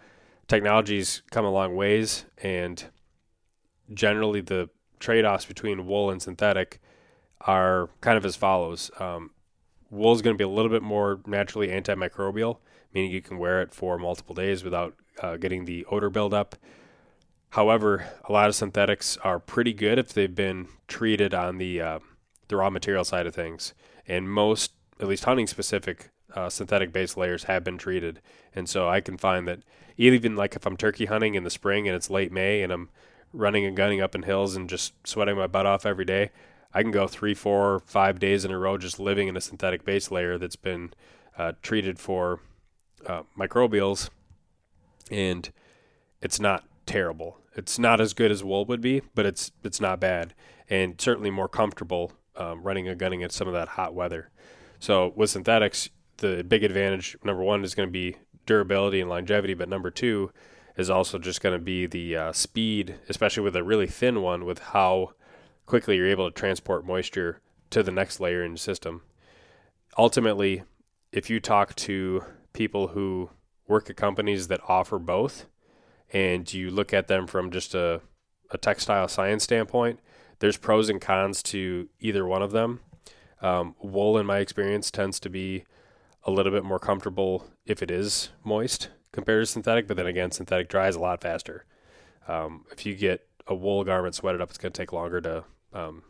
technology's 0.48 1.22
come 1.30 1.44
a 1.44 1.50
long 1.50 1.76
ways, 1.76 2.24
and 2.38 2.84
generally 3.92 4.40
the 4.40 4.68
trade-offs 4.98 5.44
between 5.44 5.86
wool 5.86 6.10
and 6.10 6.20
synthetic 6.20 6.80
are 7.42 7.88
kind 8.00 8.16
of 8.16 8.24
as 8.24 8.36
follows. 8.36 8.90
Um, 8.98 9.30
wool 9.90 10.12
is 10.12 10.22
going 10.22 10.34
to 10.34 10.38
be 10.38 10.44
a 10.44 10.48
little 10.48 10.70
bit 10.70 10.82
more 10.82 11.20
naturally 11.26 11.68
antimicrobial, 11.68 12.58
meaning 12.94 13.10
you 13.10 13.22
can 13.22 13.38
wear 13.38 13.62
it 13.62 13.72
for 13.74 13.98
multiple 13.98 14.34
days 14.34 14.64
without 14.64 14.94
uh, 15.20 15.36
getting 15.36 15.64
the 15.64 15.84
odor 15.86 16.10
buildup. 16.10 16.56
However, 17.50 18.06
a 18.24 18.32
lot 18.32 18.48
of 18.48 18.54
synthetics 18.54 19.18
are 19.18 19.38
pretty 19.38 19.72
good 19.72 19.98
if 19.98 20.12
they've 20.12 20.34
been 20.34 20.68
treated 20.88 21.34
on 21.34 21.58
the 21.58 21.80
uh, 21.80 21.98
the 22.48 22.56
raw 22.56 22.70
material 22.70 23.04
side 23.04 23.26
of 23.26 23.34
things, 23.34 23.74
and 24.06 24.30
most, 24.30 24.72
at 25.00 25.08
least 25.08 25.24
hunting 25.24 25.46
specific 25.46 26.10
uh, 26.34 26.48
synthetic 26.48 26.92
base 26.92 27.16
layers 27.16 27.44
have 27.44 27.64
been 27.64 27.78
treated. 27.78 28.20
And 28.54 28.68
so 28.68 28.88
I 28.88 29.00
can 29.00 29.16
find 29.16 29.46
that 29.48 29.60
even 29.96 30.36
like 30.36 30.56
if 30.56 30.66
I'm 30.66 30.76
turkey 30.76 31.06
hunting 31.06 31.34
in 31.34 31.44
the 31.44 31.50
spring 31.50 31.86
and 31.86 31.96
it's 31.96 32.10
late 32.10 32.32
May 32.32 32.62
and 32.62 32.72
I'm 32.72 32.88
running 33.32 33.64
and 33.64 33.76
gunning 33.76 34.00
up 34.00 34.14
in 34.14 34.22
hills 34.22 34.56
and 34.56 34.68
just 34.68 34.94
sweating 35.06 35.36
my 35.36 35.46
butt 35.46 35.66
off 35.66 35.86
every 35.86 36.04
day, 36.04 36.30
I 36.74 36.82
can 36.82 36.90
go 36.90 37.06
three, 37.06 37.34
four, 37.34 37.80
five 37.80 38.18
days 38.18 38.44
in 38.44 38.50
a 38.50 38.58
row 38.58 38.78
just 38.78 38.98
living 38.98 39.28
in 39.28 39.36
a 39.36 39.40
synthetic 39.40 39.84
base 39.84 40.10
layer 40.10 40.38
that's 40.38 40.56
been 40.56 40.92
uh, 41.36 41.52
treated 41.62 41.98
for 41.98 42.40
uh, 43.06 43.22
microbials, 43.38 44.10
and 45.10 45.50
it's 46.20 46.40
not 46.40 46.64
terrible. 46.86 47.38
It's 47.54 47.78
not 47.78 48.00
as 48.00 48.14
good 48.14 48.30
as 48.30 48.42
wool 48.42 48.64
would 48.66 48.80
be, 48.80 49.02
but 49.14 49.26
it's 49.26 49.52
it's 49.62 49.80
not 49.80 50.00
bad, 50.00 50.34
and 50.68 51.00
certainly 51.00 51.30
more 51.30 51.48
comfortable 51.48 52.12
um, 52.36 52.62
running 52.62 52.88
and 52.88 52.98
gunning 52.98 53.20
in 53.20 53.30
some 53.30 53.48
of 53.48 53.54
that 53.54 53.68
hot 53.68 53.94
weather. 53.94 54.30
So 54.78 55.12
with 55.14 55.30
synthetics, 55.30 55.90
the 56.18 56.42
big 56.42 56.64
advantage 56.64 57.16
number 57.22 57.42
one 57.42 57.64
is 57.64 57.74
going 57.74 57.88
to 57.88 57.92
be 57.92 58.16
durability 58.46 59.00
and 59.00 59.10
longevity, 59.10 59.54
but 59.54 59.68
number 59.68 59.90
two 59.90 60.32
is 60.76 60.88
also 60.88 61.18
just 61.18 61.40
going 61.40 61.54
to 61.54 61.62
be 61.62 61.86
the 61.86 62.16
uh, 62.16 62.32
speed, 62.32 62.96
especially 63.08 63.42
with 63.42 63.54
a 63.54 63.62
really 63.62 63.86
thin 63.86 64.22
one, 64.22 64.44
with 64.44 64.58
how 64.58 65.12
quickly 65.66 65.96
you're 65.96 66.08
able 66.08 66.30
to 66.30 66.34
transport 66.34 66.86
moisture 66.86 67.40
to 67.70 67.82
the 67.82 67.92
next 67.92 68.20
layer 68.20 68.42
in 68.42 68.52
the 68.52 68.58
system. 68.58 69.02
Ultimately, 69.98 70.62
if 71.12 71.28
you 71.28 71.40
talk 71.40 71.74
to 71.76 72.24
people 72.52 72.88
who 72.88 73.30
work 73.66 73.88
at 73.88 73.96
companies 73.96 74.48
that 74.48 74.60
offer 74.68 74.98
both, 74.98 75.46
and 76.12 76.52
you 76.52 76.70
look 76.70 76.92
at 76.92 77.08
them 77.08 77.26
from 77.26 77.50
just 77.50 77.74
a, 77.74 78.00
a 78.50 78.58
textile 78.58 79.08
science 79.08 79.44
standpoint, 79.44 80.00
there's 80.40 80.56
pros 80.56 80.88
and 80.88 81.00
cons 81.00 81.42
to 81.44 81.88
either 82.00 82.26
one 82.26 82.42
of 82.42 82.50
them. 82.52 82.80
Um, 83.40 83.74
wool, 83.80 84.18
in 84.18 84.26
my 84.26 84.38
experience, 84.38 84.90
tends 84.90 85.18
to 85.20 85.30
be 85.30 85.64
a 86.24 86.30
little 86.30 86.52
bit 86.52 86.64
more 86.64 86.78
comfortable 86.78 87.46
if 87.66 87.82
it 87.82 87.90
is 87.90 88.30
moist 88.44 88.88
compared 89.12 89.42
to 89.42 89.46
synthetic. 89.46 89.86
But 89.88 89.96
then 89.96 90.06
again, 90.06 90.30
synthetic 90.30 90.68
dries 90.68 90.96
a 90.96 91.00
lot 91.00 91.20
faster. 91.20 91.64
Um, 92.28 92.64
if 92.70 92.86
you 92.86 92.94
get 92.94 93.26
a 93.46 93.54
wool 93.54 93.84
garment 93.84 94.14
sweated 94.14 94.40
up, 94.40 94.50
it's 94.50 94.58
going 94.58 94.72
to 94.72 94.80
take 94.80 94.92
longer 94.92 95.20
to 95.20 95.44
um, 95.72 96.02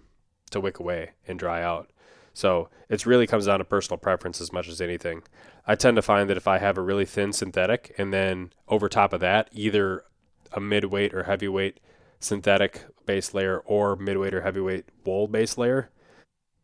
to 0.51 0.61
wick 0.61 0.79
away 0.79 1.13
and 1.27 1.39
dry 1.39 1.63
out. 1.63 1.91
So 2.35 2.69
it 2.89 3.05
really 3.07 3.27
comes 3.27 3.47
down 3.47 3.59
to 3.59 3.65
personal 3.65 3.99
preference 3.99 4.41
as 4.41 4.53
much 4.53 4.69
as 4.69 4.81
anything. 4.81 5.23
I 5.67 5.75
tend 5.75 5.97
to 5.97 6.03
find 6.03 6.29
that 6.31 6.37
if 6.37 6.49
I 6.49 6.59
have 6.59 6.79
a 6.79 6.83
really 6.83 7.05
thin 7.05 7.33
synthetic 7.33 7.95
and 7.99 8.13
then 8.13 8.53
over 8.69 8.89
top 8.89 9.13
of 9.13 9.21
that, 9.21 9.49
either 9.53 10.05
a 10.53 10.61
midweight 10.61 11.15
or 11.15 11.25
heavyweight 11.25 11.81
synthetic 12.21 12.85
base 13.07 13.35
layer 13.35 13.59
or 13.61 13.97
midweight 13.97 14.35
or 14.35 14.43
heavyweight 14.43 14.87
wool 15.05 15.29
base 15.29 15.59
layer, 15.59 15.91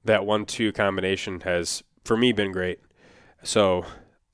that 0.04 0.24
one 0.24 0.46
two 0.46 0.72
combination 0.72 1.40
has 1.40 1.82
for 2.04 2.16
me 2.16 2.32
been 2.32 2.52
great. 2.52 2.80
So 3.42 3.84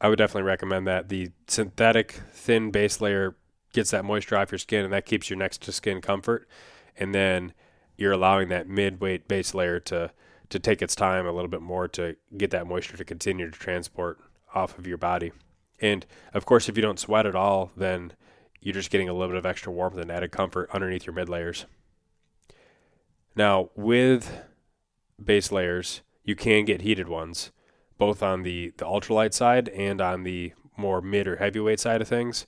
I 0.00 0.08
would 0.08 0.18
definitely 0.18 0.42
recommend 0.42 0.86
that. 0.86 1.08
The 1.08 1.30
synthetic 1.46 2.20
thin 2.32 2.70
base 2.70 3.00
layer 3.00 3.36
gets 3.72 3.90
that 3.90 4.04
moisture 4.04 4.36
off 4.36 4.52
your 4.52 4.58
skin 4.58 4.84
and 4.84 4.92
that 4.92 5.06
keeps 5.06 5.28
your 5.28 5.38
next 5.38 5.62
to 5.62 5.72
skin 5.72 6.00
comfort. 6.00 6.48
And 6.96 7.14
then 7.14 7.52
you're 7.96 8.12
allowing 8.12 8.48
that 8.48 8.68
mid 8.68 9.00
weight 9.00 9.26
base 9.28 9.54
layer 9.54 9.80
to 9.80 10.12
to 10.54 10.60
take 10.60 10.80
its 10.82 10.94
time 10.94 11.26
a 11.26 11.32
little 11.32 11.48
bit 11.48 11.60
more 11.60 11.88
to 11.88 12.14
get 12.38 12.52
that 12.52 12.68
moisture 12.68 12.96
to 12.96 13.04
continue 13.04 13.50
to 13.50 13.58
transport 13.58 14.20
off 14.54 14.78
of 14.78 14.86
your 14.86 14.96
body. 14.96 15.32
And 15.80 16.06
of 16.32 16.46
course, 16.46 16.68
if 16.68 16.76
you 16.76 16.82
don't 16.82 17.00
sweat 17.00 17.26
at 17.26 17.34
all, 17.34 17.72
then 17.76 18.12
you're 18.60 18.72
just 18.72 18.90
getting 18.90 19.08
a 19.08 19.12
little 19.12 19.30
bit 19.30 19.36
of 19.36 19.46
extra 19.46 19.72
warmth 19.72 19.98
and 19.98 20.12
added 20.12 20.30
comfort 20.30 20.70
underneath 20.72 21.06
your 21.06 21.12
mid 21.12 21.28
layers. 21.28 21.66
Now, 23.34 23.70
with 23.74 24.44
base 25.22 25.50
layers, 25.50 26.02
you 26.22 26.36
can 26.36 26.64
get 26.64 26.82
heated 26.82 27.08
ones 27.08 27.50
both 27.98 28.22
on 28.22 28.44
the, 28.44 28.72
the 28.76 28.84
ultralight 28.84 29.34
side 29.34 29.68
and 29.70 30.00
on 30.00 30.22
the 30.22 30.52
more 30.76 31.00
mid 31.00 31.26
or 31.26 31.36
heavyweight 31.36 31.80
side 31.80 32.00
of 32.00 32.06
things. 32.06 32.46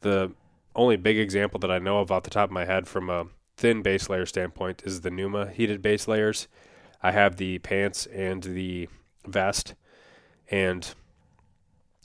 The 0.00 0.32
only 0.74 0.96
big 0.96 1.16
example 1.16 1.60
that 1.60 1.70
I 1.70 1.78
know 1.78 2.00
of 2.00 2.10
off 2.10 2.24
the 2.24 2.30
top 2.30 2.48
of 2.48 2.54
my 2.54 2.64
head 2.64 2.88
from 2.88 3.08
a 3.08 3.26
thin 3.56 3.82
base 3.82 4.08
layer 4.08 4.26
standpoint 4.26 4.82
is 4.84 5.02
the 5.02 5.12
Numa 5.12 5.48
heated 5.50 5.80
base 5.80 6.08
layers. 6.08 6.48
I 7.06 7.12
have 7.12 7.36
the 7.36 7.60
pants 7.60 8.06
and 8.06 8.42
the 8.42 8.88
vest, 9.24 9.74
and 10.50 10.92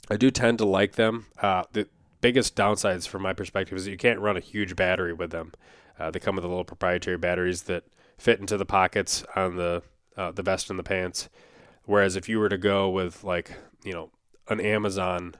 I 0.08 0.16
do 0.16 0.30
tend 0.30 0.58
to 0.58 0.64
like 0.64 0.92
them. 0.92 1.26
Uh, 1.40 1.64
the 1.72 1.88
biggest 2.20 2.54
downsides 2.54 3.08
from 3.08 3.22
my 3.22 3.32
perspective 3.32 3.76
is 3.76 3.88
you 3.88 3.96
can't 3.96 4.20
run 4.20 4.36
a 4.36 4.40
huge 4.40 4.76
battery 4.76 5.12
with 5.12 5.32
them. 5.32 5.54
Uh, 5.98 6.12
they 6.12 6.20
come 6.20 6.36
with 6.36 6.44
the 6.44 6.48
little 6.48 6.64
proprietary 6.64 7.18
batteries 7.18 7.62
that 7.62 7.82
fit 8.16 8.38
into 8.38 8.56
the 8.56 8.64
pockets 8.64 9.24
on 9.34 9.56
the 9.56 9.82
uh, 10.16 10.30
the 10.30 10.42
vest 10.44 10.70
and 10.70 10.78
the 10.78 10.84
pants. 10.84 11.28
Whereas 11.84 12.14
if 12.14 12.28
you 12.28 12.38
were 12.38 12.48
to 12.48 12.58
go 12.58 12.88
with 12.88 13.24
like 13.24 13.56
you 13.82 13.92
know 13.92 14.10
an 14.46 14.60
Amazon 14.60 15.34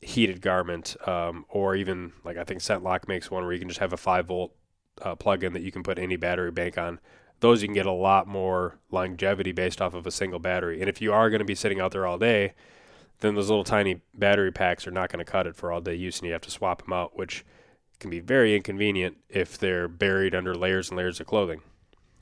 heated 0.00 0.40
garment, 0.40 0.96
um, 1.06 1.44
or 1.50 1.76
even 1.76 2.14
like 2.24 2.38
I 2.38 2.44
think 2.44 2.62
ScentLok 2.62 3.06
makes 3.06 3.30
one 3.30 3.44
where 3.44 3.52
you 3.52 3.58
can 3.58 3.68
just 3.68 3.80
have 3.80 3.92
a 3.92 3.98
five 3.98 4.28
volt 4.28 4.54
uh, 5.02 5.14
plug-in 5.14 5.52
that 5.52 5.62
you 5.62 5.72
can 5.72 5.82
put 5.82 5.98
any 5.98 6.16
battery 6.16 6.50
bank 6.50 6.78
on. 6.78 7.00
Those 7.42 7.60
you 7.60 7.66
can 7.66 7.74
get 7.74 7.86
a 7.86 7.92
lot 7.92 8.28
more 8.28 8.78
longevity 8.92 9.50
based 9.50 9.82
off 9.82 9.94
of 9.94 10.06
a 10.06 10.12
single 10.12 10.38
battery. 10.38 10.78
And 10.78 10.88
if 10.88 11.02
you 11.02 11.12
are 11.12 11.28
going 11.28 11.40
to 11.40 11.44
be 11.44 11.56
sitting 11.56 11.80
out 11.80 11.90
there 11.90 12.06
all 12.06 12.16
day, 12.16 12.54
then 13.18 13.34
those 13.34 13.48
little 13.48 13.64
tiny 13.64 14.00
battery 14.14 14.52
packs 14.52 14.86
are 14.86 14.92
not 14.92 15.10
going 15.10 15.18
to 15.18 15.28
cut 15.28 15.48
it 15.48 15.56
for 15.56 15.72
all 15.72 15.80
day 15.80 15.96
use, 15.96 16.20
and 16.20 16.28
you 16.28 16.32
have 16.34 16.42
to 16.42 16.52
swap 16.52 16.82
them 16.84 16.92
out, 16.92 17.18
which 17.18 17.44
can 17.98 18.10
be 18.10 18.20
very 18.20 18.54
inconvenient 18.54 19.16
if 19.28 19.58
they're 19.58 19.88
buried 19.88 20.36
under 20.36 20.54
layers 20.54 20.90
and 20.90 20.96
layers 20.96 21.18
of 21.18 21.26
clothing. 21.26 21.62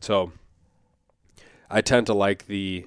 So 0.01 0.33
I 1.69 1.83
tend 1.83 2.07
to 2.07 2.15
like 2.15 2.47
the 2.47 2.87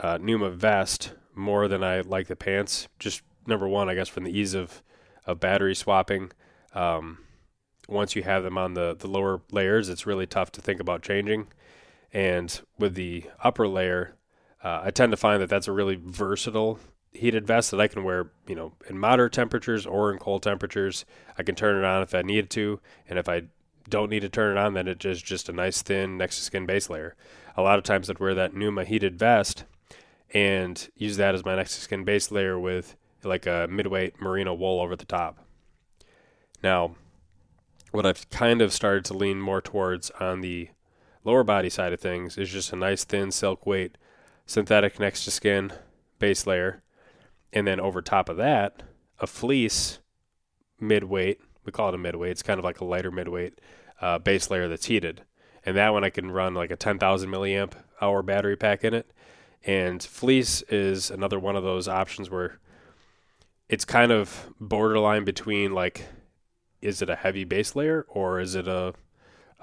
uh, 0.00 0.18
Numa 0.20 0.50
vest 0.50 1.12
more 1.36 1.68
than 1.68 1.84
I 1.84 2.00
like 2.00 2.26
the 2.26 2.34
pants, 2.34 2.88
just 2.98 3.22
number 3.46 3.68
one, 3.68 3.88
I 3.88 3.94
guess, 3.94 4.08
from 4.08 4.24
the 4.24 4.36
ease 4.36 4.54
of, 4.54 4.82
of 5.24 5.38
battery 5.38 5.76
swapping. 5.76 6.32
Um, 6.74 7.18
once 7.88 8.16
you 8.16 8.24
have 8.24 8.42
them 8.42 8.58
on 8.58 8.74
the, 8.74 8.96
the 8.98 9.06
lower 9.06 9.40
layers, 9.52 9.88
it's 9.88 10.04
really 10.04 10.26
tough 10.26 10.50
to 10.52 10.60
think 10.60 10.80
about 10.80 11.02
changing. 11.02 11.46
And 12.12 12.60
with 12.78 12.94
the 12.94 13.24
upper 13.42 13.68
layer, 13.68 14.16
uh, 14.62 14.80
I 14.84 14.90
tend 14.90 15.12
to 15.12 15.16
find 15.16 15.40
that 15.40 15.48
that's 15.48 15.68
a 15.68 15.72
really 15.72 15.98
versatile 16.00 16.78
heated 17.12 17.46
vest 17.46 17.70
that 17.70 17.80
I 17.80 17.88
can 17.88 18.04
wear, 18.04 18.30
you 18.46 18.54
know, 18.54 18.72
in 18.88 18.98
moderate 18.98 19.32
temperatures 19.32 19.86
or 19.86 20.12
in 20.12 20.18
cold 20.18 20.42
temperatures. 20.42 21.04
I 21.38 21.42
can 21.42 21.54
turn 21.54 21.76
it 21.76 21.84
on 21.84 22.02
if 22.02 22.14
I 22.14 22.22
needed 22.22 22.50
to, 22.50 22.80
and 23.08 23.18
if 23.18 23.28
I 23.28 23.44
don't 23.88 24.10
need 24.10 24.20
to 24.20 24.28
turn 24.28 24.56
it 24.56 24.60
on, 24.60 24.74
then 24.74 24.86
it's 24.86 25.00
just, 25.00 25.24
just 25.24 25.48
a 25.48 25.52
nice 25.52 25.82
thin 25.82 26.16
next 26.16 26.36
to 26.36 26.42
skin 26.42 26.66
base 26.66 26.88
layer. 26.88 27.16
A 27.56 27.62
lot 27.62 27.78
of 27.78 27.84
times 27.84 28.08
I'd 28.08 28.20
wear 28.20 28.34
that 28.34 28.54
Numa 28.54 28.84
heated 28.84 29.18
vest 29.18 29.64
and 30.32 30.88
use 30.94 31.16
that 31.16 31.34
as 31.34 31.44
my 31.44 31.56
next 31.56 31.74
to 31.74 31.80
skin 31.80 32.04
base 32.04 32.30
layer 32.30 32.58
with 32.58 32.96
like 33.24 33.46
a 33.46 33.66
midweight 33.68 34.20
merino 34.20 34.54
wool 34.54 34.80
over 34.80 34.94
the 34.94 35.04
top. 35.04 35.38
Now, 36.62 36.94
what 37.90 38.06
I've 38.06 38.28
kind 38.30 38.62
of 38.62 38.72
started 38.72 39.04
to 39.06 39.14
lean 39.14 39.40
more 39.40 39.60
towards 39.60 40.10
on 40.12 40.40
the 40.40 40.68
lower 41.24 41.44
body 41.44 41.70
side 41.70 41.92
of 41.92 42.00
things 42.00 42.38
is 42.38 42.50
just 42.50 42.72
a 42.72 42.76
nice 42.76 43.04
thin 43.04 43.30
silk 43.30 43.66
weight 43.66 43.96
synthetic 44.46 44.98
next 44.98 45.24
to 45.24 45.30
skin 45.30 45.72
base 46.18 46.46
layer. 46.46 46.82
And 47.52 47.66
then 47.66 47.80
over 47.80 48.02
top 48.02 48.28
of 48.28 48.36
that, 48.36 48.82
a 49.18 49.26
fleece 49.26 49.98
midweight. 50.80 51.40
We 51.64 51.72
call 51.72 51.88
it 51.88 51.94
a 51.94 51.98
midweight. 51.98 52.32
It's 52.32 52.42
kind 52.42 52.58
of 52.58 52.64
like 52.64 52.80
a 52.80 52.84
lighter 52.84 53.10
midweight 53.10 53.60
uh, 54.00 54.18
base 54.18 54.50
layer 54.50 54.68
that's 54.68 54.86
heated. 54.86 55.22
And 55.64 55.76
that 55.76 55.92
one 55.92 56.04
I 56.04 56.10
can 56.10 56.30
run 56.30 56.54
like 56.54 56.70
a 56.70 56.76
10,000 56.76 57.28
milliamp 57.28 57.72
hour 58.00 58.22
battery 58.22 58.56
pack 58.56 58.82
in 58.84 58.94
it. 58.94 59.12
And 59.64 60.02
fleece 60.02 60.62
is 60.62 61.10
another 61.10 61.38
one 61.38 61.54
of 61.54 61.62
those 61.62 61.86
options 61.86 62.30
where 62.30 62.58
it's 63.68 63.84
kind 63.84 64.10
of 64.10 64.48
borderline 64.58 65.24
between 65.24 65.72
like, 65.72 66.06
is 66.80 67.02
it 67.02 67.10
a 67.10 67.16
heavy 67.16 67.44
base 67.44 67.76
layer 67.76 68.06
or 68.08 68.40
is 68.40 68.54
it 68.54 68.66
a, 68.66 68.94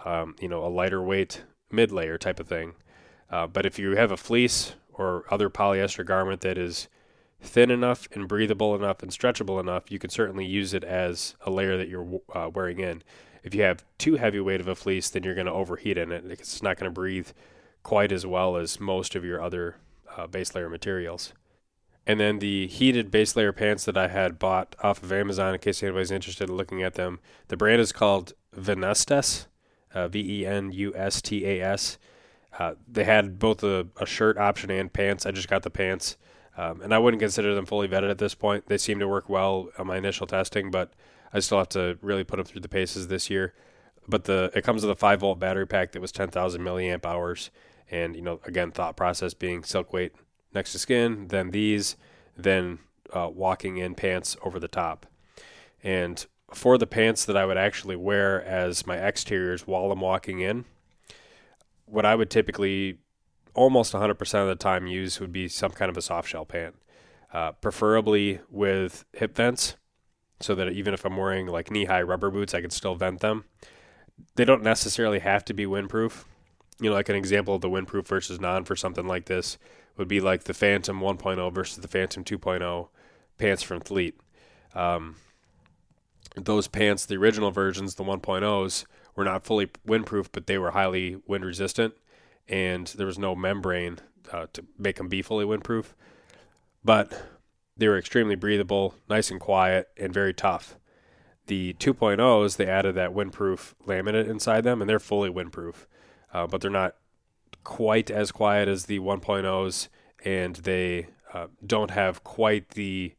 um, 0.05 0.35
you 0.39 0.47
know, 0.47 0.65
a 0.65 0.67
lighter 0.67 1.01
weight 1.01 1.43
mid 1.71 1.91
layer 1.91 2.17
type 2.17 2.39
of 2.39 2.47
thing. 2.47 2.73
Uh, 3.29 3.47
but 3.47 3.65
if 3.65 3.77
you 3.77 3.95
have 3.95 4.11
a 4.11 4.17
fleece 4.17 4.73
or 4.93 5.25
other 5.29 5.49
polyester 5.49 6.05
garment 6.05 6.41
that 6.41 6.57
is 6.57 6.87
thin 7.41 7.69
enough 7.69 8.07
and 8.13 8.27
breathable 8.27 8.73
enough 8.73 9.03
and 9.03 9.11
stretchable 9.11 9.59
enough, 9.59 9.91
you 9.91 9.99
can 9.99 10.09
certainly 10.09 10.45
use 10.45 10.73
it 10.73 10.83
as 10.83 11.35
a 11.41 11.51
layer 11.51 11.77
that 11.77 11.89
you're 11.89 12.21
uh, 12.33 12.49
wearing 12.53 12.79
in. 12.79 13.03
If 13.43 13.53
you 13.53 13.61
have 13.63 13.85
too 13.97 14.15
heavy 14.15 14.39
weight 14.39 14.61
of 14.61 14.67
a 14.67 14.75
fleece, 14.75 15.09
then 15.09 15.23
you're 15.23 15.35
going 15.35 15.47
to 15.47 15.53
overheat 15.53 15.97
in 15.97 16.11
it. 16.11 16.25
It's 16.25 16.63
not 16.63 16.77
going 16.77 16.89
to 16.89 16.93
breathe 16.93 17.29
quite 17.83 18.11
as 18.11 18.25
well 18.25 18.57
as 18.57 18.79
most 18.79 19.15
of 19.15 19.23
your 19.23 19.41
other 19.41 19.77
uh, 20.17 20.27
base 20.27 20.55
layer 20.55 20.69
materials. 20.69 21.33
And 22.05 22.19
then 22.19 22.39
the 22.39 22.67
heated 22.67 23.11
base 23.11 23.35
layer 23.35 23.51
pants 23.51 23.85
that 23.85 23.97
I 23.97 24.07
had 24.07 24.39
bought 24.39 24.75
off 24.81 25.03
of 25.03 25.11
Amazon, 25.11 25.53
in 25.53 25.59
case 25.59 25.83
anybody's 25.83 26.11
interested 26.11 26.49
in 26.49 26.55
looking 26.55 26.81
at 26.81 26.93
them, 26.93 27.19
the 27.49 27.57
brand 27.57 27.81
is 27.81 27.91
called 27.91 28.33
Venustas, 28.55 29.47
uh, 29.97 30.07
V 30.07 30.41
E 30.41 30.45
N 30.45 30.71
U 30.71 30.93
S 30.95 31.21
T 31.21 31.45
A 31.45 31.61
S. 31.61 31.97
Uh, 32.57 32.75
they 32.87 33.03
had 33.03 33.39
both 33.39 33.63
a, 33.63 33.87
a, 33.97 34.05
shirt 34.05 34.37
option 34.37 34.71
and 34.71 34.91
pants. 34.91 35.25
I 35.25 35.31
just 35.31 35.47
got 35.47 35.63
the 35.63 35.69
pants, 35.69 36.17
um, 36.55 36.81
and 36.81 36.93
I 36.93 36.97
wouldn't 36.97 37.21
consider 37.21 37.53
them 37.53 37.65
fully 37.65 37.87
vetted 37.87 38.09
at 38.09 38.17
this 38.17 38.33
point. 38.33 38.65
They 38.67 38.77
seem 38.77 38.99
to 38.99 39.07
work 39.07 39.29
well 39.29 39.69
on 39.77 39.85
my 39.87 39.97
initial 39.97 40.25
testing, 40.25 40.71
but 40.71 40.91
I 41.33 41.39
still 41.39 41.59
have 41.59 41.69
to 41.69 41.97
really 42.01 42.23
put 42.23 42.37
them 42.37 42.45
through 42.45 42.61
the 42.61 42.69
paces 42.69 43.07
this 43.07 43.29
year. 43.29 43.53
But 44.07 44.23
the 44.23 44.51
it 44.55 44.63
comes 44.63 44.83
with 44.83 44.91
a 44.91 44.95
five 44.95 45.19
volt 45.19 45.39
battery 45.39 45.67
pack 45.67 45.91
that 45.91 46.01
was 46.01 46.11
ten 46.11 46.29
thousand 46.29 46.61
milliamp 46.61 47.05
hours, 47.05 47.49
and 47.89 48.15
you 48.15 48.21
know 48.21 48.39
again 48.45 48.71
thought 48.71 48.95
process 48.95 49.33
being 49.33 49.63
silk 49.63 49.91
weight 49.93 50.13
next 50.53 50.71
to 50.71 50.79
skin, 50.79 51.27
then 51.27 51.51
these, 51.51 51.97
then 52.37 52.79
uh, 53.13 53.29
walking 53.31 53.77
in 53.77 53.95
pants 53.95 54.37
over 54.43 54.59
the 54.59 54.67
top, 54.67 55.05
and 55.83 56.25
for 56.53 56.77
the 56.77 56.87
pants 56.87 57.25
that 57.25 57.37
I 57.37 57.45
would 57.45 57.57
actually 57.57 57.95
wear 57.95 58.43
as 58.43 58.87
my 58.87 58.97
exteriors 58.97 59.67
while 59.67 59.91
I'm 59.91 60.01
walking 60.01 60.39
in, 60.39 60.65
what 61.85 62.05
I 62.05 62.15
would 62.15 62.29
typically 62.29 62.99
almost 63.53 63.93
100% 63.93 64.41
of 64.41 64.47
the 64.47 64.55
time 64.55 64.87
use 64.87 65.19
would 65.19 65.33
be 65.33 65.47
some 65.47 65.71
kind 65.71 65.89
of 65.89 65.97
a 65.97 66.01
soft 66.01 66.29
shell 66.29 66.45
pant, 66.45 66.75
uh, 67.33 67.51
preferably 67.53 68.39
with 68.49 69.03
hip 69.13 69.35
vents, 69.35 69.75
so 70.39 70.53
that 70.55 70.71
even 70.71 70.93
if 70.93 71.03
I'm 71.03 71.17
wearing 71.17 71.47
like 71.47 71.71
knee 71.71 71.85
high 71.85 72.03
rubber 72.03 72.29
boots, 72.29 72.53
I 72.53 72.61
can 72.61 72.69
still 72.69 72.95
vent 72.95 73.19
them. 73.19 73.45
They 74.35 74.45
don't 74.45 74.63
necessarily 74.63 75.19
have 75.19 75.43
to 75.45 75.53
be 75.53 75.65
windproof. 75.65 76.23
You 76.79 76.91
know, 76.91 76.95
like 76.95 77.09
an 77.09 77.15
example 77.15 77.55
of 77.55 77.61
the 77.61 77.69
windproof 77.69 78.07
versus 78.07 78.39
non 78.39 78.63
for 78.63 78.75
something 78.75 79.07
like 79.07 79.25
this 79.25 79.57
would 79.97 80.07
be 80.07 80.21
like 80.21 80.43
the 80.43 80.53
Phantom 80.53 80.99
1.0 80.99 81.53
versus 81.53 81.77
the 81.77 81.87
Phantom 81.87 82.23
2.0 82.23 82.89
pants 83.39 83.63
from 83.63 83.81
Fleet. 83.81 84.19
Um, 84.75 85.15
those 86.45 86.67
pants, 86.67 87.05
the 87.05 87.17
original 87.17 87.51
versions, 87.51 87.95
the 87.95 88.03
1.0s, 88.03 88.85
were 89.15 89.25
not 89.25 89.43
fully 89.43 89.67
windproof, 89.87 90.29
but 90.31 90.47
they 90.47 90.57
were 90.57 90.71
highly 90.71 91.17
wind 91.27 91.43
resistant, 91.43 91.93
and 92.47 92.87
there 92.87 93.07
was 93.07 93.17
no 93.17 93.35
membrane 93.35 93.99
uh, 94.31 94.47
to 94.53 94.63
make 94.77 94.97
them 94.97 95.07
be 95.07 95.21
fully 95.21 95.45
windproof. 95.45 95.93
But 96.83 97.23
they 97.75 97.87
were 97.87 97.97
extremely 97.97 98.35
breathable, 98.35 98.95
nice 99.09 99.31
and 99.31 99.39
quiet, 99.39 99.89
and 99.97 100.13
very 100.13 100.33
tough. 100.33 100.77
The 101.47 101.73
2.0s, 101.79 102.57
they 102.57 102.67
added 102.67 102.95
that 102.95 103.13
windproof 103.13 103.73
laminate 103.85 104.27
inside 104.27 104.63
them, 104.63 104.81
and 104.81 104.89
they're 104.89 104.99
fully 104.99 105.29
windproof, 105.29 105.85
uh, 106.33 106.47
but 106.47 106.61
they're 106.61 106.69
not 106.69 106.95
quite 107.63 108.11
as 108.11 108.31
quiet 108.31 108.67
as 108.67 108.85
the 108.85 108.99
1.0s, 108.99 109.87
and 110.23 110.55
they 110.57 111.07
uh, 111.33 111.47
don't 111.65 111.91
have 111.91 112.23
quite 112.23 112.69
the 112.69 113.13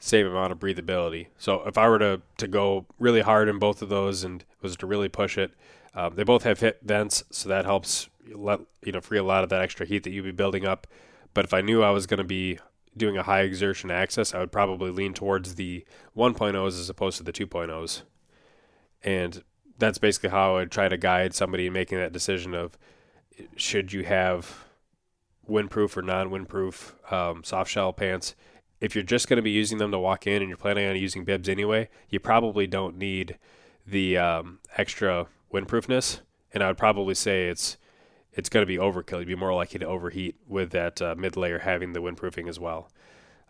same 0.00 0.26
amount 0.26 0.50
of 0.50 0.58
breathability. 0.58 1.26
So 1.38 1.62
if 1.66 1.78
I 1.78 1.88
were 1.88 1.98
to, 1.98 2.22
to 2.38 2.48
go 2.48 2.86
really 2.98 3.20
hard 3.20 3.48
in 3.48 3.58
both 3.58 3.82
of 3.82 3.90
those 3.90 4.24
and 4.24 4.44
was 4.62 4.76
to 4.78 4.86
really 4.86 5.08
push 5.08 5.38
it, 5.38 5.52
um, 5.94 6.14
they 6.14 6.24
both 6.24 6.42
have 6.44 6.60
hip 6.60 6.80
vents, 6.82 7.22
so 7.30 7.48
that 7.48 7.64
helps 7.64 8.08
let 8.32 8.60
you 8.84 8.92
know 8.92 9.00
free 9.00 9.18
a 9.18 9.22
lot 9.22 9.44
of 9.44 9.50
that 9.50 9.60
extra 9.60 9.86
heat 9.86 10.04
that 10.04 10.10
you'd 10.10 10.24
be 10.24 10.30
building 10.30 10.64
up. 10.64 10.86
But 11.34 11.44
if 11.44 11.52
I 11.52 11.60
knew 11.60 11.82
I 11.82 11.90
was 11.90 12.06
going 12.06 12.18
to 12.18 12.24
be 12.24 12.58
doing 12.96 13.16
a 13.16 13.22
high 13.22 13.42
exertion 13.42 13.90
access, 13.90 14.34
I 14.34 14.38
would 14.38 14.52
probably 14.52 14.90
lean 14.90 15.14
towards 15.14 15.56
the 15.56 15.84
1.0s 16.16 16.66
as 16.68 16.88
opposed 16.88 17.18
to 17.18 17.22
the 17.22 17.32
2.0s. 17.32 18.02
And 19.02 19.44
that's 19.78 19.98
basically 19.98 20.30
how 20.30 20.56
I 20.56 20.60
would 20.60 20.70
try 20.70 20.88
to 20.88 20.96
guide 20.96 21.34
somebody 21.34 21.66
in 21.66 21.72
making 21.72 21.98
that 21.98 22.12
decision 22.12 22.54
of 22.54 22.78
should 23.56 23.92
you 23.92 24.04
have 24.04 24.64
windproof 25.48 25.96
or 25.96 26.02
non-windproof 26.02 27.12
um, 27.12 27.42
soft 27.44 27.70
shell 27.70 27.92
pants 27.92 28.34
if 28.80 28.94
you're 28.94 29.04
just 29.04 29.28
going 29.28 29.36
to 29.36 29.42
be 29.42 29.50
using 29.50 29.78
them 29.78 29.90
to 29.90 29.98
walk 29.98 30.26
in 30.26 30.42
and 30.42 30.48
you're 30.48 30.56
planning 30.56 30.88
on 30.88 30.96
using 30.96 31.24
bibs 31.24 31.48
anyway, 31.48 31.88
you 32.08 32.18
probably 32.18 32.66
don't 32.66 32.96
need 32.96 33.38
the 33.86 34.16
um, 34.16 34.58
extra 34.76 35.26
windproofness. 35.52 36.20
And 36.52 36.62
I 36.62 36.68
would 36.68 36.78
probably 36.78 37.14
say 37.14 37.48
it's 37.48 37.76
it's 38.32 38.48
going 38.48 38.62
to 38.62 38.66
be 38.66 38.76
overkill. 38.76 39.18
You'd 39.18 39.28
be 39.28 39.34
more 39.34 39.52
likely 39.52 39.80
to 39.80 39.86
overheat 39.86 40.36
with 40.46 40.70
that 40.70 41.02
uh, 41.02 41.14
mid 41.16 41.36
layer 41.36 41.58
having 41.58 41.92
the 41.92 42.00
windproofing 42.00 42.48
as 42.48 42.58
well. 42.58 42.90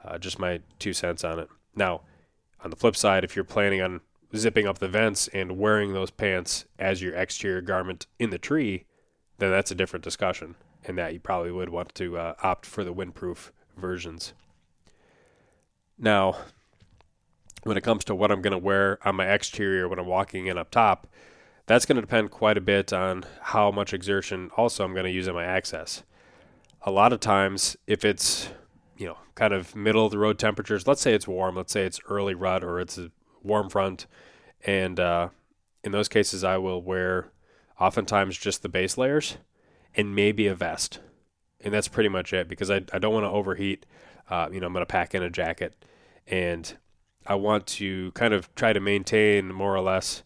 Uh, 0.03 0.19
just 0.19 0.39
my 0.39 0.61
two 0.79 0.93
cents 0.93 1.23
on 1.23 1.39
it. 1.39 1.49
Now, 1.75 2.03
on 2.65 2.71
the 2.71 2.77
flip 2.77 2.97
side, 2.97 3.23
if 3.23 3.37
you're 3.37 3.45
planning 3.45 3.83
on 3.83 4.01
zipping 4.35 4.67
up 4.67 4.79
the 4.79 4.89
vents 4.89 5.29
and 5.29 5.59
wearing 5.59 5.93
those 5.93 6.11
pants 6.11 6.65
as 6.79 7.03
your 7.03 7.15
exterior 7.15 7.61
garment 7.61 8.07
in 8.19 8.31
the 8.31 8.39
tree, 8.39 8.87
then 9.39 9.51
that's 9.51 9.71
a 9.71 9.75
different 9.75 10.05
discussion. 10.05 10.55
And 10.85 10.97
that 10.97 11.13
you 11.13 11.21
probably 11.21 11.53
would 11.53 11.69
want 11.69 11.95
to 11.97 12.17
uh, 12.17 12.35
opt 12.43 12.65
for 12.65 12.83
the 12.83 12.95
windproof 12.95 13.51
versions. 13.77 14.33
Now, 16.01 16.39
when 17.63 17.77
it 17.77 17.83
comes 17.83 18.05
to 18.07 18.15
what 18.15 18.33
I'm 18.33 18.41
going 18.41 18.53
to 18.53 18.59
wear 18.59 18.99
on 19.07 19.17
my 19.17 19.27
exterior 19.27 19.87
when 19.87 19.99
I'm 19.99 20.07
walking 20.07 20.47
in 20.47 20.57
up 20.57 20.71
top, 20.71 21.07
that's 21.67 21.85
going 21.85 21.97
to 21.97 22.01
depend 22.01 22.31
quite 22.31 22.57
a 22.57 22.63
bit 22.63 22.91
on 22.91 23.25
how 23.43 23.71
much 23.71 23.93
exertion 23.93 24.51
also 24.57 24.83
I'm 24.83 24.95
going 24.95 25.05
to 25.05 25.11
use 25.11 25.29
in 25.29 25.35
my 25.35 25.45
access. 25.45 26.03
A 26.83 26.91
lot 26.91 27.13
of 27.13 27.21
times, 27.21 27.77
if 27.87 28.03
it's 28.03 28.49
you 28.97 29.07
know 29.07 29.19
kind 29.35 29.53
of 29.53 29.77
middle 29.77 30.07
of 30.07 30.11
the 30.11 30.19
road 30.19 30.39
temperatures, 30.39 30.87
let's 30.87 31.03
say 31.03 31.13
it's 31.13 31.29
warm, 31.29 31.57
let's 31.57 31.73
say 31.73 31.85
it's 31.85 32.01
early 32.09 32.35
rut 32.35 32.65
or 32.65 32.81
it's 32.81 32.97
a 32.97 33.11
warm 33.43 33.69
front, 33.69 34.07
and 34.65 34.99
uh, 34.99 35.29
in 35.85 35.93
those 35.93 36.09
cases, 36.09 36.43
I 36.43 36.57
will 36.57 36.81
wear 36.81 37.31
oftentimes 37.79 38.39
just 38.39 38.63
the 38.63 38.71
base 38.71 38.97
layers 38.97 39.37
and 39.95 40.15
maybe 40.15 40.47
a 40.47 40.55
vest, 40.55 41.01
and 41.61 41.75
that's 41.75 41.89
pretty 41.89 42.09
much 42.09 42.33
it 42.33 42.49
because 42.49 42.71
I 42.71 42.81
I 42.91 42.99
don't 42.99 43.13
want 43.13 43.25
to 43.25 43.31
overheat. 43.31 43.85
Uh, 44.31 44.49
you 44.51 44.61
know, 44.61 44.67
I'm 44.67 44.73
going 44.73 44.83
to 44.83 44.87
pack 44.87 45.15
in 45.15 45.23
a 45.23 45.29
jacket 45.29 45.75
and 46.27 46.77
I 47.27 47.35
want 47.35 47.67
to 47.67 48.13
kind 48.13 48.35
of 48.35 48.55
try 48.55 48.73
to 48.73 48.81
maintain 48.81 49.53
more 49.53 49.75
or 49.75 49.81
less 49.81 50.23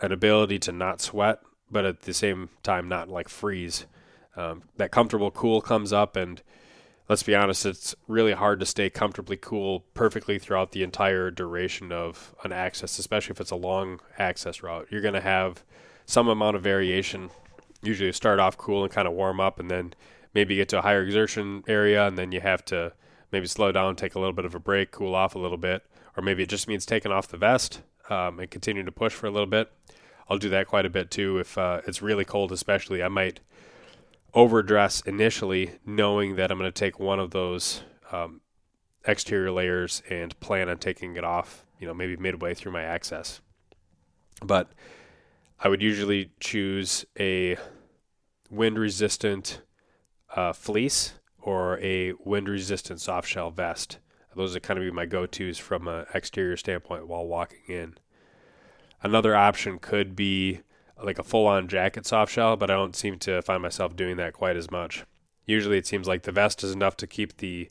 an 0.00 0.12
ability 0.12 0.58
to 0.60 0.72
not 0.72 1.00
sweat, 1.00 1.40
but 1.70 1.84
at 1.84 2.02
the 2.02 2.14
same 2.14 2.50
time 2.62 2.88
not 2.88 3.08
like 3.08 3.28
freeze. 3.28 3.86
Um, 4.36 4.62
that 4.76 4.90
comfortable 4.90 5.30
cool 5.30 5.60
comes 5.60 5.92
up, 5.92 6.16
and 6.16 6.42
let's 7.08 7.22
be 7.22 7.34
honest, 7.34 7.66
it's 7.66 7.94
really 8.08 8.32
hard 8.32 8.60
to 8.60 8.66
stay 8.66 8.90
comfortably 8.90 9.36
cool 9.36 9.84
perfectly 9.94 10.38
throughout 10.38 10.72
the 10.72 10.82
entire 10.82 11.30
duration 11.30 11.92
of 11.92 12.34
an 12.44 12.52
access, 12.52 12.98
especially 12.98 13.32
if 13.32 13.40
it's 13.40 13.50
a 13.50 13.56
long 13.56 14.00
access 14.18 14.62
route. 14.62 14.88
You're 14.90 15.00
going 15.00 15.14
to 15.14 15.20
have 15.20 15.64
some 16.06 16.28
amount 16.28 16.56
of 16.56 16.62
variation. 16.62 17.30
Usually, 17.82 18.12
start 18.12 18.40
off 18.40 18.56
cool 18.56 18.82
and 18.82 18.92
kind 18.92 19.06
of 19.06 19.14
warm 19.14 19.40
up, 19.40 19.60
and 19.60 19.70
then 19.70 19.94
maybe 20.32 20.56
get 20.56 20.68
to 20.70 20.78
a 20.78 20.82
higher 20.82 21.02
exertion 21.02 21.62
area, 21.68 22.06
and 22.06 22.18
then 22.18 22.32
you 22.32 22.40
have 22.40 22.64
to 22.66 22.92
maybe 23.34 23.46
slow 23.48 23.72
down, 23.72 23.96
take 23.96 24.14
a 24.14 24.18
little 24.20 24.32
bit 24.32 24.44
of 24.44 24.54
a 24.54 24.60
break, 24.60 24.92
cool 24.92 25.12
off 25.12 25.34
a 25.34 25.38
little 25.40 25.58
bit, 25.58 25.82
or 26.16 26.22
maybe 26.22 26.44
it 26.44 26.48
just 26.48 26.68
means 26.68 26.86
taking 26.86 27.10
off 27.10 27.26
the 27.26 27.36
vest 27.36 27.82
um, 28.08 28.38
and 28.38 28.48
continuing 28.48 28.86
to 28.86 28.92
push 28.92 29.12
for 29.12 29.26
a 29.26 29.30
little 29.30 29.48
bit. 29.48 29.72
I'll 30.30 30.38
do 30.38 30.48
that 30.50 30.68
quite 30.68 30.86
a 30.86 30.90
bit 30.90 31.10
too 31.10 31.38
if 31.38 31.58
uh, 31.58 31.80
it's 31.84 32.00
really 32.00 32.24
cold, 32.24 32.52
especially. 32.52 33.02
I 33.02 33.08
might 33.08 33.40
overdress 34.34 35.00
initially, 35.00 35.72
knowing 35.84 36.36
that 36.36 36.52
I'm 36.52 36.58
going 36.58 36.70
to 36.70 36.72
take 36.72 37.00
one 37.00 37.18
of 37.18 37.32
those 37.32 37.82
um, 38.12 38.40
exterior 39.04 39.50
layers 39.50 40.00
and 40.08 40.38
plan 40.38 40.68
on 40.68 40.78
taking 40.78 41.16
it 41.16 41.24
off, 41.24 41.66
you 41.80 41.88
know, 41.88 41.94
maybe 41.94 42.16
midway 42.16 42.54
through 42.54 42.72
my 42.72 42.82
access. 42.82 43.40
But 44.42 44.70
I 45.58 45.68
would 45.68 45.82
usually 45.82 46.30
choose 46.38 47.04
a 47.18 47.56
wind 48.48 48.78
resistant 48.78 49.60
uh, 50.36 50.52
fleece 50.52 51.14
or 51.44 51.78
a 51.80 52.14
wind 52.24 52.48
resistant 52.48 53.00
soft 53.00 53.28
shell 53.28 53.50
vest. 53.50 53.98
Those 54.34 54.56
are 54.56 54.60
kind 54.60 54.78
of 54.78 54.84
be 54.84 54.90
my 54.90 55.04
go 55.04 55.26
tos 55.26 55.58
from 55.58 55.86
an 55.86 56.06
exterior 56.14 56.56
standpoint 56.56 57.06
while 57.06 57.26
walking 57.26 57.60
in. 57.68 57.94
Another 59.02 59.36
option 59.36 59.78
could 59.78 60.16
be 60.16 60.62
like 61.00 61.18
a 61.18 61.22
full 61.22 61.46
on 61.46 61.68
jacket 61.68 62.06
soft 62.06 62.32
shell, 62.32 62.56
but 62.56 62.70
I 62.70 62.74
don't 62.74 62.96
seem 62.96 63.18
to 63.20 63.42
find 63.42 63.62
myself 63.62 63.94
doing 63.94 64.16
that 64.16 64.32
quite 64.32 64.56
as 64.56 64.70
much. 64.70 65.04
Usually 65.44 65.76
it 65.76 65.86
seems 65.86 66.08
like 66.08 66.22
the 66.22 66.32
vest 66.32 66.64
is 66.64 66.72
enough 66.72 66.96
to 66.96 67.06
keep 67.06 67.36
the 67.36 67.70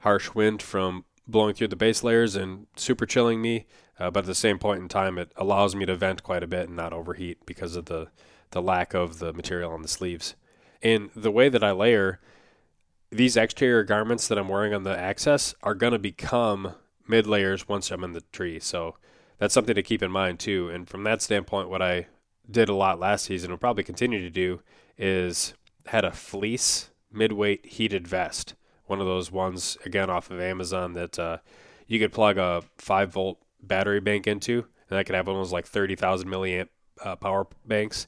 harsh 0.00 0.34
wind 0.34 0.60
from 0.60 1.06
blowing 1.26 1.54
through 1.54 1.68
the 1.68 1.76
base 1.76 2.04
layers 2.04 2.36
and 2.36 2.66
super 2.76 3.06
chilling 3.06 3.40
me, 3.40 3.66
uh, 3.98 4.10
but 4.10 4.20
at 4.20 4.26
the 4.26 4.34
same 4.34 4.58
point 4.58 4.82
in 4.82 4.88
time, 4.88 5.16
it 5.16 5.32
allows 5.36 5.74
me 5.74 5.86
to 5.86 5.96
vent 5.96 6.22
quite 6.22 6.42
a 6.42 6.46
bit 6.46 6.68
and 6.68 6.76
not 6.76 6.92
overheat 6.92 7.38
because 7.46 7.74
of 7.74 7.86
the, 7.86 8.08
the 8.50 8.62
lack 8.62 8.92
of 8.92 9.18
the 9.18 9.32
material 9.32 9.72
on 9.72 9.80
the 9.80 9.88
sleeves. 9.88 10.34
And 10.82 11.10
the 11.16 11.30
way 11.30 11.48
that 11.48 11.64
I 11.64 11.72
layer, 11.72 12.20
these 13.10 13.36
exterior 13.36 13.84
garments 13.84 14.28
that 14.28 14.38
I'm 14.38 14.48
wearing 14.48 14.74
on 14.74 14.82
the 14.82 14.98
access 14.98 15.54
are 15.62 15.74
going 15.74 15.92
to 15.92 15.98
become 15.98 16.74
mid 17.06 17.26
layers 17.26 17.68
once 17.68 17.90
I'm 17.90 18.04
in 18.04 18.12
the 18.12 18.22
tree. 18.32 18.60
So 18.60 18.96
that's 19.38 19.54
something 19.54 19.74
to 19.74 19.82
keep 19.82 20.02
in 20.02 20.10
mind 20.10 20.38
too. 20.38 20.68
And 20.68 20.88
from 20.88 21.04
that 21.04 21.22
standpoint, 21.22 21.70
what 21.70 21.82
I 21.82 22.06
did 22.50 22.68
a 22.68 22.74
lot 22.74 22.98
last 22.98 23.24
season, 23.24 23.50
will 23.50 23.58
probably 23.58 23.84
continue 23.84 24.20
to 24.20 24.30
do, 24.30 24.60
is 24.96 25.54
had 25.86 26.04
a 26.04 26.12
fleece 26.12 26.90
midweight 27.12 27.64
heated 27.64 28.06
vest. 28.06 28.54
One 28.86 29.00
of 29.00 29.06
those 29.06 29.30
ones, 29.30 29.76
again, 29.84 30.10
off 30.10 30.30
of 30.30 30.40
Amazon 30.40 30.94
that 30.94 31.18
uh, 31.18 31.38
you 31.86 31.98
could 31.98 32.12
plug 32.12 32.38
a 32.38 32.62
5 32.78 33.12
volt 33.12 33.38
battery 33.62 34.00
bank 34.00 34.26
into, 34.26 34.66
and 34.88 34.98
I 34.98 35.04
could 35.04 35.14
have 35.14 35.26
one 35.26 35.36
of 35.36 35.40
those 35.40 35.52
like 35.52 35.66
30,000 35.66 36.28
milliamp 36.28 36.68
uh, 37.02 37.16
power 37.16 37.46
banks. 37.66 38.06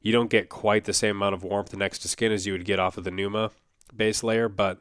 You 0.00 0.12
don't 0.12 0.30
get 0.30 0.48
quite 0.48 0.84
the 0.84 0.92
same 0.92 1.16
amount 1.16 1.34
of 1.34 1.44
warmth 1.44 1.74
next 1.76 2.00
to 2.00 2.08
skin 2.08 2.32
as 2.32 2.46
you 2.46 2.52
would 2.52 2.64
get 2.64 2.80
off 2.80 2.98
of 2.98 3.04
the 3.04 3.10
Numa 3.10 3.50
base 3.94 4.22
layer, 4.22 4.48
but 4.48 4.80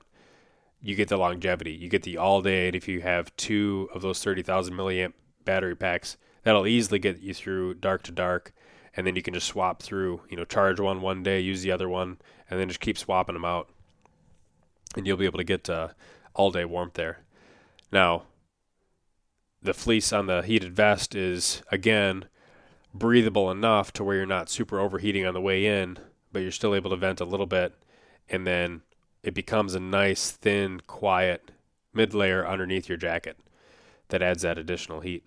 you 0.81 0.95
get 0.95 1.09
the 1.09 1.17
longevity. 1.17 1.71
You 1.71 1.89
get 1.89 2.03
the 2.03 2.17
all 2.17 2.41
day, 2.41 2.67
and 2.67 2.75
if 2.75 2.87
you 2.87 3.01
have 3.01 3.35
two 3.35 3.89
of 3.93 4.01
those 4.01 4.23
30,000 4.23 4.73
milliamp 4.73 5.13
battery 5.45 5.75
packs, 5.75 6.17
that'll 6.43 6.67
easily 6.67 6.99
get 6.99 7.19
you 7.19 7.33
through 7.33 7.75
dark 7.75 8.03
to 8.03 8.11
dark 8.11 8.53
and 8.95 9.07
then 9.07 9.15
you 9.15 9.21
can 9.21 9.33
just 9.33 9.47
swap 9.47 9.81
through. 9.81 10.21
You 10.29 10.37
know, 10.37 10.45
charge 10.45 10.79
one 10.79 11.01
one 11.01 11.23
day, 11.23 11.39
use 11.39 11.61
the 11.61 11.71
other 11.71 11.89
one, 11.89 12.17
and 12.49 12.59
then 12.59 12.67
just 12.67 12.79
keep 12.79 12.97
swapping 12.97 13.33
them 13.33 13.45
out, 13.45 13.69
and 14.95 15.07
you'll 15.07 15.17
be 15.17 15.25
able 15.25 15.37
to 15.37 15.43
get 15.43 15.69
uh, 15.69 15.89
all 16.33 16.51
day 16.51 16.65
warmth 16.65 16.93
there. 16.93 17.19
Now, 17.91 18.23
the 19.61 19.73
fleece 19.73 20.11
on 20.11 20.27
the 20.27 20.41
heated 20.41 20.75
vest 20.75 21.15
is 21.15 21.61
again 21.71 22.25
breathable 22.93 23.49
enough 23.49 23.93
to 23.93 24.03
where 24.03 24.17
you're 24.17 24.25
not 24.25 24.49
super 24.49 24.79
overheating 24.79 25.25
on 25.25 25.33
the 25.33 25.41
way 25.41 25.65
in, 25.65 25.97
but 26.31 26.39
you're 26.39 26.51
still 26.51 26.75
able 26.75 26.89
to 26.89 26.97
vent 26.97 27.21
a 27.21 27.25
little 27.25 27.45
bit, 27.45 27.73
and 28.29 28.45
then 28.45 28.81
it 29.23 29.33
becomes 29.33 29.75
a 29.75 29.79
nice, 29.79 30.31
thin, 30.31 30.81
quiet 30.87 31.51
mid 31.93 32.13
layer 32.13 32.45
underneath 32.45 32.87
your 32.87 32.97
jacket 32.97 33.37
that 34.09 34.21
adds 34.21 34.43
that 34.43 34.57
additional 34.57 35.01
heat. 35.01 35.25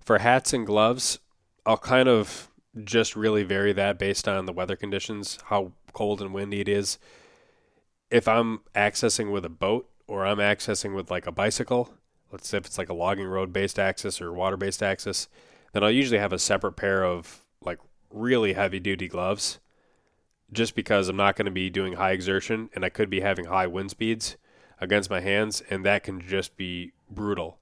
For 0.00 0.18
hats 0.18 0.52
and 0.52 0.66
gloves, 0.66 1.18
I'll 1.64 1.78
kind 1.78 2.08
of 2.08 2.50
just 2.84 3.14
really 3.14 3.42
vary 3.42 3.72
that 3.72 3.98
based 3.98 4.26
on 4.26 4.46
the 4.46 4.52
weather 4.52 4.76
conditions, 4.76 5.38
how 5.44 5.72
cold 5.92 6.20
and 6.20 6.32
windy 6.34 6.60
it 6.60 6.68
is. 6.68 6.98
If 8.10 8.26
I'm 8.26 8.60
accessing 8.74 9.30
with 9.30 9.44
a 9.44 9.50
boat 9.50 9.88
or 10.06 10.26
I'm 10.26 10.38
accessing 10.38 10.94
with 10.94 11.10
like 11.10 11.26
a 11.26 11.32
bicycle, 11.32 11.94
let's 12.30 12.48
say 12.48 12.58
if 12.58 12.66
it's 12.66 12.78
like 12.78 12.88
a 12.88 12.94
logging 12.94 13.26
road 13.26 13.52
based 13.52 13.78
access 13.78 14.20
or 14.20 14.32
water 14.32 14.56
based 14.56 14.82
access, 14.82 15.28
then 15.72 15.84
I'll 15.84 15.90
usually 15.90 16.18
have 16.18 16.32
a 16.32 16.38
separate 16.38 16.72
pair 16.72 17.04
of 17.04 17.44
like 17.62 17.78
really 18.10 18.54
heavy 18.54 18.80
duty 18.80 19.08
gloves 19.08 19.60
just 20.52 20.74
because 20.74 21.08
I'm 21.08 21.16
not 21.16 21.36
going 21.36 21.46
to 21.46 21.52
be 21.52 21.70
doing 21.70 21.94
high 21.94 22.12
exertion 22.12 22.70
and 22.74 22.84
I 22.84 22.88
could 22.90 23.10
be 23.10 23.20
having 23.20 23.46
high 23.46 23.66
wind 23.66 23.90
speeds 23.90 24.36
against 24.80 25.10
my 25.10 25.20
hands 25.20 25.62
and 25.70 25.84
that 25.84 26.02
can 26.02 26.20
just 26.20 26.56
be 26.56 26.92
brutal. 27.10 27.58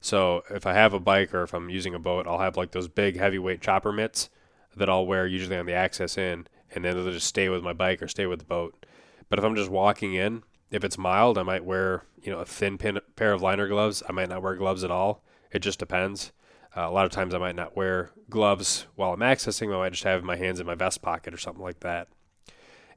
So 0.00 0.42
if 0.50 0.66
I 0.66 0.72
have 0.74 0.92
a 0.92 1.00
bike 1.00 1.32
or 1.32 1.44
if 1.44 1.54
I'm 1.54 1.70
using 1.70 1.94
a 1.94 1.98
boat, 1.98 2.26
I'll 2.26 2.40
have 2.40 2.56
like 2.56 2.72
those 2.72 2.88
big 2.88 3.16
heavyweight 3.16 3.60
chopper 3.60 3.92
mitts 3.92 4.28
that 4.76 4.88
I'll 4.88 5.06
wear 5.06 5.26
usually 5.26 5.56
on 5.56 5.66
the 5.66 5.74
access 5.74 6.18
in, 6.18 6.46
and 6.74 6.84
then 6.84 6.94
they'll 6.94 7.12
just 7.12 7.26
stay 7.26 7.48
with 7.48 7.62
my 7.62 7.72
bike 7.72 8.02
or 8.02 8.08
stay 8.08 8.26
with 8.26 8.40
the 8.40 8.44
boat. 8.44 8.86
But 9.28 9.38
if 9.38 9.44
I'm 9.44 9.54
just 9.54 9.70
walking 9.70 10.14
in, 10.14 10.42
if 10.70 10.82
it's 10.82 10.98
mild, 10.98 11.38
I 11.38 11.42
might 11.42 11.64
wear 11.64 12.04
you 12.22 12.32
know 12.32 12.40
a 12.40 12.44
thin 12.44 12.78
pin, 12.78 12.98
pair 13.16 13.32
of 13.32 13.42
liner 13.42 13.68
gloves. 13.68 14.02
I 14.08 14.12
might 14.12 14.28
not 14.28 14.42
wear 14.42 14.56
gloves 14.56 14.82
at 14.82 14.90
all. 14.90 15.22
It 15.52 15.60
just 15.60 15.78
depends. 15.78 16.32
Uh, 16.74 16.88
a 16.88 16.90
lot 16.90 17.04
of 17.04 17.12
times 17.12 17.34
I 17.34 17.38
might 17.38 17.54
not 17.54 17.76
wear 17.76 18.10
gloves 18.30 18.86
while 18.96 19.12
I'm 19.12 19.20
accessing. 19.20 19.72
I 19.72 19.78
might 19.78 19.92
just 19.92 20.04
have 20.04 20.24
my 20.24 20.36
hands 20.36 20.58
in 20.58 20.66
my 20.66 20.74
vest 20.74 21.02
pocket 21.02 21.34
or 21.34 21.36
something 21.36 21.62
like 21.62 21.80
that. 21.80 22.08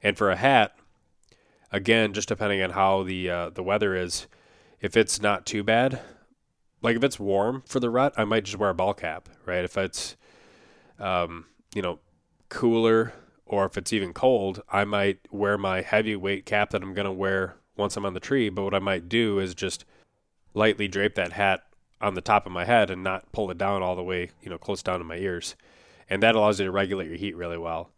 And 0.02 0.16
for 0.16 0.30
a 0.30 0.36
hat, 0.36 0.76
again, 1.72 2.12
just 2.12 2.28
depending 2.28 2.62
on 2.62 2.70
how 2.70 3.02
the 3.02 3.30
uh, 3.30 3.50
the 3.50 3.62
weather 3.62 3.94
is, 3.94 4.26
if 4.80 4.96
it's 4.96 5.20
not 5.20 5.46
too 5.46 5.62
bad, 5.62 6.00
like 6.82 6.96
if 6.96 7.04
it's 7.04 7.18
warm 7.18 7.62
for 7.66 7.80
the 7.80 7.90
rut, 7.90 8.14
I 8.16 8.24
might 8.24 8.44
just 8.44 8.58
wear 8.58 8.70
a 8.70 8.74
ball 8.74 8.94
cap, 8.94 9.28
right? 9.44 9.64
If 9.64 9.76
it's, 9.76 10.16
um, 10.98 11.46
you 11.74 11.82
know, 11.82 11.98
cooler 12.48 13.12
or 13.46 13.66
if 13.66 13.76
it's 13.76 13.92
even 13.92 14.12
cold, 14.12 14.62
I 14.70 14.84
might 14.84 15.20
wear 15.30 15.56
my 15.56 15.80
heavyweight 15.82 16.46
cap 16.46 16.70
that 16.70 16.82
I'm 16.82 16.94
to 16.94 17.12
wear 17.12 17.56
once 17.76 17.96
I'm 17.96 18.06
on 18.06 18.14
the 18.14 18.20
tree. 18.20 18.48
But 18.48 18.64
what 18.64 18.74
I 18.74 18.78
might 18.78 19.08
do 19.08 19.38
is 19.38 19.54
just 19.54 19.84
lightly 20.54 20.88
drape 20.88 21.14
that 21.14 21.32
hat 21.32 21.62
on 22.00 22.14
the 22.14 22.20
top 22.20 22.46
of 22.46 22.52
my 22.52 22.64
head 22.64 22.90
and 22.90 23.02
not 23.02 23.30
pull 23.32 23.50
it 23.50 23.58
down 23.58 23.82
all 23.82 23.96
the 23.96 24.02
way, 24.02 24.30
you 24.42 24.50
know, 24.50 24.58
close 24.58 24.82
down 24.82 24.98
to 24.98 25.04
my 25.04 25.16
ears. 25.16 25.54
And 26.10 26.22
that 26.22 26.34
allows 26.34 26.60
you 26.60 26.66
to 26.66 26.72
regulate 26.72 27.08
your 27.08 27.16
heat 27.16 27.36
really 27.36 27.58
well. 27.58 27.90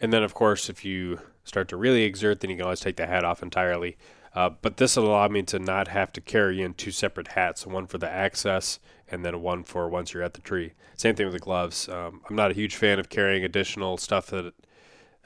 And 0.00 0.12
then, 0.12 0.22
of 0.22 0.34
course, 0.34 0.68
if 0.68 0.84
you 0.84 1.20
start 1.50 1.68
to 1.68 1.76
really 1.76 2.04
exert, 2.04 2.40
then 2.40 2.50
you 2.50 2.56
can 2.56 2.64
always 2.64 2.80
take 2.80 2.96
the 2.96 3.06
hat 3.06 3.24
off 3.24 3.42
entirely. 3.42 3.98
Uh, 4.34 4.50
but 4.62 4.76
this 4.76 4.96
allowed 4.96 5.32
me 5.32 5.42
to 5.42 5.58
not 5.58 5.88
have 5.88 6.12
to 6.12 6.20
carry 6.20 6.62
in 6.62 6.72
two 6.72 6.92
separate 6.92 7.28
hats, 7.28 7.66
one 7.66 7.86
for 7.86 7.98
the 7.98 8.08
access 8.08 8.78
and 9.10 9.24
then 9.24 9.42
one 9.42 9.64
for 9.64 9.88
once 9.88 10.14
you're 10.14 10.22
at 10.22 10.34
the 10.34 10.40
tree. 10.40 10.72
Same 10.96 11.16
thing 11.16 11.26
with 11.26 11.34
the 11.34 11.40
gloves. 11.40 11.88
Um, 11.88 12.22
I'm 12.30 12.36
not 12.36 12.52
a 12.52 12.54
huge 12.54 12.76
fan 12.76 13.00
of 13.00 13.08
carrying 13.08 13.44
additional 13.44 13.98
stuff 13.98 14.26
that 14.28 14.54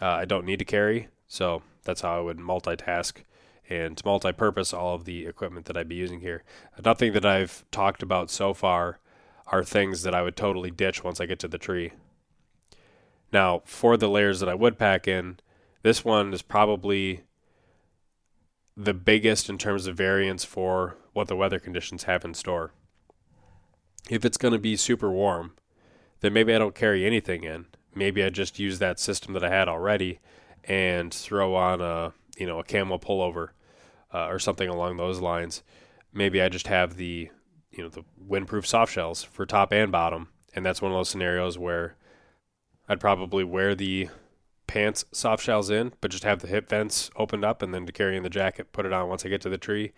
uh, 0.00 0.06
I 0.06 0.24
don't 0.24 0.46
need 0.46 0.58
to 0.60 0.64
carry, 0.64 1.08
so 1.28 1.62
that's 1.84 2.00
how 2.00 2.16
I 2.16 2.22
would 2.22 2.38
multitask 2.38 3.22
and 3.68 4.00
multi-purpose 4.04 4.72
all 4.72 4.94
of 4.94 5.04
the 5.04 5.26
equipment 5.26 5.66
that 5.66 5.76
I'd 5.76 5.88
be 5.88 5.94
using 5.94 6.20
here. 6.20 6.42
Nothing 6.82 7.12
that 7.12 7.26
I've 7.26 7.64
talked 7.70 8.02
about 8.02 8.30
so 8.30 8.54
far 8.54 8.98
are 9.46 9.62
things 9.62 10.02
that 10.02 10.14
I 10.14 10.22
would 10.22 10.36
totally 10.36 10.70
ditch 10.70 11.04
once 11.04 11.20
I 11.20 11.26
get 11.26 11.38
to 11.40 11.48
the 11.48 11.58
tree. 11.58 11.92
Now, 13.32 13.62
for 13.64 13.96
the 13.96 14.08
layers 14.08 14.40
that 14.40 14.48
I 14.48 14.54
would 14.54 14.78
pack 14.78 15.06
in, 15.08 15.38
this 15.84 16.02
one 16.02 16.32
is 16.32 16.40
probably 16.40 17.20
the 18.74 18.94
biggest 18.94 19.50
in 19.50 19.58
terms 19.58 19.86
of 19.86 19.94
variance 19.94 20.42
for 20.42 20.96
what 21.12 21.28
the 21.28 21.36
weather 21.36 21.60
conditions 21.60 22.04
have 22.04 22.24
in 22.24 22.32
store. 22.32 22.72
If 24.08 24.24
it's 24.24 24.38
going 24.38 24.52
to 24.52 24.58
be 24.58 24.76
super 24.76 25.10
warm, 25.12 25.52
then 26.20 26.32
maybe 26.32 26.54
I 26.54 26.58
don't 26.58 26.74
carry 26.74 27.04
anything 27.04 27.44
in. 27.44 27.66
Maybe 27.94 28.24
I 28.24 28.30
just 28.30 28.58
use 28.58 28.78
that 28.78 28.98
system 28.98 29.34
that 29.34 29.44
I 29.44 29.50
had 29.50 29.68
already 29.68 30.20
and 30.64 31.12
throw 31.12 31.54
on 31.54 31.82
a 31.82 32.14
you 32.38 32.46
know 32.46 32.58
a 32.58 32.64
camel 32.64 32.98
pullover 32.98 33.50
uh, 34.12 34.26
or 34.28 34.38
something 34.38 34.70
along 34.70 34.96
those 34.96 35.20
lines. 35.20 35.62
Maybe 36.14 36.40
I 36.40 36.48
just 36.48 36.68
have 36.68 36.96
the 36.96 37.28
you 37.70 37.82
know 37.82 37.90
the 37.90 38.04
windproof 38.26 38.64
soft 38.64 38.94
shells 38.94 39.22
for 39.22 39.44
top 39.44 39.70
and 39.70 39.92
bottom, 39.92 40.28
and 40.54 40.64
that's 40.64 40.80
one 40.80 40.92
of 40.92 40.96
those 40.96 41.10
scenarios 41.10 41.58
where 41.58 41.96
I'd 42.88 43.00
probably 43.00 43.44
wear 43.44 43.74
the 43.74 44.08
pants 44.66 45.04
soft 45.12 45.42
shells 45.42 45.70
in, 45.70 45.92
but 46.00 46.10
just 46.10 46.24
have 46.24 46.40
the 46.40 46.46
hip 46.46 46.68
vents 46.68 47.10
opened 47.16 47.44
up 47.44 47.62
and 47.62 47.74
then 47.74 47.86
to 47.86 47.92
carry 47.92 48.16
in 48.16 48.22
the 48.22 48.30
jacket, 48.30 48.72
put 48.72 48.86
it 48.86 48.92
on 48.92 49.08
once 49.08 49.24
I 49.24 49.28
get 49.28 49.40
to 49.42 49.48
the 49.48 49.58
tree. 49.58 49.92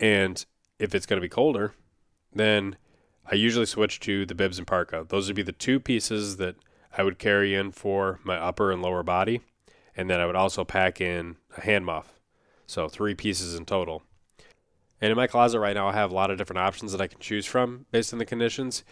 And 0.00 0.44
if 0.78 0.94
it's 0.94 1.06
going 1.06 1.20
to 1.20 1.24
be 1.24 1.28
colder, 1.28 1.74
then 2.32 2.76
I 3.30 3.34
usually 3.34 3.66
switch 3.66 4.00
to 4.00 4.24
the 4.24 4.34
bibs 4.34 4.58
and 4.58 4.66
parka. 4.66 5.04
Those 5.08 5.26
would 5.26 5.36
be 5.36 5.42
the 5.42 5.52
two 5.52 5.80
pieces 5.80 6.36
that 6.38 6.56
I 6.96 7.02
would 7.02 7.18
carry 7.18 7.54
in 7.54 7.72
for 7.72 8.20
my 8.24 8.36
upper 8.36 8.72
and 8.72 8.80
lower 8.80 9.02
body. 9.02 9.42
And 9.96 10.08
then 10.08 10.20
I 10.20 10.26
would 10.26 10.36
also 10.36 10.64
pack 10.64 11.00
in 11.00 11.36
a 11.56 11.62
hand 11.62 11.84
muff. 11.84 12.20
So 12.66 12.88
three 12.88 13.14
pieces 13.14 13.54
in 13.54 13.64
total. 13.66 14.02
And 15.00 15.10
in 15.10 15.16
my 15.16 15.26
closet 15.26 15.60
right 15.60 15.74
now, 15.74 15.88
I 15.88 15.92
have 15.92 16.10
a 16.10 16.14
lot 16.14 16.30
of 16.30 16.38
different 16.38 16.60
options 16.60 16.92
that 16.92 17.00
I 17.00 17.06
can 17.06 17.20
choose 17.20 17.46
from 17.46 17.86
based 17.90 18.12
on 18.12 18.18
the 18.18 18.24
conditions. 18.24 18.84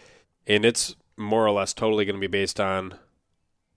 And 0.45 0.65
it's 0.65 0.95
more 1.17 1.45
or 1.45 1.51
less 1.51 1.73
totally 1.73 2.05
going 2.05 2.15
to 2.15 2.21
be 2.21 2.27
based 2.27 2.59
on 2.59 2.95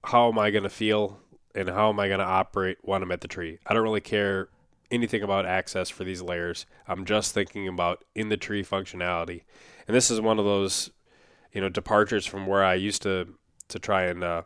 how 0.04 0.28
am 0.28 0.38
I 0.38 0.50
going 0.50 0.64
to 0.64 0.70
feel 0.70 1.20
and 1.54 1.68
how 1.68 1.90
am 1.90 2.00
I 2.00 2.08
going 2.08 2.20
to 2.20 2.26
operate 2.26 2.78
when 2.82 3.02
I'm 3.02 3.12
at 3.12 3.20
the 3.20 3.28
tree. 3.28 3.58
I 3.66 3.74
don't 3.74 3.82
really 3.82 4.00
care 4.00 4.48
anything 4.90 5.22
about 5.22 5.46
access 5.46 5.88
for 5.88 6.04
these 6.04 6.22
layers. 6.22 6.66
I'm 6.86 7.04
just 7.04 7.34
thinking 7.34 7.68
about 7.68 8.04
in 8.14 8.28
the 8.28 8.36
tree 8.36 8.64
functionality. 8.64 9.42
And 9.86 9.96
this 9.96 10.10
is 10.10 10.20
one 10.20 10.38
of 10.38 10.44
those, 10.44 10.90
you 11.52 11.60
know, 11.60 11.68
departures 11.68 12.26
from 12.26 12.46
where 12.46 12.64
I 12.64 12.74
used 12.74 13.02
to 13.02 13.28
to 13.68 13.78
try 13.78 14.04
and 14.04 14.24
uh, 14.24 14.42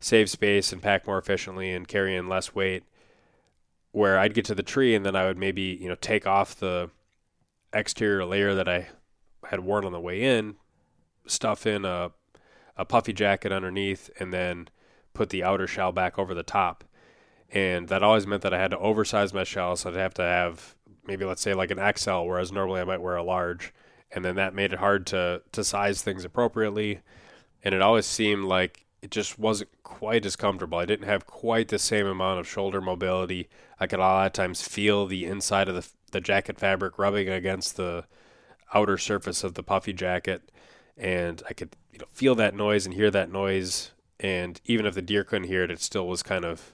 save 0.00 0.28
space 0.28 0.72
and 0.72 0.82
pack 0.82 1.06
more 1.06 1.18
efficiently 1.18 1.72
and 1.72 1.86
carry 1.86 2.16
in 2.16 2.28
less 2.28 2.54
weight. 2.54 2.84
Where 3.92 4.18
I'd 4.18 4.34
get 4.34 4.44
to 4.46 4.54
the 4.54 4.62
tree 4.62 4.94
and 4.94 5.06
then 5.06 5.16
I 5.16 5.26
would 5.26 5.38
maybe 5.38 5.78
you 5.80 5.88
know 5.88 5.94
take 5.94 6.26
off 6.26 6.56
the 6.56 6.90
exterior 7.72 8.24
layer 8.24 8.54
that 8.54 8.68
I 8.68 8.88
had 9.48 9.60
worn 9.60 9.84
on 9.84 9.92
the 9.92 10.00
way 10.00 10.22
in, 10.22 10.56
stuff 11.26 11.66
in 11.66 11.84
a 11.84 12.12
a 12.76 12.84
puffy 12.84 13.14
jacket 13.14 13.52
underneath, 13.52 14.10
and 14.20 14.34
then 14.34 14.68
put 15.16 15.30
the 15.30 15.42
outer 15.42 15.66
shell 15.66 15.92
back 15.92 16.18
over 16.18 16.34
the 16.34 16.42
top. 16.42 16.84
And 17.50 17.88
that 17.88 18.02
always 18.02 18.26
meant 18.26 18.42
that 18.42 18.54
I 18.54 18.60
had 18.60 18.72
to 18.72 18.78
oversize 18.78 19.32
my 19.32 19.44
shell, 19.44 19.76
so 19.76 19.90
I'd 19.90 19.96
have 19.96 20.14
to 20.14 20.22
have 20.22 20.74
maybe 21.06 21.24
let's 21.24 21.42
say 21.42 21.54
like 21.54 21.70
an 21.70 21.96
XL, 21.96 22.22
whereas 22.22 22.52
normally 22.52 22.80
I 22.80 22.84
might 22.84 23.00
wear 23.00 23.16
a 23.16 23.22
large, 23.22 23.72
and 24.10 24.24
then 24.24 24.36
that 24.36 24.54
made 24.54 24.72
it 24.72 24.78
hard 24.78 25.06
to 25.08 25.42
to 25.52 25.64
size 25.64 26.02
things 26.02 26.24
appropriately. 26.24 27.00
And 27.62 27.74
it 27.74 27.82
always 27.82 28.06
seemed 28.06 28.44
like 28.44 28.86
it 29.02 29.10
just 29.10 29.38
wasn't 29.38 29.70
quite 29.82 30.26
as 30.26 30.36
comfortable. 30.36 30.78
I 30.78 30.84
didn't 30.84 31.06
have 31.06 31.26
quite 31.26 31.68
the 31.68 31.78
same 31.78 32.06
amount 32.06 32.40
of 32.40 32.48
shoulder 32.48 32.80
mobility. 32.80 33.48
I 33.78 33.86
could 33.86 34.00
a 34.00 34.02
lot 34.02 34.26
of 34.26 34.32
times 34.32 34.62
feel 34.62 35.06
the 35.06 35.24
inside 35.24 35.68
of 35.68 35.74
the 35.74 35.88
the 36.12 36.20
jacket 36.20 36.58
fabric 36.58 36.98
rubbing 36.98 37.28
against 37.28 37.76
the 37.76 38.04
outer 38.74 38.98
surface 38.98 39.44
of 39.44 39.54
the 39.54 39.62
puffy 39.62 39.92
jacket, 39.92 40.50
and 40.96 41.42
I 41.48 41.52
could 41.52 41.76
you 41.92 41.98
know 42.00 42.06
feel 42.12 42.34
that 42.36 42.54
noise 42.54 42.86
and 42.86 42.94
hear 42.94 43.10
that 43.10 43.30
noise. 43.30 43.92
And 44.18 44.60
even 44.64 44.86
if 44.86 44.94
the 44.94 45.02
deer 45.02 45.24
couldn't 45.24 45.48
hear 45.48 45.62
it, 45.62 45.70
it 45.70 45.80
still 45.80 46.06
was 46.06 46.22
kind 46.22 46.44
of 46.44 46.72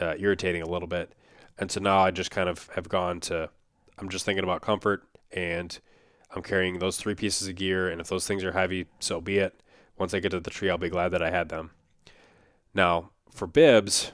uh, 0.00 0.14
irritating 0.18 0.62
a 0.62 0.68
little 0.68 0.88
bit. 0.88 1.12
And 1.58 1.70
so 1.70 1.80
now 1.80 1.98
I 1.98 2.10
just 2.10 2.30
kind 2.30 2.48
of 2.48 2.68
have 2.74 2.88
gone 2.88 3.20
to 3.20 3.50
I'm 3.98 4.08
just 4.08 4.24
thinking 4.24 4.44
about 4.44 4.62
comfort 4.62 5.04
and 5.32 5.78
I'm 6.34 6.42
carrying 6.42 6.78
those 6.78 6.96
three 6.96 7.14
pieces 7.14 7.48
of 7.48 7.56
gear. 7.56 7.88
And 7.88 8.00
if 8.00 8.08
those 8.08 8.26
things 8.26 8.44
are 8.44 8.52
heavy, 8.52 8.86
so 9.00 9.20
be 9.20 9.38
it. 9.38 9.60
Once 9.98 10.14
I 10.14 10.20
get 10.20 10.30
to 10.30 10.40
the 10.40 10.50
tree, 10.50 10.70
I'll 10.70 10.78
be 10.78 10.88
glad 10.88 11.08
that 11.10 11.22
I 11.22 11.30
had 11.30 11.48
them. 11.48 11.72
Now, 12.72 13.10
for 13.32 13.46
bibs, 13.46 14.12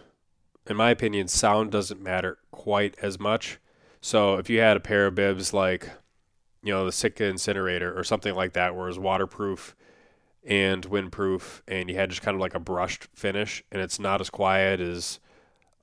in 0.66 0.76
my 0.76 0.90
opinion, 0.90 1.28
sound 1.28 1.70
doesn't 1.70 2.00
matter 2.00 2.38
quite 2.50 2.96
as 3.02 3.20
much. 3.20 3.58
So 4.00 4.36
if 4.36 4.48
you 4.48 4.60
had 4.60 4.76
a 4.76 4.80
pair 4.80 5.06
of 5.06 5.14
bibs 5.14 5.52
like, 5.52 5.90
you 6.62 6.72
know, 6.72 6.86
the 6.86 6.92
Sitka 6.92 7.24
Incinerator 7.24 7.96
or 7.98 8.04
something 8.04 8.34
like 8.34 8.54
that, 8.54 8.74
where 8.74 8.88
it's 8.88 8.96
waterproof 8.96 9.76
and 10.44 10.84
windproof, 10.86 11.62
and 11.66 11.88
you 11.88 11.96
had 11.96 12.10
just 12.10 12.22
kind 12.22 12.34
of 12.34 12.40
like 12.40 12.54
a 12.54 12.60
brushed 12.60 13.08
finish, 13.14 13.64
and 13.72 13.80
it's 13.80 13.98
not 13.98 14.20
as 14.20 14.30
quiet 14.30 14.80
as 14.80 15.18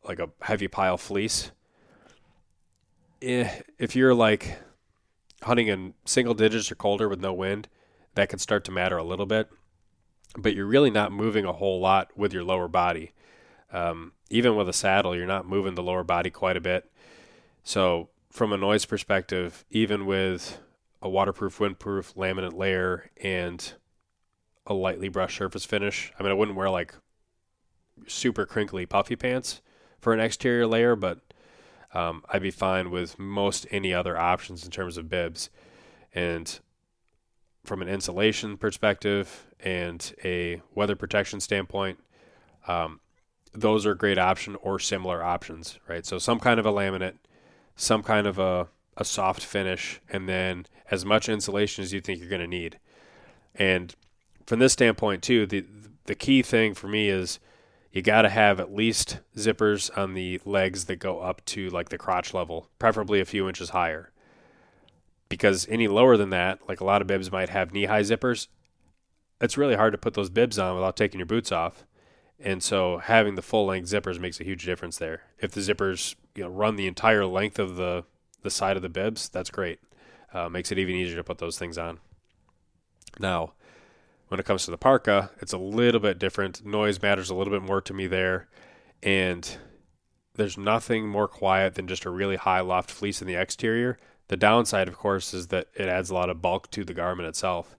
like 0.03 0.19
a 0.19 0.29
heavy 0.41 0.67
pile 0.67 0.97
fleece. 0.97 1.51
Eh, 3.21 3.49
if 3.77 3.95
you're 3.95 4.13
like 4.13 4.59
hunting 5.43 5.67
in 5.67 5.93
single 6.05 6.33
digits 6.33 6.71
or 6.71 6.75
colder 6.75 7.09
with 7.09 7.19
no 7.19 7.33
wind, 7.33 7.67
that 8.15 8.29
can 8.29 8.39
start 8.39 8.63
to 8.65 8.71
matter 8.71 8.97
a 8.97 9.03
little 9.03 9.25
bit. 9.25 9.49
But 10.37 10.55
you're 10.55 10.65
really 10.65 10.91
not 10.91 11.11
moving 11.11 11.45
a 11.45 11.53
whole 11.53 11.79
lot 11.79 12.15
with 12.15 12.33
your 12.33 12.43
lower 12.43 12.67
body. 12.67 13.11
Um, 13.73 14.13
even 14.29 14.55
with 14.55 14.69
a 14.69 14.73
saddle, 14.73 15.15
you're 15.15 15.25
not 15.25 15.47
moving 15.47 15.75
the 15.75 15.83
lower 15.83 16.03
body 16.03 16.29
quite 16.29 16.57
a 16.57 16.61
bit. 16.61 16.89
So, 17.63 18.09
from 18.29 18.53
a 18.53 18.57
noise 18.57 18.85
perspective, 18.85 19.65
even 19.69 20.05
with 20.05 20.59
a 21.01 21.09
waterproof, 21.09 21.57
windproof 21.57 22.15
laminate 22.15 22.53
layer 22.53 23.09
and 23.21 23.73
a 24.65 24.73
lightly 24.73 25.09
brushed 25.09 25.37
surface 25.37 25.65
finish, 25.65 26.11
I 26.19 26.23
mean, 26.23 26.31
I 26.31 26.35
wouldn't 26.35 26.57
wear 26.57 26.69
like 26.69 26.93
super 28.07 28.45
crinkly 28.45 28.85
puffy 28.85 29.15
pants 29.15 29.61
for 29.99 30.13
an 30.13 30.19
exterior 30.19 30.67
layer, 30.67 30.95
but 30.95 31.19
um, 31.93 32.23
I'd 32.29 32.41
be 32.41 32.51
fine 32.51 32.89
with 32.89 33.19
most 33.19 33.67
any 33.71 33.93
other 33.93 34.17
options 34.17 34.63
in 34.63 34.71
terms 34.71 34.97
of 34.97 35.09
bibs. 35.09 35.49
And 36.13 36.59
from 37.63 37.81
an 37.81 37.89
insulation 37.89 38.57
perspective 38.57 39.47
and 39.59 40.13
a 40.23 40.61
weather 40.73 40.95
protection 40.95 41.39
standpoint, 41.39 41.99
um, 42.67 42.99
those 43.53 43.85
are 43.85 43.91
a 43.91 43.97
great 43.97 44.17
option 44.17 44.55
or 44.61 44.79
similar 44.79 45.23
options, 45.23 45.79
right? 45.87 46.05
So 46.05 46.17
some 46.17 46.39
kind 46.39 46.59
of 46.59 46.65
a 46.65 46.71
laminate, 46.71 47.17
some 47.75 48.01
kind 48.01 48.25
of 48.25 48.39
a, 48.39 48.69
a 48.95 49.03
soft 49.03 49.43
finish, 49.43 49.99
and 50.09 50.27
then 50.27 50.65
as 50.89 51.05
much 51.05 51.27
insulation 51.27 51.83
as 51.83 51.93
you 51.93 52.01
think 52.01 52.19
you're 52.19 52.29
going 52.29 52.41
to 52.41 52.47
need. 52.47 52.79
And 53.55 53.93
from 54.51 54.59
this 54.59 54.73
standpoint 54.73 55.23
too, 55.23 55.45
the 55.45 55.63
the 56.07 56.13
key 56.13 56.41
thing 56.41 56.73
for 56.73 56.89
me 56.89 57.07
is 57.07 57.39
you 57.93 58.01
got 58.01 58.23
to 58.23 58.29
have 58.29 58.59
at 58.59 58.75
least 58.75 59.19
zippers 59.37 59.89
on 59.97 60.13
the 60.13 60.41
legs 60.43 60.87
that 60.87 60.97
go 60.97 61.21
up 61.21 61.41
to 61.45 61.69
like 61.69 61.87
the 61.87 61.97
crotch 61.97 62.33
level, 62.33 62.69
preferably 62.77 63.21
a 63.21 63.25
few 63.25 63.47
inches 63.47 63.69
higher. 63.69 64.11
Because 65.29 65.65
any 65.69 65.87
lower 65.87 66.17
than 66.17 66.31
that, 66.31 66.59
like 66.67 66.81
a 66.81 66.83
lot 66.83 66.99
of 66.99 67.07
bibs 67.07 67.31
might 67.31 67.47
have 67.47 67.71
knee 67.71 67.85
high 67.85 68.01
zippers, 68.01 68.47
it's 69.39 69.57
really 69.57 69.75
hard 69.75 69.93
to 69.93 69.97
put 69.97 70.15
those 70.15 70.29
bibs 70.29 70.59
on 70.59 70.75
without 70.75 70.97
taking 70.97 71.21
your 71.21 71.27
boots 71.27 71.53
off. 71.53 71.85
And 72.37 72.61
so 72.61 72.97
having 72.97 73.35
the 73.35 73.41
full 73.41 73.67
length 73.67 73.89
zippers 73.89 74.19
makes 74.19 74.41
a 74.41 74.43
huge 74.43 74.65
difference 74.65 74.97
there. 74.97 75.21
If 75.39 75.51
the 75.51 75.61
zippers 75.61 76.15
you 76.35 76.43
know 76.43 76.49
run 76.49 76.75
the 76.75 76.87
entire 76.87 77.25
length 77.25 77.57
of 77.57 77.77
the 77.77 78.03
the 78.41 78.51
side 78.51 78.75
of 78.75 78.83
the 78.83 78.89
bibs, 78.89 79.29
that's 79.29 79.49
great. 79.49 79.79
Uh, 80.33 80.49
makes 80.49 80.73
it 80.73 80.77
even 80.77 80.95
easier 80.95 81.15
to 81.15 81.23
put 81.23 81.37
those 81.37 81.57
things 81.57 81.77
on. 81.77 81.99
Now, 83.17 83.53
when 84.31 84.39
it 84.39 84.45
comes 84.45 84.63
to 84.63 84.71
the 84.71 84.77
parka, 84.77 85.29
it's 85.41 85.51
a 85.51 85.57
little 85.57 85.99
bit 85.99 86.17
different. 86.17 86.65
Noise 86.65 87.01
matters 87.01 87.29
a 87.29 87.35
little 87.35 87.51
bit 87.51 87.61
more 87.61 87.81
to 87.81 87.93
me 87.93 88.07
there. 88.07 88.47
And 89.03 89.57
there's 90.35 90.57
nothing 90.57 91.05
more 91.05 91.27
quiet 91.27 91.75
than 91.75 91.85
just 91.85 92.05
a 92.05 92.09
really 92.09 92.37
high 92.37 92.61
loft 92.61 92.89
fleece 92.89 93.21
in 93.21 93.27
the 93.27 93.35
exterior. 93.35 93.97
The 94.29 94.37
downside, 94.37 94.87
of 94.87 94.97
course, 94.97 95.33
is 95.33 95.47
that 95.47 95.67
it 95.75 95.89
adds 95.89 96.09
a 96.09 96.13
lot 96.13 96.29
of 96.29 96.41
bulk 96.41 96.71
to 96.71 96.85
the 96.85 96.93
garment 96.93 97.27
itself. 97.27 97.75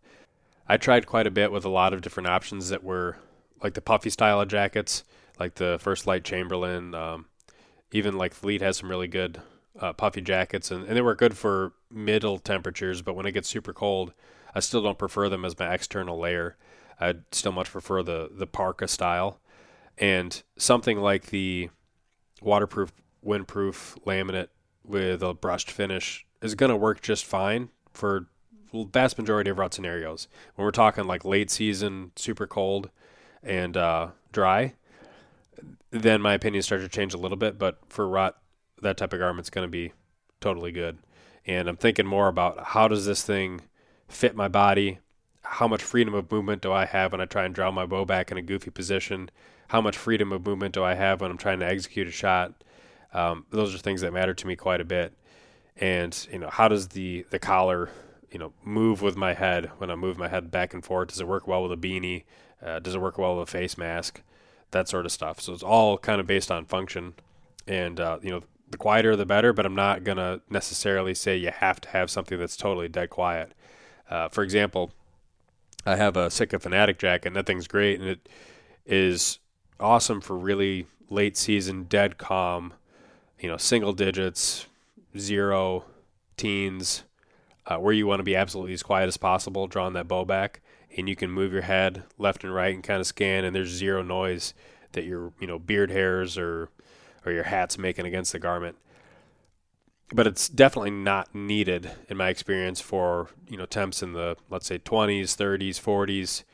I 0.68 0.76
tried 0.76 1.06
quite 1.06 1.26
a 1.26 1.30
bit 1.30 1.50
with 1.50 1.64
a 1.64 1.70
lot 1.70 1.94
of 1.94 2.02
different 2.02 2.26
options 2.26 2.68
that 2.68 2.84
were 2.84 3.16
like 3.62 3.72
the 3.72 3.80
puffy 3.80 4.10
style 4.10 4.38
of 4.38 4.48
jackets, 4.48 5.04
like 5.40 5.54
the 5.54 5.78
First 5.80 6.06
Lite 6.06 6.22
Chamberlain. 6.22 6.94
Um, 6.94 7.28
even 7.92 8.18
like 8.18 8.34
Fleet 8.34 8.60
has 8.60 8.76
some 8.76 8.90
really 8.90 9.08
good 9.08 9.40
uh, 9.80 9.94
puffy 9.94 10.20
jackets, 10.20 10.70
and, 10.70 10.84
and 10.84 10.94
they 10.94 11.00
were 11.00 11.14
good 11.14 11.34
for 11.34 11.72
middle 11.90 12.38
temperatures. 12.38 13.00
But 13.00 13.14
when 13.14 13.24
it 13.24 13.32
gets 13.32 13.48
super 13.48 13.72
cold, 13.72 14.12
I 14.54 14.60
still 14.60 14.82
don't 14.82 14.98
prefer 14.98 15.28
them 15.28 15.44
as 15.44 15.58
my 15.58 15.72
external 15.72 16.18
layer. 16.18 16.56
I'd 17.00 17.22
still 17.32 17.52
much 17.52 17.70
prefer 17.70 18.02
the 18.02 18.30
the 18.32 18.46
parka 18.46 18.88
style, 18.88 19.40
and 19.98 20.42
something 20.56 20.98
like 20.98 21.26
the 21.26 21.70
waterproof, 22.40 22.92
windproof 23.24 23.98
laminate 24.04 24.48
with 24.84 25.22
a 25.22 25.34
brushed 25.34 25.70
finish 25.70 26.26
is 26.40 26.54
going 26.54 26.70
to 26.70 26.76
work 26.76 27.00
just 27.00 27.24
fine 27.24 27.70
for 27.92 28.26
vast 28.72 29.18
majority 29.18 29.50
of 29.50 29.58
rut 29.58 29.74
scenarios. 29.74 30.28
When 30.54 30.64
we're 30.64 30.70
talking 30.70 31.04
like 31.04 31.24
late 31.24 31.50
season, 31.50 32.12
super 32.16 32.46
cold 32.46 32.90
and 33.42 33.76
uh, 33.76 34.08
dry, 34.32 34.74
then 35.90 36.20
my 36.20 36.34
opinion 36.34 36.62
starts 36.62 36.84
to 36.84 36.88
change 36.88 37.14
a 37.14 37.18
little 37.18 37.36
bit. 37.36 37.58
But 37.58 37.78
for 37.88 38.08
rut, 38.08 38.38
that 38.80 38.96
type 38.96 39.12
of 39.12 39.20
garment's 39.20 39.50
going 39.50 39.66
to 39.66 39.70
be 39.70 39.92
totally 40.40 40.72
good. 40.72 40.98
And 41.46 41.68
I'm 41.68 41.76
thinking 41.76 42.06
more 42.06 42.28
about 42.28 42.62
how 42.68 42.88
does 42.88 43.06
this 43.06 43.22
thing 43.22 43.62
fit 44.12 44.36
my 44.36 44.48
body? 44.48 44.98
How 45.42 45.66
much 45.68 45.82
freedom 45.82 46.14
of 46.14 46.30
movement 46.30 46.62
do 46.62 46.72
I 46.72 46.86
have 46.86 47.12
when 47.12 47.20
I 47.20 47.26
try 47.26 47.44
and 47.44 47.54
draw 47.54 47.70
my 47.70 47.86
bow 47.86 48.04
back 48.04 48.30
in 48.30 48.38
a 48.38 48.42
goofy 48.42 48.70
position? 48.70 49.30
How 49.68 49.80
much 49.80 49.96
freedom 49.96 50.32
of 50.32 50.46
movement 50.46 50.74
do 50.74 50.84
I 50.84 50.94
have 50.94 51.20
when 51.20 51.30
I'm 51.30 51.38
trying 51.38 51.60
to 51.60 51.66
execute 51.66 52.06
a 52.06 52.10
shot? 52.10 52.62
Um, 53.12 53.46
those 53.50 53.74
are 53.74 53.78
things 53.78 54.00
that 54.02 54.12
matter 54.12 54.34
to 54.34 54.46
me 54.46 54.56
quite 54.56 54.80
a 54.80 54.84
bit. 54.84 55.12
And 55.76 56.26
you 56.30 56.38
know, 56.38 56.50
how 56.50 56.68
does 56.68 56.88
the 56.88 57.26
the 57.30 57.38
collar, 57.38 57.90
you 58.30 58.38
know, 58.38 58.52
move 58.62 59.02
with 59.02 59.16
my 59.16 59.34
head 59.34 59.70
when 59.78 59.90
I 59.90 59.94
move 59.94 60.18
my 60.18 60.28
head 60.28 60.50
back 60.50 60.74
and 60.74 60.84
forth? 60.84 61.08
Does 61.08 61.20
it 61.20 61.28
work 61.28 61.48
well 61.48 61.62
with 61.62 61.72
a 61.72 61.76
beanie? 61.76 62.24
Uh, 62.64 62.78
does 62.78 62.94
it 62.94 63.00
work 63.00 63.18
well 63.18 63.36
with 63.38 63.48
a 63.48 63.50
face 63.50 63.76
mask? 63.76 64.22
That 64.70 64.88
sort 64.88 65.06
of 65.06 65.12
stuff. 65.12 65.40
So 65.40 65.52
it's 65.52 65.62
all 65.62 65.98
kind 65.98 66.20
of 66.20 66.26
based 66.26 66.50
on 66.50 66.66
function. 66.66 67.14
And 67.66 67.98
uh, 68.00 68.18
you 68.22 68.30
know, 68.30 68.42
the 68.70 68.78
quieter 68.78 69.16
the 69.16 69.26
better. 69.26 69.52
But 69.52 69.66
I'm 69.66 69.74
not 69.74 70.04
gonna 70.04 70.40
necessarily 70.50 71.14
say 71.14 71.36
you 71.36 71.50
have 71.50 71.80
to 71.82 71.88
have 71.90 72.10
something 72.10 72.38
that's 72.38 72.56
totally 72.56 72.88
dead 72.88 73.10
quiet. 73.10 73.52
Uh, 74.12 74.28
for 74.28 74.44
example, 74.44 74.92
I 75.86 75.96
have 75.96 76.18
a 76.18 76.30
Sitka 76.30 76.58
Fanatic 76.58 76.98
jacket, 76.98 77.28
and 77.28 77.36
that 77.36 77.46
thing's 77.46 77.66
great, 77.66 77.98
and 77.98 78.06
it 78.06 78.28
is 78.84 79.38
awesome 79.80 80.20
for 80.20 80.36
really 80.36 80.86
late 81.08 81.34
season, 81.34 81.84
dead 81.84 82.18
calm, 82.18 82.74
you 83.40 83.48
know, 83.48 83.56
single 83.56 83.94
digits, 83.94 84.66
zero, 85.16 85.86
teens, 86.36 87.04
uh, 87.66 87.78
where 87.78 87.94
you 87.94 88.06
want 88.06 88.20
to 88.20 88.24
be 88.24 88.36
absolutely 88.36 88.74
as 88.74 88.82
quiet 88.82 89.06
as 89.06 89.16
possible, 89.16 89.66
drawing 89.66 89.94
that 89.94 90.08
bow 90.08 90.26
back, 90.26 90.60
and 90.94 91.08
you 91.08 91.16
can 91.16 91.30
move 91.30 91.50
your 91.50 91.62
head 91.62 92.02
left 92.18 92.44
and 92.44 92.54
right 92.54 92.74
and 92.74 92.84
kind 92.84 93.00
of 93.00 93.06
scan, 93.06 93.46
and 93.46 93.56
there's 93.56 93.70
zero 93.70 94.02
noise 94.02 94.52
that 94.92 95.04
your 95.04 95.32
you 95.40 95.46
know 95.46 95.58
beard 95.58 95.90
hairs 95.90 96.36
or 96.36 96.68
or 97.24 97.32
your 97.32 97.44
hat's 97.44 97.78
making 97.78 98.04
against 98.04 98.32
the 98.32 98.38
garment 98.38 98.76
but 100.12 100.26
it's 100.26 100.48
definitely 100.48 100.90
not 100.90 101.34
needed 101.34 101.90
in 102.08 102.16
my 102.16 102.28
experience 102.28 102.80
for 102.80 103.28
you 103.48 103.56
know 103.56 103.66
temps 103.66 104.02
in 104.02 104.12
the 104.12 104.36
let's 104.50 104.66
say 104.66 104.78
20s 104.78 105.36
30s 105.36 105.80
40s 105.80 106.44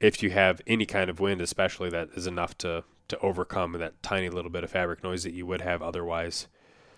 if 0.00 0.22
you 0.22 0.30
have 0.30 0.60
any 0.66 0.86
kind 0.86 1.10
of 1.10 1.20
wind 1.20 1.40
especially 1.40 1.90
that 1.90 2.08
is 2.14 2.26
enough 2.26 2.56
to 2.58 2.84
to 3.08 3.18
overcome 3.18 3.72
that 3.72 4.02
tiny 4.02 4.28
little 4.28 4.50
bit 4.50 4.64
of 4.64 4.70
fabric 4.70 5.02
noise 5.02 5.22
that 5.22 5.34
you 5.34 5.44
would 5.44 5.60
have 5.60 5.82
otherwise 5.82 6.48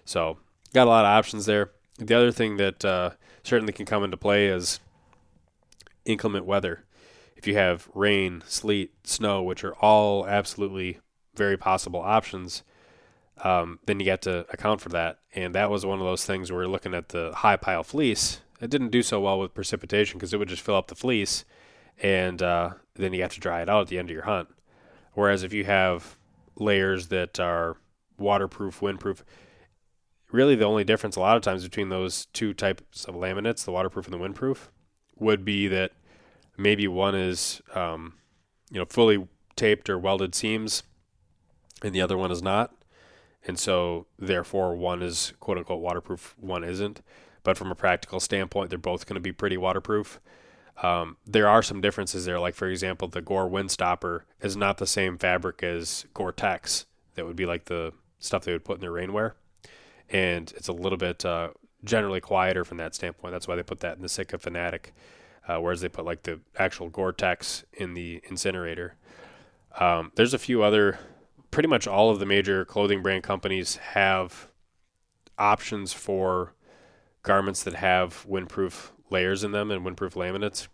so 0.04 0.38
got 0.74 0.86
a 0.86 0.90
lot 0.90 1.04
of 1.04 1.10
options 1.10 1.46
there. 1.46 1.70
The 1.98 2.14
other 2.14 2.32
thing 2.32 2.56
that 2.58 2.84
uh, 2.84 3.10
certainly 3.44 3.72
can 3.72 3.86
come 3.86 4.02
into 4.04 4.16
play 4.16 4.48
is 4.48 4.80
inclement 6.04 6.44
weather. 6.44 6.84
If 7.36 7.46
you 7.46 7.54
have 7.54 7.88
rain, 7.94 8.42
sleet, 8.46 8.92
snow, 9.04 9.42
which 9.42 9.64
are 9.64 9.74
all 9.76 10.26
absolutely 10.26 10.98
very 11.36 11.56
possible 11.56 12.00
options, 12.00 12.62
um, 13.42 13.78
then 13.86 14.00
you 14.00 14.06
got 14.06 14.22
to 14.22 14.46
account 14.52 14.80
for 14.80 14.90
that. 14.90 15.18
And 15.34 15.54
that 15.54 15.70
was 15.70 15.84
one 15.84 15.98
of 15.98 16.04
those 16.04 16.24
things 16.24 16.50
where 16.50 16.60
we're 16.60 16.68
looking 16.68 16.94
at 16.94 17.08
the 17.08 17.32
high 17.34 17.56
pile 17.56 17.82
fleece. 17.82 18.40
It 18.60 18.70
didn't 18.70 18.90
do 18.90 19.02
so 19.02 19.20
well 19.20 19.38
with 19.38 19.54
precipitation 19.54 20.18
because 20.18 20.32
it 20.32 20.38
would 20.38 20.48
just 20.48 20.62
fill 20.62 20.76
up 20.76 20.86
the 20.86 20.94
fleece, 20.94 21.44
and 22.02 22.40
uh, 22.40 22.74
then 22.94 23.12
you 23.12 23.22
have 23.22 23.34
to 23.34 23.40
dry 23.40 23.60
it 23.62 23.68
out 23.68 23.82
at 23.82 23.88
the 23.88 23.98
end 23.98 24.08
of 24.08 24.14
your 24.14 24.24
hunt. 24.24 24.48
Whereas 25.12 25.42
if 25.42 25.52
you 25.52 25.64
have 25.64 26.16
layers 26.56 27.08
that 27.08 27.40
are 27.40 27.76
waterproof, 28.16 28.80
windproof, 28.80 29.22
really 30.30 30.54
the 30.54 30.64
only 30.64 30.84
difference 30.84 31.16
a 31.16 31.20
lot 31.20 31.36
of 31.36 31.42
times 31.42 31.62
between 31.64 31.88
those 31.88 32.26
two 32.26 32.54
types 32.54 33.04
of 33.04 33.14
laminates, 33.14 33.64
the 33.64 33.72
waterproof 33.72 34.06
and 34.06 34.14
the 34.14 34.18
windproof, 34.18 34.68
would 35.16 35.44
be 35.44 35.68
that 35.68 35.92
maybe 36.56 36.88
one 36.88 37.14
is 37.14 37.60
um, 37.74 38.14
you 38.70 38.78
know 38.78 38.86
fully 38.86 39.28
taped 39.56 39.88
or 39.88 39.98
welded 39.98 40.34
seams, 40.34 40.82
and 41.82 41.94
the 41.94 42.00
other 42.00 42.16
one 42.16 42.30
is 42.30 42.42
not, 42.42 42.73
and 43.46 43.58
so 43.58 44.06
therefore 44.18 44.74
one 44.76 45.02
is 45.02 45.32
quote 45.40 45.58
unquote 45.58 45.80
waterproof, 45.80 46.34
one 46.40 46.64
isn't. 46.64 47.02
But 47.42 47.58
from 47.58 47.70
a 47.70 47.74
practical 47.74 48.20
standpoint, 48.20 48.70
they're 48.70 48.78
both 48.78 49.06
going 49.06 49.16
to 49.16 49.20
be 49.20 49.32
pretty 49.32 49.58
waterproof. 49.58 50.18
Um, 50.82 51.18
there 51.26 51.46
are 51.46 51.62
some 51.62 51.80
differences 51.80 52.24
there. 52.24 52.40
Like 52.40 52.54
for 52.54 52.68
example, 52.68 53.06
the 53.06 53.20
Gore 53.20 53.48
Windstopper 53.48 54.22
is 54.40 54.56
not 54.56 54.78
the 54.78 54.86
same 54.86 55.18
fabric 55.18 55.62
as 55.62 56.06
Gore-Tex. 56.14 56.86
That 57.14 57.26
would 57.26 57.36
be 57.36 57.46
like 57.46 57.66
the 57.66 57.92
stuff 58.18 58.44
they 58.44 58.52
would 58.52 58.64
put 58.64 58.76
in 58.76 58.80
their 58.80 58.90
rainwear, 58.90 59.32
and 60.08 60.52
it's 60.56 60.68
a 60.68 60.72
little 60.72 60.98
bit 60.98 61.24
uh, 61.24 61.50
generally 61.84 62.20
quieter 62.20 62.64
from 62.64 62.78
that 62.78 62.94
standpoint. 62.94 63.32
That's 63.32 63.46
why 63.46 63.56
they 63.56 63.62
put 63.62 63.80
that 63.80 63.96
in 63.96 64.02
the 64.02 64.08
Sitka 64.08 64.38
Fanatic, 64.38 64.94
uh, 65.46 65.58
whereas 65.58 65.80
they 65.80 65.88
put 65.88 66.04
like 66.04 66.22
the 66.24 66.40
actual 66.58 66.88
Gore-Tex 66.88 67.64
in 67.74 67.94
the 67.94 68.20
incinerator. 68.28 68.96
Um, 69.78 70.12
there's 70.14 70.34
a 70.34 70.38
few 70.38 70.62
other, 70.62 70.98
pretty 71.54 71.68
much 71.68 71.86
all 71.86 72.10
of 72.10 72.18
the 72.18 72.26
major 72.26 72.64
clothing 72.64 73.00
brand 73.00 73.22
companies 73.22 73.76
have 73.76 74.48
options 75.38 75.92
for 75.92 76.52
garments 77.22 77.62
that 77.62 77.74
have 77.74 78.26
windproof 78.28 78.90
layers 79.08 79.44
in 79.44 79.52
them 79.52 79.70
and 79.70 79.86
windproof 79.86 80.14
laminates. 80.14 80.66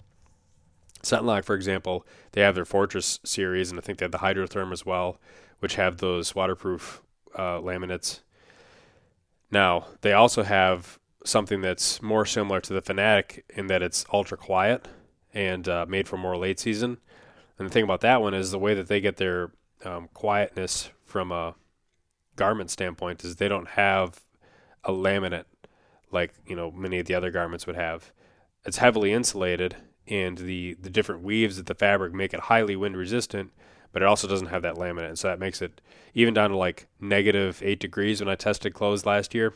ScentLok, 1.03 1.45
for 1.45 1.55
example, 1.55 2.07
they 2.33 2.41
have 2.41 2.55
their 2.55 2.65
Fortress 2.65 3.21
series, 3.23 3.71
and 3.71 3.79
I 3.79 3.83
think 3.83 3.99
they 3.99 4.05
have 4.05 4.13
the 4.13 4.19
Hydrotherm 4.19 4.73
as 4.73 4.87
well, 4.87 5.21
which 5.59 5.75
have 5.75 5.99
those 5.99 6.35
waterproof 6.35 7.03
uh, 7.35 7.59
laminates. 7.59 8.21
Now, 9.51 9.87
they 10.01 10.15
also 10.15 10.45
have 10.45 10.99
something 11.27 11.61
that's 11.61 12.01
more 12.01 12.25
similar 12.25 12.59
to 12.63 12.73
the 12.73 12.81
Fanatic 12.81 13.45
in 13.51 13.67
that 13.67 13.83
it's 13.83 14.07
ultra 14.15 14.39
quiet 14.39 14.89
and 15.35 15.69
uh, 15.69 15.85
made 15.87 16.09
for 16.09 16.17
more 16.17 16.39
late 16.39 16.59
season. 16.59 16.97
And 17.59 17.69
the 17.69 17.71
thing 17.71 17.85
about 17.85 18.01
that 18.01 18.23
one 18.23 18.33
is 18.33 18.51
the 18.51 18.59
way 18.59 18.73
that 18.73 18.89
they 18.89 19.03
get 19.03 19.19
their 19.19 19.51
um, 19.85 20.09
quietness 20.15 20.91
from 21.05 21.33
a 21.33 21.55
garment 22.37 22.71
standpoint 22.71 23.25
is 23.25 23.37
they 23.37 23.49
don't 23.49 23.69
have 23.69 24.21
a 24.85 24.93
laminate 24.93 25.45
like 26.13 26.33
you 26.47 26.57
know 26.57 26.71
many 26.71 26.99
of 26.99 27.07
the 27.07 27.15
other 27.15 27.31
garments 27.31 27.67
would 27.67 27.77
have. 27.77 28.13
It's 28.65 28.79
heavily 28.79 29.13
insulated, 29.13 29.77
and 30.07 30.39
the 30.39 30.75
the 30.75 30.91
different 30.91 31.23
weaves 31.23 31.59
of 31.59 31.67
the 31.67 31.75
fabric 31.75 32.13
make 32.13 32.35
it 32.35 32.41
highly 32.41 32.77
wind 32.77 32.97
resistant. 32.97 33.53
But 33.93 34.03
it 34.03 34.07
also 34.07 34.29
doesn't 34.29 34.49
have 34.49 34.63
that 34.63 34.77
laminate, 34.77 35.09
and 35.09 35.19
so 35.19 35.29
that 35.29 35.41
makes 35.41 35.61
it 35.61 35.81
even 36.15 36.33
down 36.33 36.51
to 36.51 36.57
like 36.57 36.87
negative 37.01 37.61
eight 37.65 37.81
degrees 37.81 38.21
when 38.21 38.29
I 38.29 38.37
tested 38.37 38.73
clothes 38.73 39.05
last 39.05 39.35
year. 39.35 39.53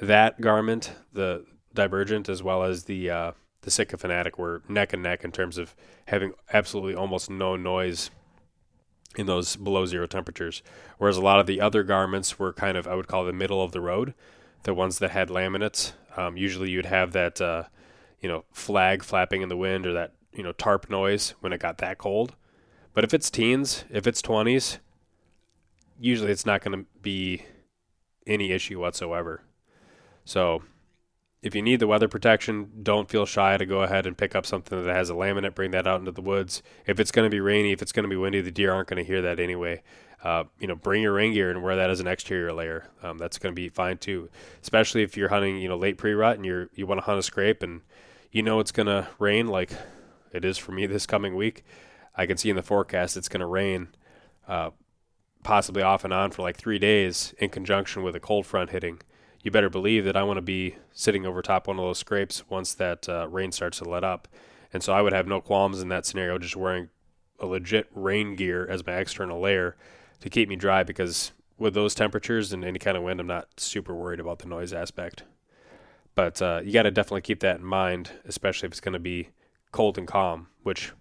That 0.00 0.40
garment, 0.40 0.92
the 1.12 1.44
Divergent, 1.74 2.30
as 2.30 2.42
well 2.42 2.62
as 2.62 2.84
the 2.84 3.10
uh, 3.10 3.32
the 3.62 3.70
Sitka 3.70 3.98
Fanatic, 3.98 4.38
were 4.38 4.62
neck 4.68 4.94
and 4.94 5.02
neck 5.02 5.24
in 5.24 5.32
terms 5.32 5.58
of 5.58 5.74
having 6.06 6.32
absolutely 6.52 6.94
almost 6.94 7.28
no 7.28 7.54
noise 7.54 8.10
in 9.18 9.26
those 9.26 9.56
below 9.56 9.84
zero 9.84 10.06
temperatures. 10.06 10.62
Whereas 10.96 11.16
a 11.16 11.20
lot 11.20 11.40
of 11.40 11.46
the 11.46 11.60
other 11.60 11.82
garments 11.82 12.38
were 12.38 12.52
kind 12.52 12.76
of, 12.78 12.86
I 12.86 12.94
would 12.94 13.08
call 13.08 13.24
the 13.24 13.32
middle 13.32 13.60
of 13.60 13.72
the 13.72 13.80
road, 13.80 14.14
the 14.62 14.72
ones 14.72 15.00
that 15.00 15.10
had 15.10 15.28
laminates. 15.28 15.92
Um, 16.16 16.36
usually 16.36 16.70
you'd 16.70 16.86
have 16.86 17.12
that, 17.12 17.40
uh, 17.40 17.64
you 18.20 18.28
know, 18.28 18.44
flag 18.52 19.02
flapping 19.02 19.42
in 19.42 19.48
the 19.48 19.56
wind 19.56 19.86
or 19.86 19.92
that, 19.92 20.14
you 20.32 20.44
know, 20.44 20.52
tarp 20.52 20.88
noise 20.88 21.34
when 21.40 21.52
it 21.52 21.58
got 21.58 21.78
that 21.78 21.98
cold. 21.98 22.36
But 22.94 23.02
if 23.02 23.12
it's 23.12 23.28
teens, 23.28 23.84
if 23.90 24.06
it's 24.06 24.22
20s, 24.22 24.78
usually 25.98 26.30
it's 26.30 26.46
not 26.46 26.62
going 26.62 26.78
to 26.78 26.86
be 27.02 27.42
any 28.24 28.52
issue 28.52 28.78
whatsoever. 28.78 29.42
So 30.24 30.62
if 31.40 31.54
you 31.54 31.62
need 31.62 31.80
the 31.80 31.86
weather 31.86 32.08
protection, 32.08 32.70
don't 32.82 33.08
feel 33.08 33.24
shy 33.24 33.56
to 33.56 33.66
go 33.66 33.82
ahead 33.82 34.06
and 34.06 34.18
pick 34.18 34.34
up 34.34 34.44
something 34.44 34.84
that 34.84 34.94
has 34.94 35.08
a 35.08 35.14
laminate, 35.14 35.54
bring 35.54 35.70
that 35.70 35.86
out 35.86 36.00
into 36.00 36.10
the 36.10 36.20
woods. 36.20 36.62
If 36.86 36.98
it's 36.98 37.12
going 37.12 37.26
to 37.26 37.30
be 37.30 37.40
rainy, 37.40 37.72
if 37.72 37.80
it's 37.80 37.92
going 37.92 38.04
to 38.04 38.08
be 38.08 38.16
windy, 38.16 38.40
the 38.40 38.50
deer 38.50 38.72
aren't 38.72 38.88
going 38.88 39.02
to 39.02 39.06
hear 39.06 39.22
that 39.22 39.38
anyway. 39.38 39.82
Uh, 40.24 40.44
you 40.58 40.66
know, 40.66 40.74
bring 40.74 41.00
your 41.00 41.12
rain 41.12 41.32
gear 41.32 41.50
and 41.50 41.62
wear 41.62 41.76
that 41.76 41.90
as 41.90 42.00
an 42.00 42.08
exterior 42.08 42.52
layer. 42.52 42.88
Um, 43.04 43.18
that's 43.18 43.38
going 43.38 43.54
to 43.54 43.60
be 43.60 43.68
fine 43.68 43.98
too, 43.98 44.28
especially 44.62 45.02
if 45.02 45.16
you're 45.16 45.28
hunting, 45.28 45.58
you 45.58 45.68
know, 45.68 45.76
late 45.76 45.96
pre-rut 45.96 46.36
and 46.36 46.44
you're 46.44 46.70
you 46.74 46.86
want 46.86 46.98
to 46.98 47.04
hunt 47.04 47.20
a 47.20 47.22
scrape 47.22 47.62
and 47.62 47.82
you 48.32 48.42
know 48.42 48.58
it's 48.58 48.72
going 48.72 48.88
to 48.88 49.06
rain 49.20 49.46
like 49.46 49.70
it 50.32 50.44
is 50.44 50.58
for 50.58 50.72
me 50.72 50.86
this 50.88 51.06
coming 51.06 51.36
week. 51.36 51.64
I 52.16 52.26
can 52.26 52.36
see 52.36 52.50
in 52.50 52.56
the 52.56 52.62
forecast 52.62 53.16
it's 53.16 53.28
going 53.28 53.40
to 53.40 53.46
rain, 53.46 53.88
uh, 54.48 54.70
possibly 55.44 55.82
off 55.82 56.04
and 56.04 56.12
on 56.12 56.32
for 56.32 56.42
like 56.42 56.56
three 56.56 56.80
days 56.80 57.32
in 57.38 57.50
conjunction 57.50 58.02
with 58.02 58.16
a 58.16 58.20
cold 58.20 58.44
front 58.44 58.70
hitting 58.70 59.00
you 59.42 59.50
better 59.50 59.70
believe 59.70 60.04
that 60.04 60.16
I 60.16 60.22
want 60.22 60.38
to 60.38 60.42
be 60.42 60.76
sitting 60.92 61.24
over 61.24 61.42
top 61.42 61.68
one 61.68 61.78
of 61.78 61.84
those 61.84 61.98
scrapes 61.98 62.48
once 62.48 62.74
that 62.74 63.08
uh, 63.08 63.28
rain 63.28 63.52
starts 63.52 63.78
to 63.78 63.88
let 63.88 64.04
up. 64.04 64.28
And 64.72 64.82
so 64.82 64.92
I 64.92 65.02
would 65.02 65.12
have 65.12 65.26
no 65.26 65.40
qualms 65.40 65.80
in 65.80 65.88
that 65.88 66.06
scenario 66.06 66.38
just 66.38 66.56
wearing 66.56 66.88
a 67.38 67.46
legit 67.46 67.88
rain 67.94 68.34
gear 68.34 68.66
as 68.68 68.84
my 68.84 68.94
external 68.96 69.40
layer 69.40 69.76
to 70.20 70.28
keep 70.28 70.48
me 70.48 70.56
dry 70.56 70.82
because 70.82 71.32
with 71.56 71.74
those 71.74 71.94
temperatures 71.94 72.52
and 72.52 72.64
any 72.64 72.78
kind 72.78 72.96
of 72.96 73.02
wind, 73.02 73.20
I'm 73.20 73.26
not 73.26 73.48
super 73.58 73.94
worried 73.94 74.20
about 74.20 74.40
the 74.40 74.48
noise 74.48 74.72
aspect. 74.72 75.22
But 76.14 76.42
uh, 76.42 76.60
you 76.64 76.72
got 76.72 76.82
to 76.82 76.90
definitely 76.90 77.20
keep 77.20 77.40
that 77.40 77.60
in 77.60 77.64
mind, 77.64 78.10
especially 78.24 78.66
if 78.66 78.72
it's 78.72 78.80
going 78.80 78.92
to 78.92 78.98
be 78.98 79.30
cold 79.70 79.98
and 79.98 80.06
calm, 80.06 80.48
which, 80.62 80.92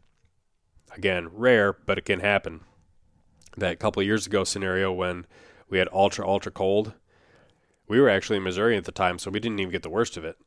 again, 0.96 1.30
rare, 1.32 1.74
but 1.74 1.98
it 1.98 2.06
can 2.06 2.20
happen. 2.20 2.62
That 3.58 3.80
couple 3.80 4.04
years 4.04 4.28
ago 4.28 4.44
scenario 4.44 4.92
when 4.92 5.26
we 5.70 5.80
had 5.80 5.90
ultra, 5.92 6.28
ultra 6.28 6.52
cold 6.52 6.94
we 7.88 8.00
were 8.00 8.10
actually 8.10 8.38
in 8.38 8.44
Missouri 8.44 8.78
at 8.78 8.86
the 8.86 8.92
time, 8.92 9.20
so 9.20 9.32
we 9.32 9.40
didn't 9.40 9.60
even 9.60 9.72
get 9.72 9.84
the 9.84 9.90
worst 9.90 10.18
of 10.18 10.26
it. 10.26 10.38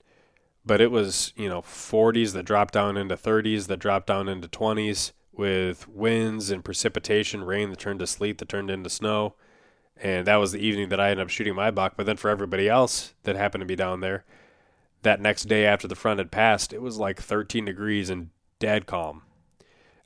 But 0.64 0.80
it 0.80 0.90
was, 0.90 1.32
you 1.36 1.48
know, 1.48 1.62
40s 1.62 2.32
that 2.34 2.44
dropped 2.44 2.74
down 2.74 2.96
into 2.96 3.16
30s, 3.16 3.66
that 3.66 3.78
dropped 3.78 4.06
down 4.06 4.28
into 4.28 4.48
20s 4.48 5.12
with 5.32 5.88
winds 5.88 6.50
and 6.50 6.64
precipitation, 6.64 7.44
rain 7.44 7.70
that 7.70 7.78
turned 7.78 8.00
to 8.00 8.06
sleet, 8.06 8.38
that 8.38 8.48
turned 8.48 8.70
into 8.70 8.90
snow. 8.90 9.34
And 9.96 10.26
that 10.26 10.36
was 10.36 10.52
the 10.52 10.60
evening 10.60 10.90
that 10.90 11.00
I 11.00 11.10
ended 11.10 11.24
up 11.24 11.30
shooting 11.30 11.54
my 11.54 11.70
buck. 11.70 11.94
But 11.96 12.06
then 12.06 12.16
for 12.16 12.30
everybody 12.30 12.68
else 12.68 13.14
that 13.22 13.36
happened 13.36 13.62
to 13.62 13.66
be 13.66 13.76
down 13.76 14.00
there, 14.00 14.24
that 15.02 15.20
next 15.20 15.44
day 15.44 15.64
after 15.64 15.88
the 15.88 15.94
front 15.94 16.18
had 16.18 16.30
passed, 16.30 16.72
it 16.72 16.82
was 16.82 16.98
like 16.98 17.20
13 17.20 17.64
degrees 17.64 18.10
and 18.10 18.30
dead 18.58 18.86
calm 18.86 19.22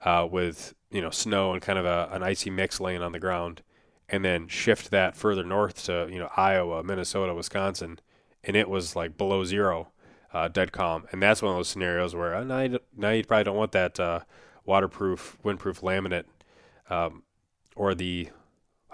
uh, 0.04 0.26
with, 0.30 0.74
you 0.90 1.00
know, 1.00 1.10
snow 1.10 1.52
and 1.52 1.62
kind 1.62 1.78
of 1.78 1.84
a, 1.84 2.08
an 2.12 2.22
icy 2.22 2.50
mix 2.50 2.80
laying 2.80 3.02
on 3.02 3.12
the 3.12 3.18
ground 3.18 3.62
and 4.14 4.24
then 4.24 4.46
shift 4.46 4.90
that 4.92 5.16
further 5.16 5.44
north 5.44 5.84
to 5.86 6.08
you 6.10 6.18
know 6.18 6.30
Iowa, 6.36 6.82
Minnesota, 6.84 7.34
Wisconsin, 7.34 7.98
and 8.44 8.56
it 8.56 8.68
was 8.68 8.94
like 8.94 9.18
below 9.18 9.44
zero, 9.44 9.88
uh, 10.32 10.48
dead 10.48 10.72
calm. 10.72 11.06
And 11.10 11.20
that's 11.20 11.42
one 11.42 11.50
of 11.52 11.58
those 11.58 11.68
scenarios 11.68 12.14
where 12.14 12.34
uh, 12.34 12.44
now, 12.44 12.60
you, 12.60 12.78
now 12.96 13.10
you 13.10 13.24
probably 13.24 13.44
don't 13.44 13.56
want 13.56 13.72
that 13.72 13.98
uh, 13.98 14.20
waterproof, 14.64 15.36
windproof 15.44 15.80
laminate 15.80 16.24
um, 16.88 17.24
or 17.74 17.94
the 17.94 18.28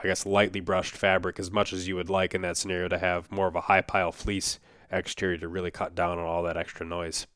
I 0.03 0.05
guess 0.05 0.25
lightly 0.25 0.61
brushed 0.61 0.97
fabric 0.97 1.39
as 1.39 1.51
much 1.51 1.75
as 1.75 1.87
you 1.87 1.97
would 1.97 2.09
like 2.09 2.35
in 2.35 2.41
that 2.41 2.57
scenario 2.57 2.89
to 2.89 2.99
have 2.99 3.31
more 3.31 3.47
of 3.47 3.55
a 3.55 3.63
high 3.63 3.83
pile 3.83 4.13
fleece 4.13 4.59
exterior 4.91 5.37
to 5.37 5.49
really 5.49 5.71
cut 5.71 5.95
down 5.95 6.19
on 6.19 6.25
all 6.25 6.43
that 6.45 6.57
extra 6.57 6.87
noise. 6.87 7.27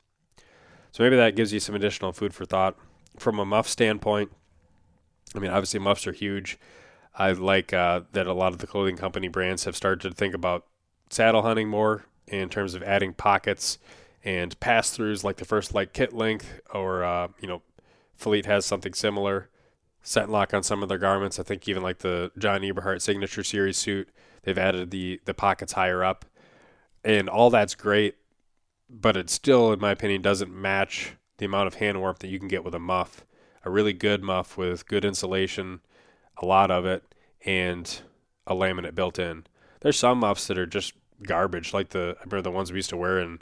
So 0.91 1.03
maybe 1.03 1.15
that 1.17 1.35
gives 1.35 1.53
you 1.53 1.59
some 1.59 1.75
additional 1.75 2.11
food 2.11 2.33
for 2.33 2.45
thought. 2.45 2.75
From 3.19 3.37
a 3.37 3.45
muff 3.45 3.67
standpoint, 3.67 4.31
I 5.35 5.39
mean, 5.39 5.51
obviously 5.51 5.79
muffs 5.79 6.07
are 6.07 6.11
huge. 6.11 6.57
I 7.17 7.31
like 7.31 7.73
uh, 7.73 8.01
that 8.11 8.27
a 8.27 8.33
lot 8.33 8.53
of 8.53 8.59
the 8.59 8.67
clothing 8.67 8.97
company 8.97 9.27
brands 9.27 9.63
have 9.63 9.75
started 9.75 10.01
to 10.01 10.15
think 10.15 10.33
about 10.33 10.65
saddle 11.09 11.43
hunting 11.43 11.69
more 11.69 12.05
in 12.27 12.49
terms 12.49 12.73
of 12.73 12.83
adding 12.83 13.13
pockets 13.13 13.77
and 14.23 14.59
pass 14.59 14.95
throughs 14.95 15.23
like 15.23 15.37
the 15.37 15.45
First 15.45 15.73
Lite 15.73 15.93
kit 15.93 16.11
length, 16.11 16.59
or 16.73 17.03
uh, 17.03 17.29
you 17.39 17.47
know, 17.47 17.61
Fleet 18.15 18.45
has 18.45 18.65
something 18.65 18.93
similar. 18.93 19.49
ScentLok 20.03 20.53
on 20.53 20.63
some 20.63 20.83
of 20.83 20.89
their 20.89 20.97
garments. 20.97 21.39
I 21.39 21.43
think 21.43 21.67
even 21.67 21.83
like 21.83 21.99
the 21.99 22.31
John 22.37 22.61
Eberhart 22.61 23.01
Signature 23.01 23.43
Series 23.43 23.77
suit, 23.77 24.09
they've 24.43 24.57
added 24.57 24.91
the 24.91 25.21
the 25.25 25.33
pockets 25.33 25.73
higher 25.73 26.03
up, 26.03 26.25
and 27.03 27.29
all 27.29 27.49
that's 27.49 27.75
great. 27.75 28.15
But 28.89 29.17
it 29.17 29.29
still, 29.29 29.71
in 29.73 29.79
my 29.79 29.91
opinion, 29.91 30.21
doesn't 30.21 30.53
match 30.53 31.13
the 31.37 31.45
amount 31.45 31.67
of 31.67 31.75
hand 31.75 31.99
warmth 31.99 32.19
that 32.19 32.27
you 32.27 32.39
can 32.39 32.47
get 32.47 32.63
with 32.63 32.75
a 32.75 32.79
muff. 32.79 33.25
A 33.63 33.69
really 33.69 33.93
good 33.93 34.21
muff 34.21 34.57
with 34.57 34.87
good 34.87 35.03
insulation 35.03 35.81
a 36.37 36.45
lot 36.45 36.71
of 36.71 36.85
it, 36.85 37.03
and 37.45 38.01
a 38.47 38.53
laminate 38.53 38.95
built 38.95 39.19
in. 39.19 39.45
There's 39.81 39.99
some 39.99 40.19
muffs 40.19 40.47
that 40.47 40.57
are 40.57 40.65
just 40.65 40.93
garbage. 41.23 41.73
Like 41.73 41.89
the 41.89 42.15
I 42.19 42.23
remember 42.23 42.41
the 42.41 42.51
ones 42.51 42.71
we 42.71 42.77
used 42.77 42.89
to 42.89 42.97
wear 42.97 43.19
in 43.19 43.41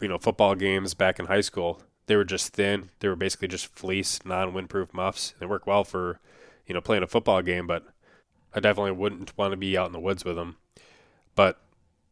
you 0.00 0.08
know 0.08 0.18
football 0.18 0.54
games 0.54 0.94
back 0.94 1.18
in 1.18 1.26
high 1.26 1.40
school. 1.40 1.82
They 2.06 2.16
were 2.16 2.24
just 2.24 2.52
thin. 2.52 2.90
They 3.00 3.08
were 3.08 3.16
basically 3.16 3.48
just 3.48 3.66
fleece, 3.66 4.20
non-windproof 4.24 4.92
muffs. 4.92 5.34
They 5.38 5.46
work 5.46 5.66
well 5.66 5.84
for 5.84 6.20
you 6.66 6.74
know 6.74 6.80
playing 6.80 7.02
a 7.02 7.08
football 7.08 7.42
game, 7.42 7.66
but 7.66 7.86
I 8.54 8.60
definitely 8.60 8.92
wouldn't 8.92 9.36
want 9.38 9.52
to 9.52 9.56
be 9.56 9.76
out 9.76 9.86
in 9.86 9.92
the 9.92 10.00
woods 10.00 10.24
with 10.24 10.36
them. 10.36 10.56
But 11.34 11.60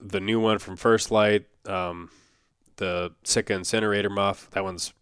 the 0.01 0.21
new 0.21 0.41
one 0.41 0.59
from 0.59 0.77
First 0.77 1.11
Lite, 1.11 1.47
um, 1.67 2.11
the 2.77 3.13
Sitka 3.25 3.53
Incinerator 3.53 4.09
muff, 4.09 4.49
that 4.53 4.65
one's 4.65 4.95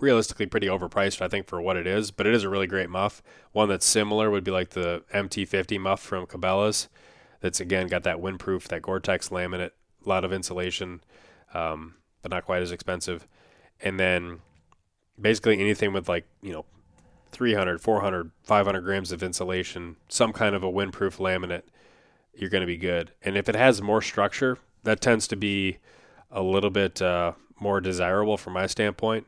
realistically 0.00 0.46
pretty 0.46 0.66
overpriced, 0.66 1.22
I 1.22 1.28
think, 1.28 1.46
for 1.46 1.60
what 1.60 1.76
it 1.76 1.86
is, 1.86 2.10
but 2.10 2.26
it 2.26 2.34
is 2.34 2.44
a 2.44 2.48
really 2.48 2.66
great 2.66 2.90
muff. 2.90 3.22
One 3.52 3.68
that's 3.68 3.86
similar 3.86 4.30
would 4.30 4.44
be 4.44 4.50
like 4.50 4.70
the 4.70 5.02
MT50 5.14 5.80
muff 5.80 6.00
from 6.00 6.26
Cabela's. 6.26 6.88
That's 7.40 7.60
again 7.60 7.86
got 7.88 8.02
that 8.04 8.18
windproof, 8.18 8.64
that 8.68 8.82
Gore-Tex 8.82 9.28
laminate, 9.30 9.70
a 10.04 10.08
lot 10.08 10.24
of 10.24 10.32
insulation, 10.32 11.02
um, 11.54 11.94
but 12.22 12.30
not 12.30 12.44
quite 12.44 12.62
as 12.62 12.72
expensive. 12.72 13.26
And 13.80 14.00
then 14.00 14.40
basically 15.20 15.58
anything 15.58 15.92
with 15.92 16.08
like 16.08 16.26
you 16.42 16.52
know 16.52 16.64
300, 17.32 17.80
400, 17.80 18.30
500 18.42 18.80
grams 18.82 19.12
of 19.12 19.22
insulation, 19.22 19.96
some 20.08 20.32
kind 20.32 20.54
of 20.54 20.62
a 20.62 20.70
windproof 20.70 21.18
laminate, 21.18 21.62
you're 22.34 22.50
going 22.50 22.62
to 22.62 22.66
be 22.66 22.76
good. 22.76 23.12
And 23.22 23.36
if 23.36 23.48
it 23.48 23.54
has 23.54 23.82
more 23.82 24.02
structure, 24.02 24.58
that 24.84 25.00
tends 25.00 25.26
to 25.28 25.36
be 25.36 25.78
a 26.30 26.42
little 26.42 26.70
bit 26.70 27.00
uh, 27.02 27.32
more 27.60 27.80
desirable 27.80 28.36
from 28.36 28.54
my 28.54 28.66
standpoint 28.66 29.26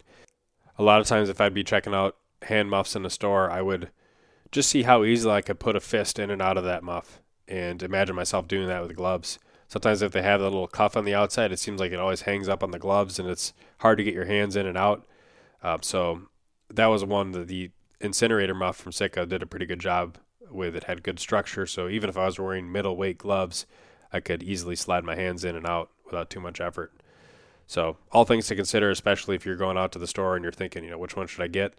a 0.78 0.82
lot 0.82 1.00
of 1.00 1.06
times 1.06 1.28
if 1.28 1.40
I'd 1.40 1.54
be 1.54 1.64
checking 1.64 1.94
out 1.94 2.16
hand 2.42 2.70
muffs 2.70 2.94
in 2.94 3.02
the 3.02 3.10
store, 3.10 3.50
I 3.50 3.62
would 3.62 3.90
just 4.52 4.70
see 4.70 4.84
how 4.84 5.04
easily 5.04 5.34
I 5.34 5.42
could 5.42 5.58
put 5.58 5.76
a 5.76 5.80
fist 5.80 6.18
in 6.18 6.30
and 6.30 6.40
out 6.40 6.56
of 6.56 6.64
that 6.64 6.82
muff 6.82 7.20
and 7.46 7.82
imagine 7.82 8.16
myself 8.16 8.46
doing 8.46 8.68
that 8.68 8.82
with 8.82 8.96
gloves. 8.96 9.38
Sometimes 9.66 10.00
if 10.00 10.12
they 10.12 10.22
have 10.22 10.40
a 10.40 10.44
little 10.44 10.66
cuff 10.66 10.96
on 10.96 11.04
the 11.04 11.14
outside, 11.14 11.52
it 11.52 11.58
seems 11.58 11.80
like 11.80 11.92
it 11.92 11.98
always 11.98 12.22
hangs 12.22 12.48
up 12.48 12.62
on 12.62 12.70
the 12.70 12.78
gloves 12.78 13.18
and 13.18 13.28
it's 13.28 13.52
hard 13.78 13.98
to 13.98 14.04
get 14.04 14.14
your 14.14 14.24
hands 14.24 14.56
in 14.56 14.66
and 14.66 14.78
out. 14.78 15.06
Um, 15.62 15.82
so 15.82 16.22
that 16.70 16.86
was 16.86 17.04
one 17.04 17.32
that 17.32 17.48
the 17.48 17.70
incinerator 18.00 18.54
muff 18.54 18.76
from 18.76 18.92
Sitka 18.92 19.26
did 19.26 19.42
a 19.42 19.46
pretty 19.46 19.66
good 19.66 19.80
job 19.80 20.16
with. 20.50 20.76
It 20.76 20.84
had 20.84 21.02
good 21.02 21.18
structure, 21.18 21.66
so 21.66 21.88
even 21.88 22.08
if 22.08 22.16
I 22.16 22.26
was 22.26 22.38
wearing 22.38 22.70
middleweight 22.70 23.18
gloves, 23.18 23.66
I 24.12 24.20
could 24.20 24.42
easily 24.42 24.76
slide 24.76 25.04
my 25.04 25.16
hands 25.16 25.44
in 25.44 25.56
and 25.56 25.66
out 25.66 25.90
without 26.06 26.30
too 26.30 26.40
much 26.40 26.60
effort. 26.60 26.97
So, 27.68 27.98
all 28.12 28.24
things 28.24 28.46
to 28.46 28.56
consider, 28.56 28.90
especially 28.90 29.36
if 29.36 29.44
you're 29.44 29.54
going 29.54 29.76
out 29.76 29.92
to 29.92 29.98
the 29.98 30.06
store 30.06 30.34
and 30.34 30.42
you're 30.42 30.50
thinking, 30.50 30.84
you 30.84 30.90
know, 30.90 30.96
which 30.96 31.16
one 31.16 31.26
should 31.26 31.42
I 31.42 31.48
get? 31.48 31.78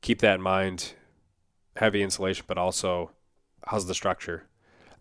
Keep 0.00 0.20
that 0.20 0.36
in 0.36 0.42
mind. 0.42 0.94
Heavy 1.74 2.02
insulation, 2.02 2.44
but 2.46 2.56
also 2.56 3.10
how's 3.66 3.86
the 3.86 3.96
structure? 3.96 4.44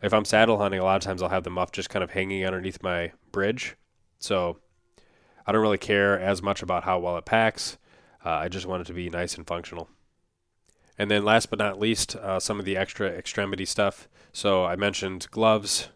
If 0.01 0.15
I'm 0.15 0.25
saddle 0.25 0.57
hunting, 0.57 0.79
a 0.79 0.83
lot 0.83 0.95
of 0.95 1.03
times 1.03 1.21
I'll 1.21 1.29
have 1.29 1.43
the 1.43 1.51
muff 1.51 1.71
just 1.71 1.91
kind 1.91 2.03
of 2.03 2.09
hanging 2.09 2.43
underneath 2.43 2.81
my 2.81 3.11
bridge. 3.31 3.75
So, 4.17 4.57
I 5.45 5.51
don't 5.51 5.61
really 5.61 5.77
care 5.77 6.19
as 6.19 6.41
much 6.41 6.63
about 6.63 6.83
how 6.83 6.97
well 6.97 7.17
it 7.17 7.25
packs. 7.25 7.77
Uh, 8.25 8.31
I 8.31 8.47
just 8.47 8.65
want 8.65 8.81
it 8.81 8.85
to 8.85 8.93
be 8.93 9.11
nice 9.11 9.35
and 9.35 9.45
functional. 9.45 9.87
And 10.97 11.11
then, 11.11 11.25
last 11.25 11.51
but 11.51 11.59
not 11.59 11.79
least, 11.79 12.15
uh, 12.15 12.39
some 12.39 12.57
of 12.57 12.65
the 12.65 12.75
extra 12.75 13.07
extremity 13.07 13.65
stuff. 13.65 14.09
So, 14.33 14.65
I 14.65 14.77
mentioned 14.77 15.27
gloves. 15.29 15.89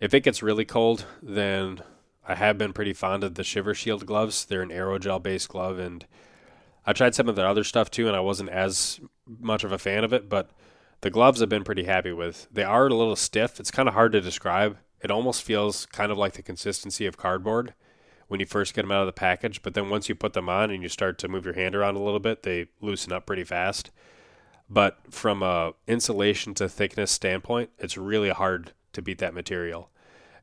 If 0.00 0.12
it 0.12 0.22
gets 0.22 0.42
really 0.42 0.66
cold, 0.66 1.06
then 1.22 1.80
I 2.28 2.34
have 2.34 2.58
been 2.58 2.74
pretty 2.74 2.92
fond 2.92 3.24
of 3.24 3.34
the 3.34 3.42
Shiver 3.42 3.74
Shield 3.74 4.04
gloves. 4.04 4.44
They're 4.44 4.62
an 4.62 4.68
aerogel 4.68 5.22
based 5.22 5.48
glove, 5.48 5.78
and 5.78 6.06
I 6.86 6.92
tried 6.92 7.14
some 7.14 7.28
of 7.28 7.36
their 7.36 7.48
other 7.48 7.64
stuff 7.64 7.90
too, 7.90 8.06
and 8.06 8.14
I 8.14 8.20
wasn't 8.20 8.50
as 8.50 9.00
much 9.26 9.64
of 9.64 9.72
a 9.72 9.78
fan 9.78 10.04
of 10.04 10.12
it. 10.12 10.28
But 10.28 10.50
the 11.00 11.10
gloves 11.10 11.40
I've 11.40 11.48
been 11.48 11.64
pretty 11.64 11.84
happy 11.84 12.12
with. 12.12 12.46
They 12.52 12.64
are 12.64 12.86
a 12.86 12.94
little 12.94 13.16
stiff. 13.16 13.58
It's 13.58 13.70
kind 13.70 13.88
of 13.88 13.94
hard 13.94 14.12
to 14.12 14.20
describe. 14.20 14.76
It 15.00 15.10
almost 15.10 15.42
feels 15.42 15.86
kind 15.86 16.12
of 16.12 16.18
like 16.18 16.34
the 16.34 16.42
consistency 16.42 17.06
of 17.06 17.16
cardboard 17.16 17.72
when 18.26 18.40
you 18.40 18.46
first 18.46 18.74
get 18.74 18.82
them 18.82 18.92
out 18.92 19.00
of 19.00 19.06
the 19.06 19.12
package, 19.12 19.62
but 19.62 19.72
then 19.72 19.88
once 19.88 20.08
you 20.08 20.14
put 20.14 20.34
them 20.34 20.50
on 20.50 20.70
and 20.70 20.82
you 20.82 20.88
start 20.88 21.18
to 21.18 21.28
move 21.28 21.46
your 21.46 21.54
hand 21.54 21.74
around 21.74 21.96
a 21.96 22.02
little 22.02 22.20
bit, 22.20 22.42
they 22.42 22.66
loosen 22.80 23.12
up 23.12 23.24
pretty 23.24 23.44
fast. 23.44 23.90
But 24.68 24.98
from 25.08 25.42
a 25.42 25.72
insulation 25.86 26.52
to 26.54 26.68
thickness 26.68 27.10
standpoint, 27.10 27.70
it's 27.78 27.96
really 27.96 28.28
hard 28.28 28.72
to 28.92 29.00
beat 29.00 29.18
that 29.18 29.32
material. 29.32 29.90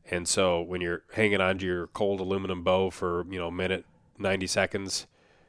And 0.10 0.28
so 0.28 0.62
when 0.62 0.82
you're 0.82 1.04
hanging 1.14 1.42
onto 1.42 1.66
your 1.66 1.88
cold 1.88 2.20
aluminum 2.20 2.64
bow 2.64 2.90
for, 2.90 3.26
you 3.30 3.40
know, 3.40 3.48
a 3.48 3.52
minute, 3.52 3.86
90 4.18 4.48
seconds, 4.48 5.08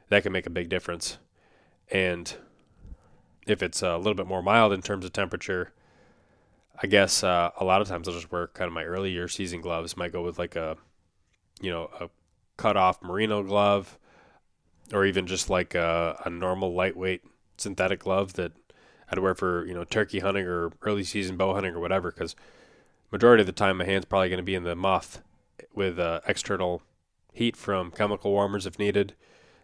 that 0.08 0.22
can 0.22 0.32
make 0.32 0.46
a 0.46 0.50
big 0.50 0.68
difference. 0.68 1.18
And 1.90 2.34
if 3.46 3.62
it's 3.62 3.82
a 3.82 3.96
little 3.96 4.14
bit 4.14 4.26
more 4.26 4.42
mild 4.42 4.72
in 4.72 4.82
terms 4.82 5.04
of 5.04 5.12
temperature, 5.12 5.72
I 6.82 6.86
guess 6.86 7.22
uh, 7.22 7.50
a 7.58 7.64
lot 7.64 7.80
of 7.80 7.88
times 7.88 8.08
I'll 8.08 8.14
just 8.14 8.32
wear 8.32 8.48
kind 8.48 8.68
of 8.68 8.74
my 8.74 8.84
early 8.84 9.10
year 9.10 9.28
season 9.28 9.60
gloves. 9.60 9.96
Might 9.96 10.12
go 10.12 10.22
with 10.22 10.38
like 10.38 10.56
a, 10.56 10.76
you 11.60 11.70
know, 11.70 11.90
a 12.00 12.08
cut 12.56 12.76
off 12.76 13.02
merino 13.02 13.42
glove, 13.42 13.98
or 14.92 15.04
even 15.04 15.26
just 15.26 15.48
like 15.48 15.74
a, 15.74 16.20
a 16.24 16.30
normal 16.30 16.74
lightweight 16.74 17.22
synthetic 17.56 18.00
glove 18.00 18.34
that 18.34 18.52
I'd 19.10 19.18
wear 19.18 19.34
for 19.34 19.64
you 19.66 19.74
know 19.74 19.84
turkey 19.84 20.18
hunting 20.18 20.46
or 20.46 20.72
early 20.82 21.04
season 21.04 21.36
bow 21.36 21.54
hunting 21.54 21.74
or 21.74 21.80
whatever. 21.80 22.10
Because 22.10 22.36
majority 23.10 23.42
of 23.42 23.46
the 23.46 23.52
time 23.52 23.78
my 23.78 23.84
hand's 23.84 24.06
probably 24.06 24.28
going 24.28 24.38
to 24.38 24.42
be 24.42 24.54
in 24.54 24.64
the 24.64 24.74
muff 24.74 25.22
with 25.74 25.98
uh, 25.98 26.20
external 26.26 26.82
heat 27.32 27.56
from 27.56 27.90
chemical 27.90 28.32
warmers 28.32 28.66
if 28.66 28.78
needed. 28.78 29.14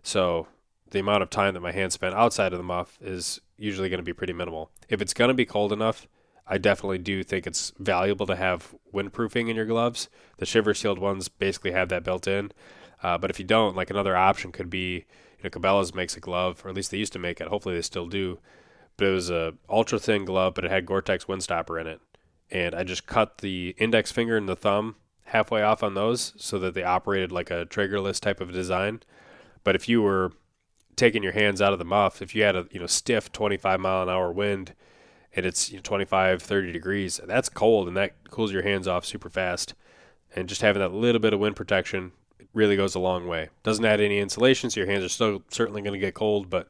So 0.03 0.49
the 0.91 1.01
amount 1.01 1.23
of 1.23 1.31
time 1.31 1.55
that 1.55 1.61
my 1.61 1.73
hand 1.73 1.93
spent 1.93 2.15
outside 2.15 2.53
of 2.53 2.59
the 2.59 2.65
muff 2.65 2.99
is 3.01 3.41
usually 3.57 3.89
going 3.89 3.99
to 3.99 4.05
be 4.05 4.13
pretty 4.13 4.33
minimal. 4.33 4.71
If 4.89 5.01
it's 5.01 5.15
going 5.15 5.29
to 5.29 5.35
be 5.35 5.47
cold 5.47 5.73
enough, 5.73 6.07
I 6.47 6.59
definitely 6.59 6.99
do 6.99 7.23
think 7.23 7.47
it's 7.47 7.73
valuable 7.79 8.27
to 8.27 8.37
have 8.37 8.75
windproofing 8.93 9.49
in 9.49 9.57
your 9.57 9.65
gloves. 9.65 10.09
The 10.39 10.47
Shiver 10.47 10.75
Shield 10.75 10.99
ones 10.99 11.29
basically 11.29 11.73
have 11.73 11.89
that 11.89 12.05
built 12.05 12.27
in. 12.27 12.53
Uh, 13.03 13.17
but 13.17 13.31
if 13.31 13.39
you 13.39 13.45
don't, 13.45 13.75
like 13.75 13.91
another 13.91 14.17
option 14.17 14.53
could 14.53 14.69
be, 14.69 15.07
you 15.39 15.45
know, 15.45 15.51
Cabela's 15.51 15.95
makes 15.95 16.17
a 16.17 16.21
glove, 16.21 16.65
or 16.65 16.69
at 16.69 16.75
least 16.75 16.91
they 16.91 16.99
used 16.99 17.13
to 17.15 17.19
make 17.19 17.41
it. 17.41 17.49
Hopefully 17.49 17.75
they 17.75 17.83
still 17.83 18.07
do. 18.07 18.39
But 18.97 19.09
it 19.09 19.13
was 19.13 19.31
a 19.31 19.55
ultra 19.69 19.99
thin 19.99 20.25
glove, 20.25 20.55
but 20.55 20.65
it 20.65 20.71
had 20.71 20.87
Gore-Tex 20.87 21.25
windstopper 21.25 21.81
in 21.81 21.87
it 21.87 22.01
and 22.53 22.75
I 22.75 22.85
just 22.85 23.07
cut 23.07 23.39
the 23.39 23.75
index 23.79 24.13
finger 24.13 24.37
and 24.37 24.49
the 24.49 24.55
thumb 24.55 24.97
halfway 25.25 25.63
off 25.63 25.83
on 25.83 25.95
those 25.95 26.35
so 26.37 26.59
that 26.59 26.75
they 26.75 26.85
operated 26.85 27.33
like 27.33 27.51
a 27.51 27.65
triggerless 27.65 28.21
type 28.21 28.41
of 28.41 28.53
design. 28.53 29.03
But 29.65 29.75
if 29.75 29.89
you 29.89 30.03
were 30.03 30.33
taking 30.95 31.23
your 31.23 31.33
hands 31.33 31.63
out 31.63 31.73
of 31.73 31.79
the 31.79 31.85
muff, 31.87 32.21
if 32.21 32.35
you 32.35 32.43
had 32.43 32.55
a 32.55 32.67
you 32.71 32.79
know 32.79 32.87
stiff 32.87 33.33
25 33.33 33.81
mile 33.81 34.03
an 34.03 34.11
hour 34.11 34.31
wind 34.31 34.75
and 35.35 35.47
it's 35.47 35.71
you 35.71 35.77
know, 35.77 35.83
25 35.83 36.43
30 36.43 36.73
degrees, 36.73 37.21
that's 37.27 37.49
cold 37.49 37.89
and 37.89 37.97
that 37.97 38.31
cools 38.31 38.53
your 38.53 38.63
hands 38.63 38.87
off 38.87 39.07
super 39.07 39.31
fast. 39.31 39.75
And 40.37 40.49
just 40.49 40.61
having 40.61 40.81
that 40.81 40.93
little 40.93 41.21
bit 41.21 41.33
of 41.33 41.41
wind 41.41 41.57
protection 41.57 42.13
really 42.53 42.77
goes 42.77 42.95
a 42.95 42.99
long 42.99 43.27
way. 43.27 43.49
Doesn't 43.63 43.85
add 43.85 44.01
any 44.01 44.19
insulation, 44.19 44.69
so 44.69 44.81
your 44.81 44.91
hands 44.91 45.05
are 45.05 45.09
still 45.09 45.43
certainly 45.49 45.81
going 45.81 45.95
to 45.95 45.99
get 45.99 46.15
cold, 46.15 46.51
but 46.51 46.69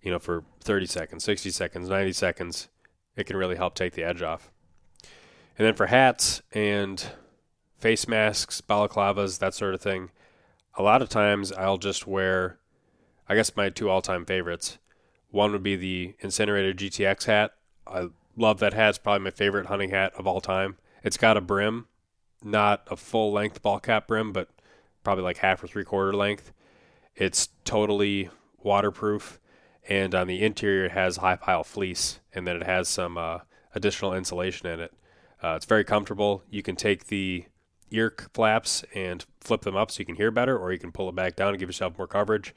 you 0.00 0.12
know 0.12 0.20
for 0.20 0.44
30 0.60 0.86
seconds, 0.86 1.24
60 1.24 1.50
seconds, 1.50 1.88
90 1.88 2.12
seconds, 2.12 2.68
it 3.16 3.24
can 3.24 3.36
really 3.36 3.56
help 3.56 3.74
take 3.74 3.94
the 3.94 4.04
edge 4.04 4.22
off. 4.22 4.52
And 5.58 5.66
then 5.66 5.74
for 5.74 5.86
hats 5.86 6.40
and 6.52 7.04
face 7.78 8.06
masks, 8.06 8.60
balaclavas, 8.60 9.40
that 9.40 9.54
sort 9.54 9.74
of 9.74 9.80
thing, 9.80 10.10
a 10.76 10.82
lot 10.82 11.02
of 11.02 11.08
times 11.08 11.50
I'll 11.50 11.78
just 11.78 12.06
wear, 12.06 12.58
I 13.28 13.34
guess, 13.34 13.56
my 13.56 13.68
two 13.68 13.90
all 13.90 14.00
time 14.00 14.24
favorites. 14.24 14.78
One 15.30 15.50
would 15.52 15.64
be 15.64 15.74
the 15.74 16.14
Incinerator 16.20 16.72
GTX 16.72 17.24
hat. 17.24 17.52
I 17.86 18.08
love 18.36 18.60
that 18.60 18.72
hat. 18.72 18.90
It's 18.90 18.98
probably 18.98 19.24
my 19.24 19.30
favorite 19.30 19.66
hunting 19.66 19.90
hat 19.90 20.12
of 20.16 20.28
all 20.28 20.40
time. 20.40 20.76
It's 21.02 21.16
got 21.16 21.36
a 21.36 21.40
brim, 21.40 21.88
not 22.42 22.86
a 22.88 22.96
full 22.96 23.32
length 23.32 23.60
ball 23.60 23.80
cap 23.80 24.06
brim, 24.06 24.32
but 24.32 24.48
probably 25.02 25.24
like 25.24 25.38
half 25.38 25.62
or 25.62 25.66
three 25.66 25.84
quarter 25.84 26.14
length. 26.14 26.52
It's 27.16 27.48
totally 27.64 28.30
waterproof, 28.62 29.40
and 29.88 30.14
on 30.14 30.28
the 30.28 30.42
interior 30.42 30.84
it 30.84 30.92
has 30.92 31.16
high 31.16 31.36
pile 31.36 31.64
fleece, 31.64 32.20
and 32.32 32.46
then 32.46 32.56
it 32.56 32.62
has 32.64 32.88
some 32.88 33.18
uh, 33.18 33.38
additional 33.74 34.14
insulation 34.14 34.68
in 34.68 34.78
it. 34.78 34.92
Uh, 35.42 35.54
it's 35.54 35.66
very 35.66 35.84
comfortable. 35.84 36.42
You 36.50 36.62
can 36.62 36.76
take 36.76 37.06
the 37.06 37.44
ear 37.90 38.14
flaps 38.34 38.84
and 38.94 39.24
flip 39.40 39.62
them 39.62 39.76
up 39.76 39.90
so 39.90 40.00
you 40.00 40.06
can 40.06 40.16
hear 40.16 40.30
better, 40.30 40.58
or 40.58 40.72
you 40.72 40.78
can 40.78 40.92
pull 40.92 41.08
it 41.08 41.14
back 41.14 41.36
down 41.36 41.50
and 41.50 41.58
give 41.58 41.68
yourself 41.68 41.96
more 41.96 42.06
coverage. 42.06 42.54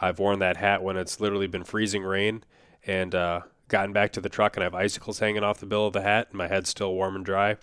I've 0.00 0.18
worn 0.18 0.38
that 0.38 0.56
hat 0.56 0.82
when 0.82 0.96
it's 0.96 1.20
literally 1.20 1.46
been 1.46 1.64
freezing 1.64 2.02
rain 2.02 2.44
and 2.86 3.14
uh, 3.14 3.40
gotten 3.68 3.92
back 3.92 4.12
to 4.12 4.20
the 4.20 4.28
truck 4.28 4.56
and 4.56 4.62
I 4.62 4.66
have 4.66 4.74
icicles 4.74 5.18
hanging 5.18 5.44
off 5.44 5.60
the 5.60 5.66
bill 5.66 5.86
of 5.86 5.92
the 5.92 6.00
hat 6.00 6.28
and 6.30 6.38
my 6.38 6.48
head's 6.48 6.70
still 6.70 6.94
warm 6.94 7.16
and 7.16 7.24
dry. 7.24 7.56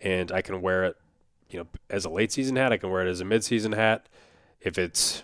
And 0.00 0.30
I 0.30 0.42
can 0.42 0.60
wear 0.60 0.84
it, 0.84 0.96
you 1.48 1.58
know, 1.58 1.66
as 1.88 2.04
a 2.04 2.10
late 2.10 2.30
season 2.30 2.56
hat. 2.56 2.72
I 2.72 2.76
can 2.76 2.90
wear 2.90 3.06
it 3.06 3.10
as 3.10 3.22
a 3.22 3.24
mid 3.24 3.42
season 3.42 3.72
hat. 3.72 4.08
If 4.60 4.76
it's, 4.76 5.22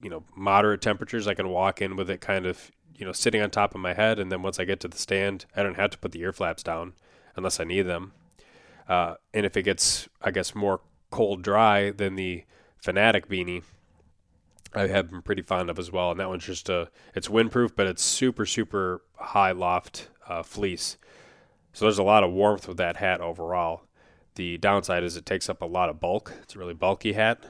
you 0.00 0.08
know, 0.08 0.24
moderate 0.34 0.80
temperatures, 0.80 1.26
I 1.26 1.34
can 1.34 1.50
walk 1.50 1.82
in 1.82 1.96
with 1.96 2.08
it 2.08 2.22
kind 2.22 2.46
of, 2.46 2.70
you 2.96 3.04
know, 3.04 3.12
sitting 3.12 3.42
on 3.42 3.50
top 3.50 3.74
of 3.74 3.80
my 3.82 3.92
head. 3.92 4.18
And 4.18 4.32
then 4.32 4.40
once 4.40 4.58
I 4.58 4.64
get 4.64 4.80
to 4.80 4.88
the 4.88 4.96
stand, 4.96 5.44
I 5.54 5.62
don't 5.62 5.76
have 5.76 5.90
to 5.90 5.98
put 5.98 6.12
the 6.12 6.20
ear 6.20 6.32
flaps 6.32 6.62
down 6.62 6.94
unless 7.38 7.60
I 7.60 7.64
need 7.64 7.82
them. 7.82 8.12
Uh, 8.86 9.14
and 9.32 9.46
if 9.46 9.56
it 9.56 9.62
gets, 9.62 10.08
I 10.20 10.30
guess, 10.30 10.54
more 10.54 10.80
cold 11.10 11.42
dry 11.42 11.90
than 11.90 12.16
the 12.16 12.44
Fanatic 12.76 13.28
beanie, 13.28 13.62
I 14.74 14.86
have 14.86 15.10
been 15.10 15.22
pretty 15.22 15.42
fond 15.42 15.70
of 15.70 15.78
as 15.78 15.90
well. 15.90 16.10
And 16.10 16.20
that 16.20 16.28
one's 16.28 16.44
just 16.44 16.68
a, 16.68 16.90
it's 17.14 17.28
windproof, 17.28 17.72
but 17.74 17.86
it's 17.86 18.04
super, 18.04 18.44
super 18.44 19.02
high 19.16 19.52
loft 19.52 20.08
uh, 20.28 20.42
fleece. 20.42 20.98
So 21.72 21.84
there's 21.84 21.98
a 21.98 22.02
lot 22.02 22.24
of 22.24 22.32
warmth 22.32 22.68
with 22.68 22.76
that 22.76 22.96
hat 22.96 23.20
overall. 23.20 23.82
The 24.34 24.58
downside 24.58 25.02
is 25.02 25.16
it 25.16 25.26
takes 25.26 25.48
up 25.48 25.62
a 25.62 25.66
lot 25.66 25.88
of 25.88 26.00
bulk. 26.00 26.32
It's 26.42 26.54
a 26.54 26.58
really 26.58 26.74
bulky 26.74 27.14
hat. 27.14 27.44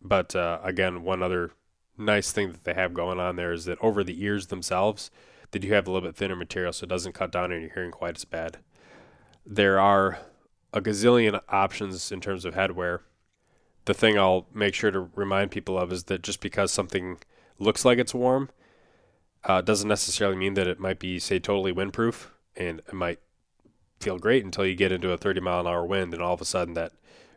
But 0.00 0.34
uh, 0.34 0.60
again, 0.62 1.02
one 1.02 1.22
other 1.22 1.50
nice 1.96 2.32
thing 2.32 2.52
that 2.52 2.64
they 2.64 2.74
have 2.74 2.94
going 2.94 3.20
on 3.20 3.36
there 3.36 3.52
is 3.52 3.66
that 3.66 3.78
over 3.80 4.02
the 4.02 4.22
ears 4.22 4.46
themselves, 4.46 5.10
they 5.50 5.58
do 5.58 5.68
have 5.72 5.86
a 5.86 5.90
little 5.90 6.08
bit 6.08 6.16
thinner 6.16 6.36
material, 6.36 6.72
so 6.72 6.84
it 6.84 6.88
doesn't 6.88 7.12
cut 7.12 7.30
down 7.30 7.52
on 7.52 7.60
your 7.60 7.70
hearing 7.72 7.90
quite 7.90 8.16
as 8.16 8.24
bad. 8.24 8.58
There 9.44 9.80
are 9.80 10.18
a 10.72 10.80
gazillion 10.80 11.40
options 11.48 12.12
in 12.12 12.20
terms 12.20 12.44
of 12.44 12.54
headwear. 12.54 13.00
The 13.84 13.94
thing 13.94 14.18
I'll 14.18 14.46
make 14.54 14.74
sure 14.74 14.90
to 14.90 15.10
remind 15.14 15.50
people 15.50 15.76
of 15.76 15.92
is 15.92 16.04
that 16.04 16.22
just 16.22 16.40
because 16.40 16.72
something 16.72 17.18
looks 17.58 17.84
like 17.84 17.98
it's 17.98 18.14
warm, 18.14 18.50
uh, 19.44 19.60
doesn't 19.60 19.88
necessarily 19.88 20.36
mean 20.36 20.54
that 20.54 20.68
it 20.68 20.78
might 20.78 20.98
be, 20.98 21.18
say, 21.18 21.38
totally 21.38 21.72
windproof, 21.72 22.28
and 22.56 22.80
it 22.80 22.94
might 22.94 23.18
feel 23.98 24.18
great 24.18 24.44
until 24.44 24.64
you 24.64 24.74
get 24.74 24.92
into 24.92 25.10
a 25.10 25.16
30 25.16 25.40
mile 25.40 25.60
an 25.60 25.66
hour 25.66 25.84
wind, 25.84 26.14
and 26.14 26.22
all 26.22 26.34
of 26.34 26.40
a 26.40 26.44
sudden 26.44 26.74
that 26.74 26.92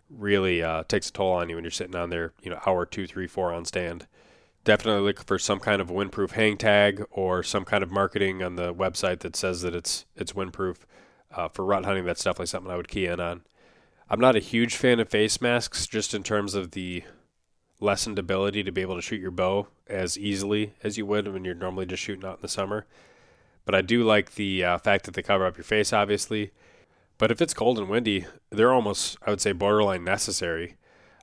really 0.09 0.61
uh, 0.61 0.83
takes 0.87 1.09
a 1.09 1.11
toll 1.11 1.33
on 1.33 1.49
you 1.49 1.55
when 1.55 1.63
you're 1.63 1.71
sitting 1.71 1.95
on 1.95 2.09
there, 2.09 2.33
you 2.43 2.51
know, 2.51 2.59
hour 2.65 2.85
two, 2.85 3.07
three, 3.07 3.27
four 3.27 3.51
on 3.51 3.65
stand. 3.65 4.07
Definitely 4.63 5.01
look 5.01 5.25
for 5.25 5.37
some 5.37 5.59
kind 5.59 5.81
of 5.81 5.89
windproof 5.89 6.31
hang 6.31 6.57
tag 6.57 7.03
or 7.11 7.43
some 7.43 7.65
kind 7.65 7.83
of 7.83 7.91
marketing 7.91 8.41
on 8.41 8.55
the 8.55 8.73
website 8.73 9.19
that 9.19 9.35
says 9.35 9.61
that 9.61 9.75
it's 9.75 10.05
it's 10.15 10.33
windproof. 10.33 10.77
Uh, 11.35 11.47
for 11.49 11.65
rut 11.65 11.85
hunting, 11.85 12.05
that's 12.05 12.23
definitely 12.23 12.45
something 12.45 12.71
I 12.71 12.77
would 12.77 12.87
key 12.87 13.05
in 13.05 13.19
on. 13.19 13.41
I'm 14.09 14.19
not 14.19 14.35
a 14.35 14.39
huge 14.39 14.75
fan 14.75 14.99
of 14.99 15.09
face 15.09 15.41
masks, 15.41 15.87
just 15.87 16.13
in 16.13 16.23
terms 16.23 16.53
of 16.53 16.71
the 16.71 17.03
lessened 17.79 18.17
ability 18.17 18.63
to 18.63 18.71
be 18.71 18.81
able 18.81 18.95
to 18.95 19.01
shoot 19.01 19.19
your 19.19 19.31
bow 19.31 19.67
as 19.87 20.17
easily 20.17 20.73
as 20.83 20.97
you 20.97 21.05
would 21.05 21.31
when 21.31 21.43
you're 21.43 21.55
normally 21.55 21.85
just 21.85 22.03
shooting 22.03 22.25
out 22.25 22.37
in 22.37 22.41
the 22.41 22.47
summer. 22.47 22.85
But 23.65 23.75
I 23.75 23.81
do 23.81 24.03
like 24.03 24.35
the 24.35 24.63
uh, 24.63 24.77
fact 24.77 25.05
that 25.05 25.15
they 25.15 25.21
cover 25.21 25.45
up 25.45 25.57
your 25.57 25.63
face, 25.63 25.91
obviously. 25.91 26.51
But 27.17 27.31
if 27.31 27.41
it's 27.41 27.53
cold 27.53 27.79
and 27.79 27.89
windy, 27.89 28.25
they're 28.49 28.73
almost, 28.73 29.17
I 29.25 29.31
would 29.31 29.41
say, 29.41 29.51
borderline 29.51 30.03
necessary 30.03 30.75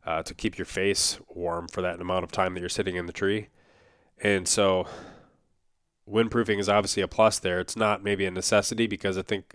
uh, 0.04 0.22
to 0.24 0.34
keep 0.34 0.58
your 0.58 0.66
face 0.66 1.18
warm 1.28 1.68
for 1.68 1.82
that 1.82 2.00
amount 2.00 2.24
of 2.24 2.32
time 2.32 2.54
that 2.54 2.60
you're 2.60 2.68
sitting 2.68 2.96
in 2.96 3.06
the 3.06 3.12
tree. 3.12 3.48
And 4.20 4.48
so, 4.48 4.86
windproofing 6.08 6.58
is 6.58 6.68
obviously 6.68 7.02
a 7.02 7.08
plus 7.08 7.38
there. 7.38 7.60
It's 7.60 7.76
not 7.76 8.02
maybe 8.02 8.24
a 8.24 8.30
necessity 8.30 8.86
because 8.86 9.16
I 9.16 9.22
think 9.22 9.54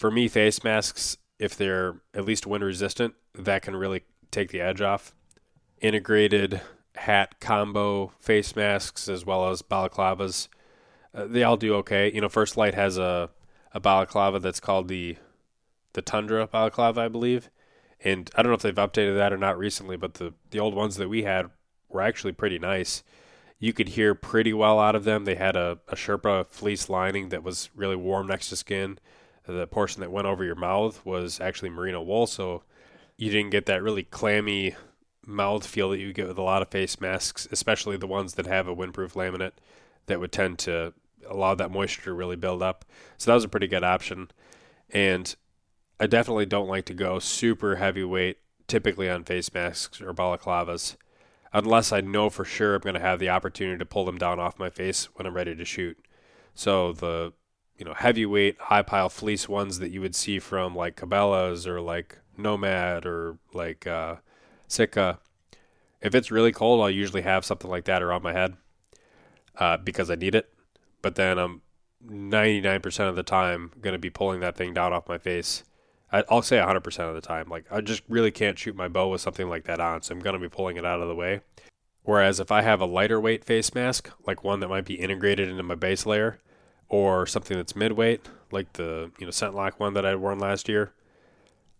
for 0.00 0.10
me, 0.10 0.28
face 0.28 0.64
masks, 0.64 1.18
if 1.38 1.54
they're 1.54 2.00
at 2.14 2.24
least 2.24 2.46
wind 2.46 2.64
resistant, 2.64 3.14
that 3.34 3.60
can 3.60 3.76
really 3.76 4.02
take 4.30 4.50
the 4.50 4.60
edge 4.60 4.80
off. 4.80 5.14
Integrated 5.82 6.62
hat 6.96 7.38
combo 7.38 8.12
face 8.18 8.56
masks 8.56 9.08
as 9.08 9.26
well 9.26 9.50
as 9.50 9.60
balaclavas, 9.60 10.48
uh, 11.14 11.26
they 11.26 11.42
all 11.42 11.58
do 11.58 11.74
okay. 11.74 12.10
You 12.12 12.22
know, 12.22 12.30
First 12.30 12.56
Lite 12.56 12.74
has 12.74 12.96
a 12.96 13.28
a 13.72 13.78
balaclava 13.78 14.38
that's 14.38 14.58
called 14.58 14.88
the 14.88 15.16
the 15.92 16.00
Tundra 16.00 16.46
balaclava, 16.46 17.02
I 17.02 17.08
believe. 17.08 17.50
And 18.02 18.30
I 18.34 18.42
don't 18.42 18.50
know 18.50 18.56
if 18.56 18.62
they've 18.62 18.74
updated 18.74 19.16
that 19.16 19.34
or 19.34 19.36
not 19.36 19.58
recently, 19.58 19.98
but 19.98 20.14
the, 20.14 20.32
the 20.50 20.60
old 20.60 20.74
ones 20.74 20.96
that 20.96 21.10
we 21.10 21.24
had 21.24 21.50
were 21.90 22.00
actually 22.00 22.32
pretty 22.32 22.58
nice. 22.58 23.02
You 23.58 23.74
could 23.74 23.90
hear 23.90 24.14
pretty 24.14 24.54
well 24.54 24.80
out 24.80 24.94
of 24.94 25.04
them. 25.04 25.26
They 25.26 25.34
had 25.34 25.56
a, 25.56 25.78
a 25.88 25.94
Sherpa 25.94 26.46
fleece 26.46 26.88
lining 26.88 27.28
that 27.28 27.42
was 27.42 27.68
really 27.74 27.96
warm 27.96 28.28
next 28.28 28.48
to 28.48 28.56
skin. 28.56 28.98
The 29.50 29.66
portion 29.66 30.00
that 30.00 30.12
went 30.12 30.26
over 30.26 30.44
your 30.44 30.54
mouth 30.54 31.04
was 31.04 31.40
actually 31.40 31.70
merino 31.70 32.02
wool, 32.02 32.26
so 32.26 32.62
you 33.16 33.30
didn't 33.30 33.50
get 33.50 33.66
that 33.66 33.82
really 33.82 34.02
clammy 34.02 34.76
mouth 35.26 35.66
feel 35.66 35.90
that 35.90 35.98
you 35.98 36.12
get 36.12 36.28
with 36.28 36.38
a 36.38 36.42
lot 36.42 36.62
of 36.62 36.68
face 36.68 37.00
masks, 37.00 37.46
especially 37.50 37.96
the 37.96 38.06
ones 38.06 38.34
that 38.34 38.46
have 38.46 38.66
a 38.66 38.74
windproof 38.74 39.12
laminate 39.12 39.52
that 40.06 40.20
would 40.20 40.32
tend 40.32 40.58
to 40.58 40.92
allow 41.28 41.54
that 41.54 41.70
moisture 41.70 42.04
to 42.04 42.12
really 42.12 42.36
build 42.36 42.62
up. 42.62 42.84
So 43.18 43.30
that 43.30 43.34
was 43.34 43.44
a 43.44 43.48
pretty 43.48 43.68
good 43.68 43.84
option. 43.84 44.30
And 44.90 45.34
I 45.98 46.06
definitely 46.06 46.46
don't 46.46 46.68
like 46.68 46.86
to 46.86 46.94
go 46.94 47.18
super 47.18 47.76
heavyweight, 47.76 48.38
typically 48.66 49.10
on 49.10 49.24
face 49.24 49.52
masks 49.52 50.00
or 50.00 50.14
balaclavas, 50.14 50.96
unless 51.52 51.92
I 51.92 52.00
know 52.00 52.30
for 52.30 52.44
sure 52.44 52.76
I'm 52.76 52.80
going 52.80 52.94
to 52.94 53.00
have 53.00 53.18
the 53.18 53.28
opportunity 53.28 53.78
to 53.78 53.84
pull 53.84 54.04
them 54.04 54.18
down 54.18 54.40
off 54.40 54.58
my 54.58 54.70
face 54.70 55.06
when 55.14 55.26
I'm 55.26 55.34
ready 55.34 55.54
to 55.54 55.64
shoot. 55.64 55.98
So 56.54 56.92
the 56.92 57.32
you 57.80 57.86
know 57.86 57.94
heavyweight, 57.94 58.60
high 58.60 58.82
pile 58.82 59.08
fleece 59.08 59.48
ones 59.48 59.80
that 59.80 59.90
you 59.90 60.00
would 60.00 60.14
see 60.14 60.38
from 60.38 60.76
like 60.76 60.96
Cabela's 60.96 61.66
or 61.66 61.80
like 61.80 62.18
Nomad 62.36 63.06
or 63.06 63.38
like 63.52 63.86
uh, 63.86 64.16
Sitka. 64.68 65.18
If 66.00 66.14
it's 66.14 66.30
really 66.30 66.52
cold, 66.52 66.80
I'll 66.80 66.90
usually 66.90 67.22
have 67.22 67.44
something 67.44 67.70
like 67.70 67.84
that 67.86 68.02
around 68.02 68.22
my 68.22 68.32
head 68.32 68.56
uh, 69.56 69.76
because 69.78 70.10
I 70.10 70.14
need 70.14 70.34
it. 70.34 70.52
But 71.02 71.16
then 71.16 71.38
I'm 71.38 71.62
99% 72.06 73.08
of 73.08 73.16
the 73.16 73.22
time 73.22 73.72
going 73.80 73.92
to 73.92 73.98
be 73.98 74.10
pulling 74.10 74.40
that 74.40 74.56
thing 74.56 74.72
down 74.72 74.92
off 74.92 75.08
my 75.08 75.18
face 75.18 75.64
I'll 76.12 76.42
say 76.42 76.58
100% 76.58 77.08
of 77.08 77.14
the 77.14 77.20
time. 77.20 77.48
Like, 77.48 77.66
I 77.70 77.80
just 77.80 78.02
really 78.08 78.30
can't 78.30 78.58
shoot 78.58 78.74
my 78.74 78.88
bow 78.88 79.08
with 79.08 79.20
something 79.20 79.48
like 79.48 79.64
that 79.64 79.80
on, 79.80 80.02
so 80.02 80.12
I'm 80.12 80.20
going 80.20 80.34
to 80.34 80.40
be 80.40 80.48
pulling 80.48 80.76
it 80.76 80.84
out 80.84 81.00
of 81.00 81.08
the 81.08 81.14
way. 81.14 81.40
Whereas 82.02 82.40
if 82.40 82.50
I 82.50 82.62
have 82.62 82.80
a 82.80 82.86
lighter 82.86 83.20
weight 83.20 83.44
face 83.44 83.74
mask, 83.74 84.10
like 84.26 84.42
one 84.42 84.60
that 84.60 84.68
might 84.68 84.86
be 84.86 84.94
integrated 84.94 85.48
into 85.48 85.62
my 85.62 85.76
base 85.76 86.06
layer, 86.06 86.38
or 86.90 87.24
something 87.24 87.56
that's 87.56 87.76
midweight, 87.76 88.28
like 88.50 88.74
the 88.74 89.10
you 89.18 89.24
know 89.24 89.30
ScentLok 89.30 89.78
one 89.78 89.94
that 89.94 90.04
I 90.04 90.14
worn 90.16 90.38
last 90.38 90.68
year, 90.68 90.92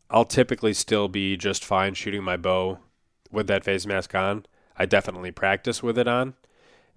I'll 0.09 0.25
typically 0.25 0.73
still 0.73 1.09
be 1.09 1.37
just 1.37 1.65
fine 1.65 1.95
shooting 1.95 2.23
my 2.23 2.39
bow 2.39 2.79
with 3.31 3.49
that 3.49 3.65
face 3.65 3.85
mask 3.85 4.15
on. 4.15 4.47
I 4.79 4.87
definitely 4.87 5.33
practice 5.33 5.83
with 5.83 5.99
it 5.99 6.09
on, 6.09 6.35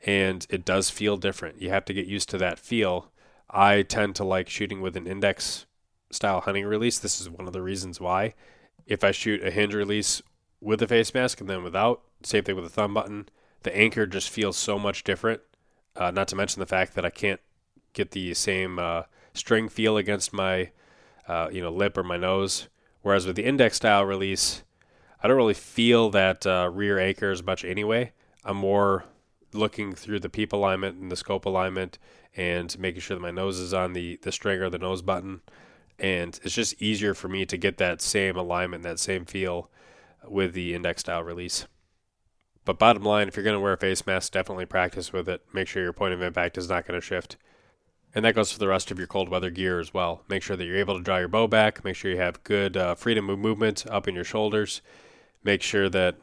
and 0.05 0.47
it 0.49 0.63
does 0.63 0.89
feel 0.89 1.17
different. 1.17 1.61
You 1.61 1.71
have 1.71 1.85
to 1.85 1.93
get 1.93 2.07
used 2.07 2.29
to 2.29 2.37
that 2.37 2.59
feel. 2.59 3.11
I 3.49 3.81
tend 3.81 4.15
to 4.15 4.23
like 4.23 4.47
shooting 4.47 4.79
with 4.79 4.95
an 4.95 5.07
index 5.07 5.65
style 6.11 6.41
hunting 6.41 6.65
release. 6.65 6.99
This 6.99 7.19
is 7.19 7.29
one 7.29 7.47
of 7.47 7.53
the 7.53 7.61
reasons 7.61 7.99
why. 7.99 8.35
If 8.85 9.03
I 9.03 9.11
shoot 9.11 9.43
a 9.43 9.51
hinge 9.51 9.73
release 9.73 10.21
with 10.61 10.81
a 10.81 10.87
face 10.87 11.13
mask 11.13 11.41
and 11.41 11.49
then 11.49 11.63
without, 11.63 12.01
same 12.23 12.43
thing 12.43 12.55
with 12.55 12.65
a 12.65 12.69
thumb 12.69 12.93
button, 12.93 13.27
the 13.63 13.75
anchor 13.75 14.05
just 14.05 14.29
feels 14.29 14.55
so 14.55 14.77
much 14.77 15.03
different. 15.03 15.41
Uh, 15.95 16.11
not 16.11 16.27
to 16.27 16.35
mention 16.35 16.59
the 16.59 16.65
fact 16.65 16.95
that 16.95 17.05
I 17.05 17.09
can't 17.09 17.39
get 17.93 18.11
the 18.11 18.33
same 18.33 18.79
uh, 18.79 19.03
string 19.33 19.69
feel 19.69 19.97
against 19.97 20.33
my 20.33 20.71
uh, 21.27 21.49
you 21.51 21.61
know 21.61 21.71
lip 21.71 21.97
or 21.97 22.03
my 22.03 22.17
nose. 22.17 22.67
Whereas 23.01 23.25
with 23.25 23.35
the 23.35 23.45
index 23.45 23.77
style 23.77 24.05
release, 24.05 24.63
I 25.21 25.27
don't 25.27 25.37
really 25.37 25.53
feel 25.53 26.09
that 26.11 26.45
uh, 26.45 26.69
rear 26.71 26.99
anchor 26.99 27.31
as 27.31 27.43
much 27.43 27.65
anyway. 27.65 28.13
I'm 28.45 28.57
more 28.57 29.05
looking 29.53 29.93
through 29.93 30.19
the 30.19 30.29
peep 30.29 30.53
alignment 30.53 30.99
and 30.99 31.11
the 31.11 31.15
scope 31.15 31.45
alignment 31.45 31.99
and 32.35 32.77
making 32.79 33.01
sure 33.01 33.15
that 33.15 33.21
my 33.21 33.31
nose 33.31 33.59
is 33.59 33.73
on 33.73 33.93
the, 33.93 34.17
the 34.23 34.31
string 34.31 34.59
or 34.61 34.69
the 34.69 34.79
nose 34.79 35.01
button 35.01 35.41
and 35.99 36.39
it's 36.43 36.55
just 36.55 36.81
easier 36.81 37.13
for 37.13 37.27
me 37.27 37.45
to 37.45 37.57
get 37.57 37.77
that 37.77 38.01
same 38.01 38.35
alignment, 38.35 38.83
that 38.83 38.99
same 38.99 39.25
feel 39.25 39.69
with 40.27 40.53
the 40.53 40.73
index 40.73 41.01
style 41.01 41.23
release. 41.23 41.67
But 42.65 42.79
bottom 42.79 43.03
line, 43.03 43.27
if 43.27 43.35
you're 43.35 43.43
going 43.43 43.55
to 43.55 43.59
wear 43.59 43.73
a 43.73 43.77
face 43.77 44.05
mask, 44.05 44.31
definitely 44.31 44.65
practice 44.65 45.11
with 45.11 45.27
it. 45.27 45.41
Make 45.53 45.67
sure 45.67 45.83
your 45.83 45.93
point 45.93 46.13
of 46.13 46.21
impact 46.21 46.57
is 46.57 46.69
not 46.69 46.85
going 46.87 46.99
to 46.99 47.05
shift. 47.05 47.37
And 48.15 48.23
that 48.23 48.35
goes 48.35 48.51
for 48.51 48.59
the 48.59 48.67
rest 48.67 48.91
of 48.91 48.97
your 48.97 49.07
cold 49.07 49.29
weather 49.29 49.49
gear 49.49 49.79
as 49.79 49.93
well. 49.93 50.21
Make 50.29 50.43
sure 50.43 50.55
that 50.55 50.65
you're 50.65 50.77
able 50.77 50.97
to 50.97 51.03
draw 51.03 51.17
your 51.17 51.27
bow 51.27 51.47
back. 51.47 51.83
Make 51.83 51.95
sure 51.95 52.11
you 52.11 52.17
have 52.17 52.43
good 52.43 52.77
uh, 52.77 52.95
freedom 52.95 53.29
of 53.29 53.39
movement 53.39 53.85
up 53.89 54.07
in 54.07 54.13
your 54.13 54.23
shoulders. 54.23 54.81
Make 55.43 55.63
sure 55.63 55.89
that 55.89 56.15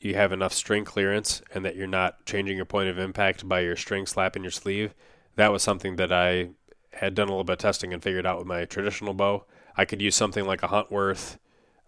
you 0.00 0.14
have 0.14 0.32
enough 0.32 0.52
string 0.52 0.84
clearance 0.84 1.42
and 1.54 1.64
that 1.64 1.76
you're 1.76 1.86
not 1.86 2.24
changing 2.24 2.56
your 2.56 2.64
point 2.64 2.88
of 2.88 2.98
impact 2.98 3.48
by 3.48 3.60
your 3.60 3.76
string 3.76 4.06
slapping 4.06 4.42
your 4.42 4.50
sleeve. 4.50 4.94
That 5.36 5.52
was 5.52 5.62
something 5.62 5.96
that 5.96 6.12
I 6.12 6.50
had 6.96 7.14
done 7.14 7.28
a 7.28 7.30
little 7.30 7.44
bit 7.44 7.54
of 7.54 7.58
testing 7.58 7.92
and 7.92 8.02
figured 8.02 8.26
out 8.26 8.38
with 8.38 8.46
my 8.46 8.64
traditional 8.64 9.14
bow, 9.14 9.44
I 9.76 9.84
could 9.84 10.00
use 10.00 10.16
something 10.16 10.46
like 10.46 10.62
a 10.62 10.68
Huntworth 10.68 11.38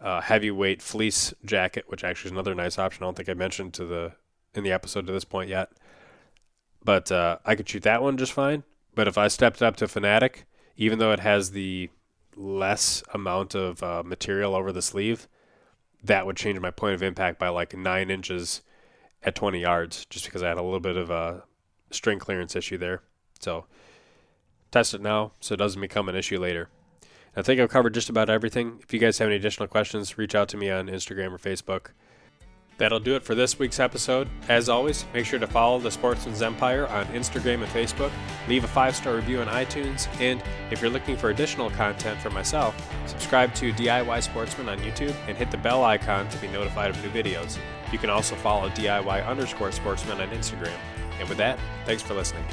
uh, 0.01 0.21
heavyweight 0.21 0.83
fleece 0.83 1.33
jacket, 1.45 1.85
which 1.89 2.05
actually 2.05 2.29
is 2.29 2.33
another 2.33 2.55
nice 2.55 2.79
option. 2.79 3.03
I 3.03 3.07
don't 3.07 3.17
think 3.17 3.29
I 3.29 3.35
mentioned 3.35 3.75
to 3.75 3.85
the 3.85 4.13
in 4.55 4.65
the 4.65 4.73
episode 4.73 5.07
to 5.07 5.13
this 5.13 5.25
point 5.25 5.51
yet, 5.51 5.71
but 6.89 7.13
uh, 7.13 7.37
I 7.45 7.55
could 7.55 7.69
shoot 7.69 7.83
that 7.83 8.03
one 8.03 8.17
just 8.17 8.33
fine. 8.33 8.65
But 8.95 9.09
if 9.09 9.19
I 9.19 9.29
stepped 9.29 9.61
up 9.61 9.77
to 9.77 9.87
Fanatic, 9.87 10.47
even 10.79 10.99
though 10.99 11.13
it 11.13 11.21
has 11.21 11.51
the 11.51 11.91
less 12.35 13.03
amount 13.13 13.55
of 13.55 13.83
uh, 13.83 14.03
material 14.03 14.55
over 14.55 14.73
the 14.73 14.81
sleeve, 14.81 15.29
that 16.03 16.25
would 16.25 16.39
change 16.39 16.59
my 16.61 16.71
point 16.71 16.95
of 16.95 17.03
impact 17.03 17.39
by 17.39 17.51
like 17.51 17.77
nine 17.77 18.11
inches 18.11 18.63
at 19.23 19.35
20 19.35 19.61
yards, 19.61 20.07
just 20.07 20.25
because 20.25 20.43
I 20.43 20.49
had 20.49 20.57
a 20.57 20.63
little 20.63 20.81
bit 20.81 20.97
of 20.97 21.11
a 21.11 21.45
string 21.91 22.19
clearance 22.19 22.57
issue 22.57 22.79
there. 22.79 23.03
So 23.39 23.67
test 24.71 24.95
it 24.95 25.03
now 25.03 25.33
so 25.41 25.53
it 25.53 25.59
doesn't 25.59 25.83
become 25.83 26.09
an 26.09 26.17
issue 26.17 26.41
later. 26.41 26.71
I 27.37 27.43
think 27.43 27.61
I've 27.61 27.69
covered 27.69 27.93
just 27.93 28.09
about 28.09 28.31
everything. 28.31 28.79
If 28.83 28.95
you 28.95 28.99
guys 28.99 29.19
have 29.19 29.29
any 29.29 29.37
additional 29.37 29.69
questions, 29.69 30.17
reach 30.17 30.35
out 30.35 30.49
to 30.49 30.57
me 30.57 30.71
on 30.71 30.87
Instagram 30.87 31.35
or 31.35 31.39
Facebook. 31.39 31.89
That'll 32.79 33.01
do 33.01 33.17
it 33.17 33.25
for 33.25 33.35
this 33.35 33.59
week's 33.59 33.81
episode. 33.81 34.29
As 34.49 34.69
always, 34.69 35.05
make 35.13 35.27
sure 35.27 35.41
to 35.41 35.47
follow 35.49 35.81
the 35.81 35.91
Sportsman's 35.91 36.43
Empire 36.43 36.87
on 36.87 37.05
Instagram 37.07 37.63
and 37.63 37.67
Facebook. 37.67 38.13
Leave 38.47 38.65
a 38.65 38.69
five 38.69 38.95
star 38.95 39.17
review 39.17 39.41
on 39.41 39.49
iTunes. 39.49 40.09
And 40.21 40.41
if 40.71 40.81
you're 40.81 40.91
looking 40.91 41.17
for 41.17 41.31
additional 41.31 41.71
content 41.71 42.21
from 42.21 42.35
myself, 42.35 42.75
subscribe 43.07 43.53
to 43.57 43.73
DIY 43.73 44.23
Sportsman 44.23 44.69
on 44.69 44.79
YouTube 44.79 45.15
and 45.27 45.37
hit 45.37 45.51
the 45.51 45.59
bell 45.59 45.85
icon 45.85 46.29
to 46.29 46.39
be 46.39 46.47
notified 46.49 46.91
of 46.91 47.03
new 47.03 47.11
videos. 47.11 47.59
You 47.93 47.99
can 47.99 48.11
also 48.11 48.37
follow 48.37 48.69
DIY 48.71 49.27
underscore 49.27 49.73
sportsman 49.73 50.21
on 50.21 50.29
Instagram. 50.29 50.79
And 51.19 51.29
with 51.29 51.39
that, 51.39 51.59
thanks 51.85 52.03
for 52.03 52.15
listening. 52.15 52.45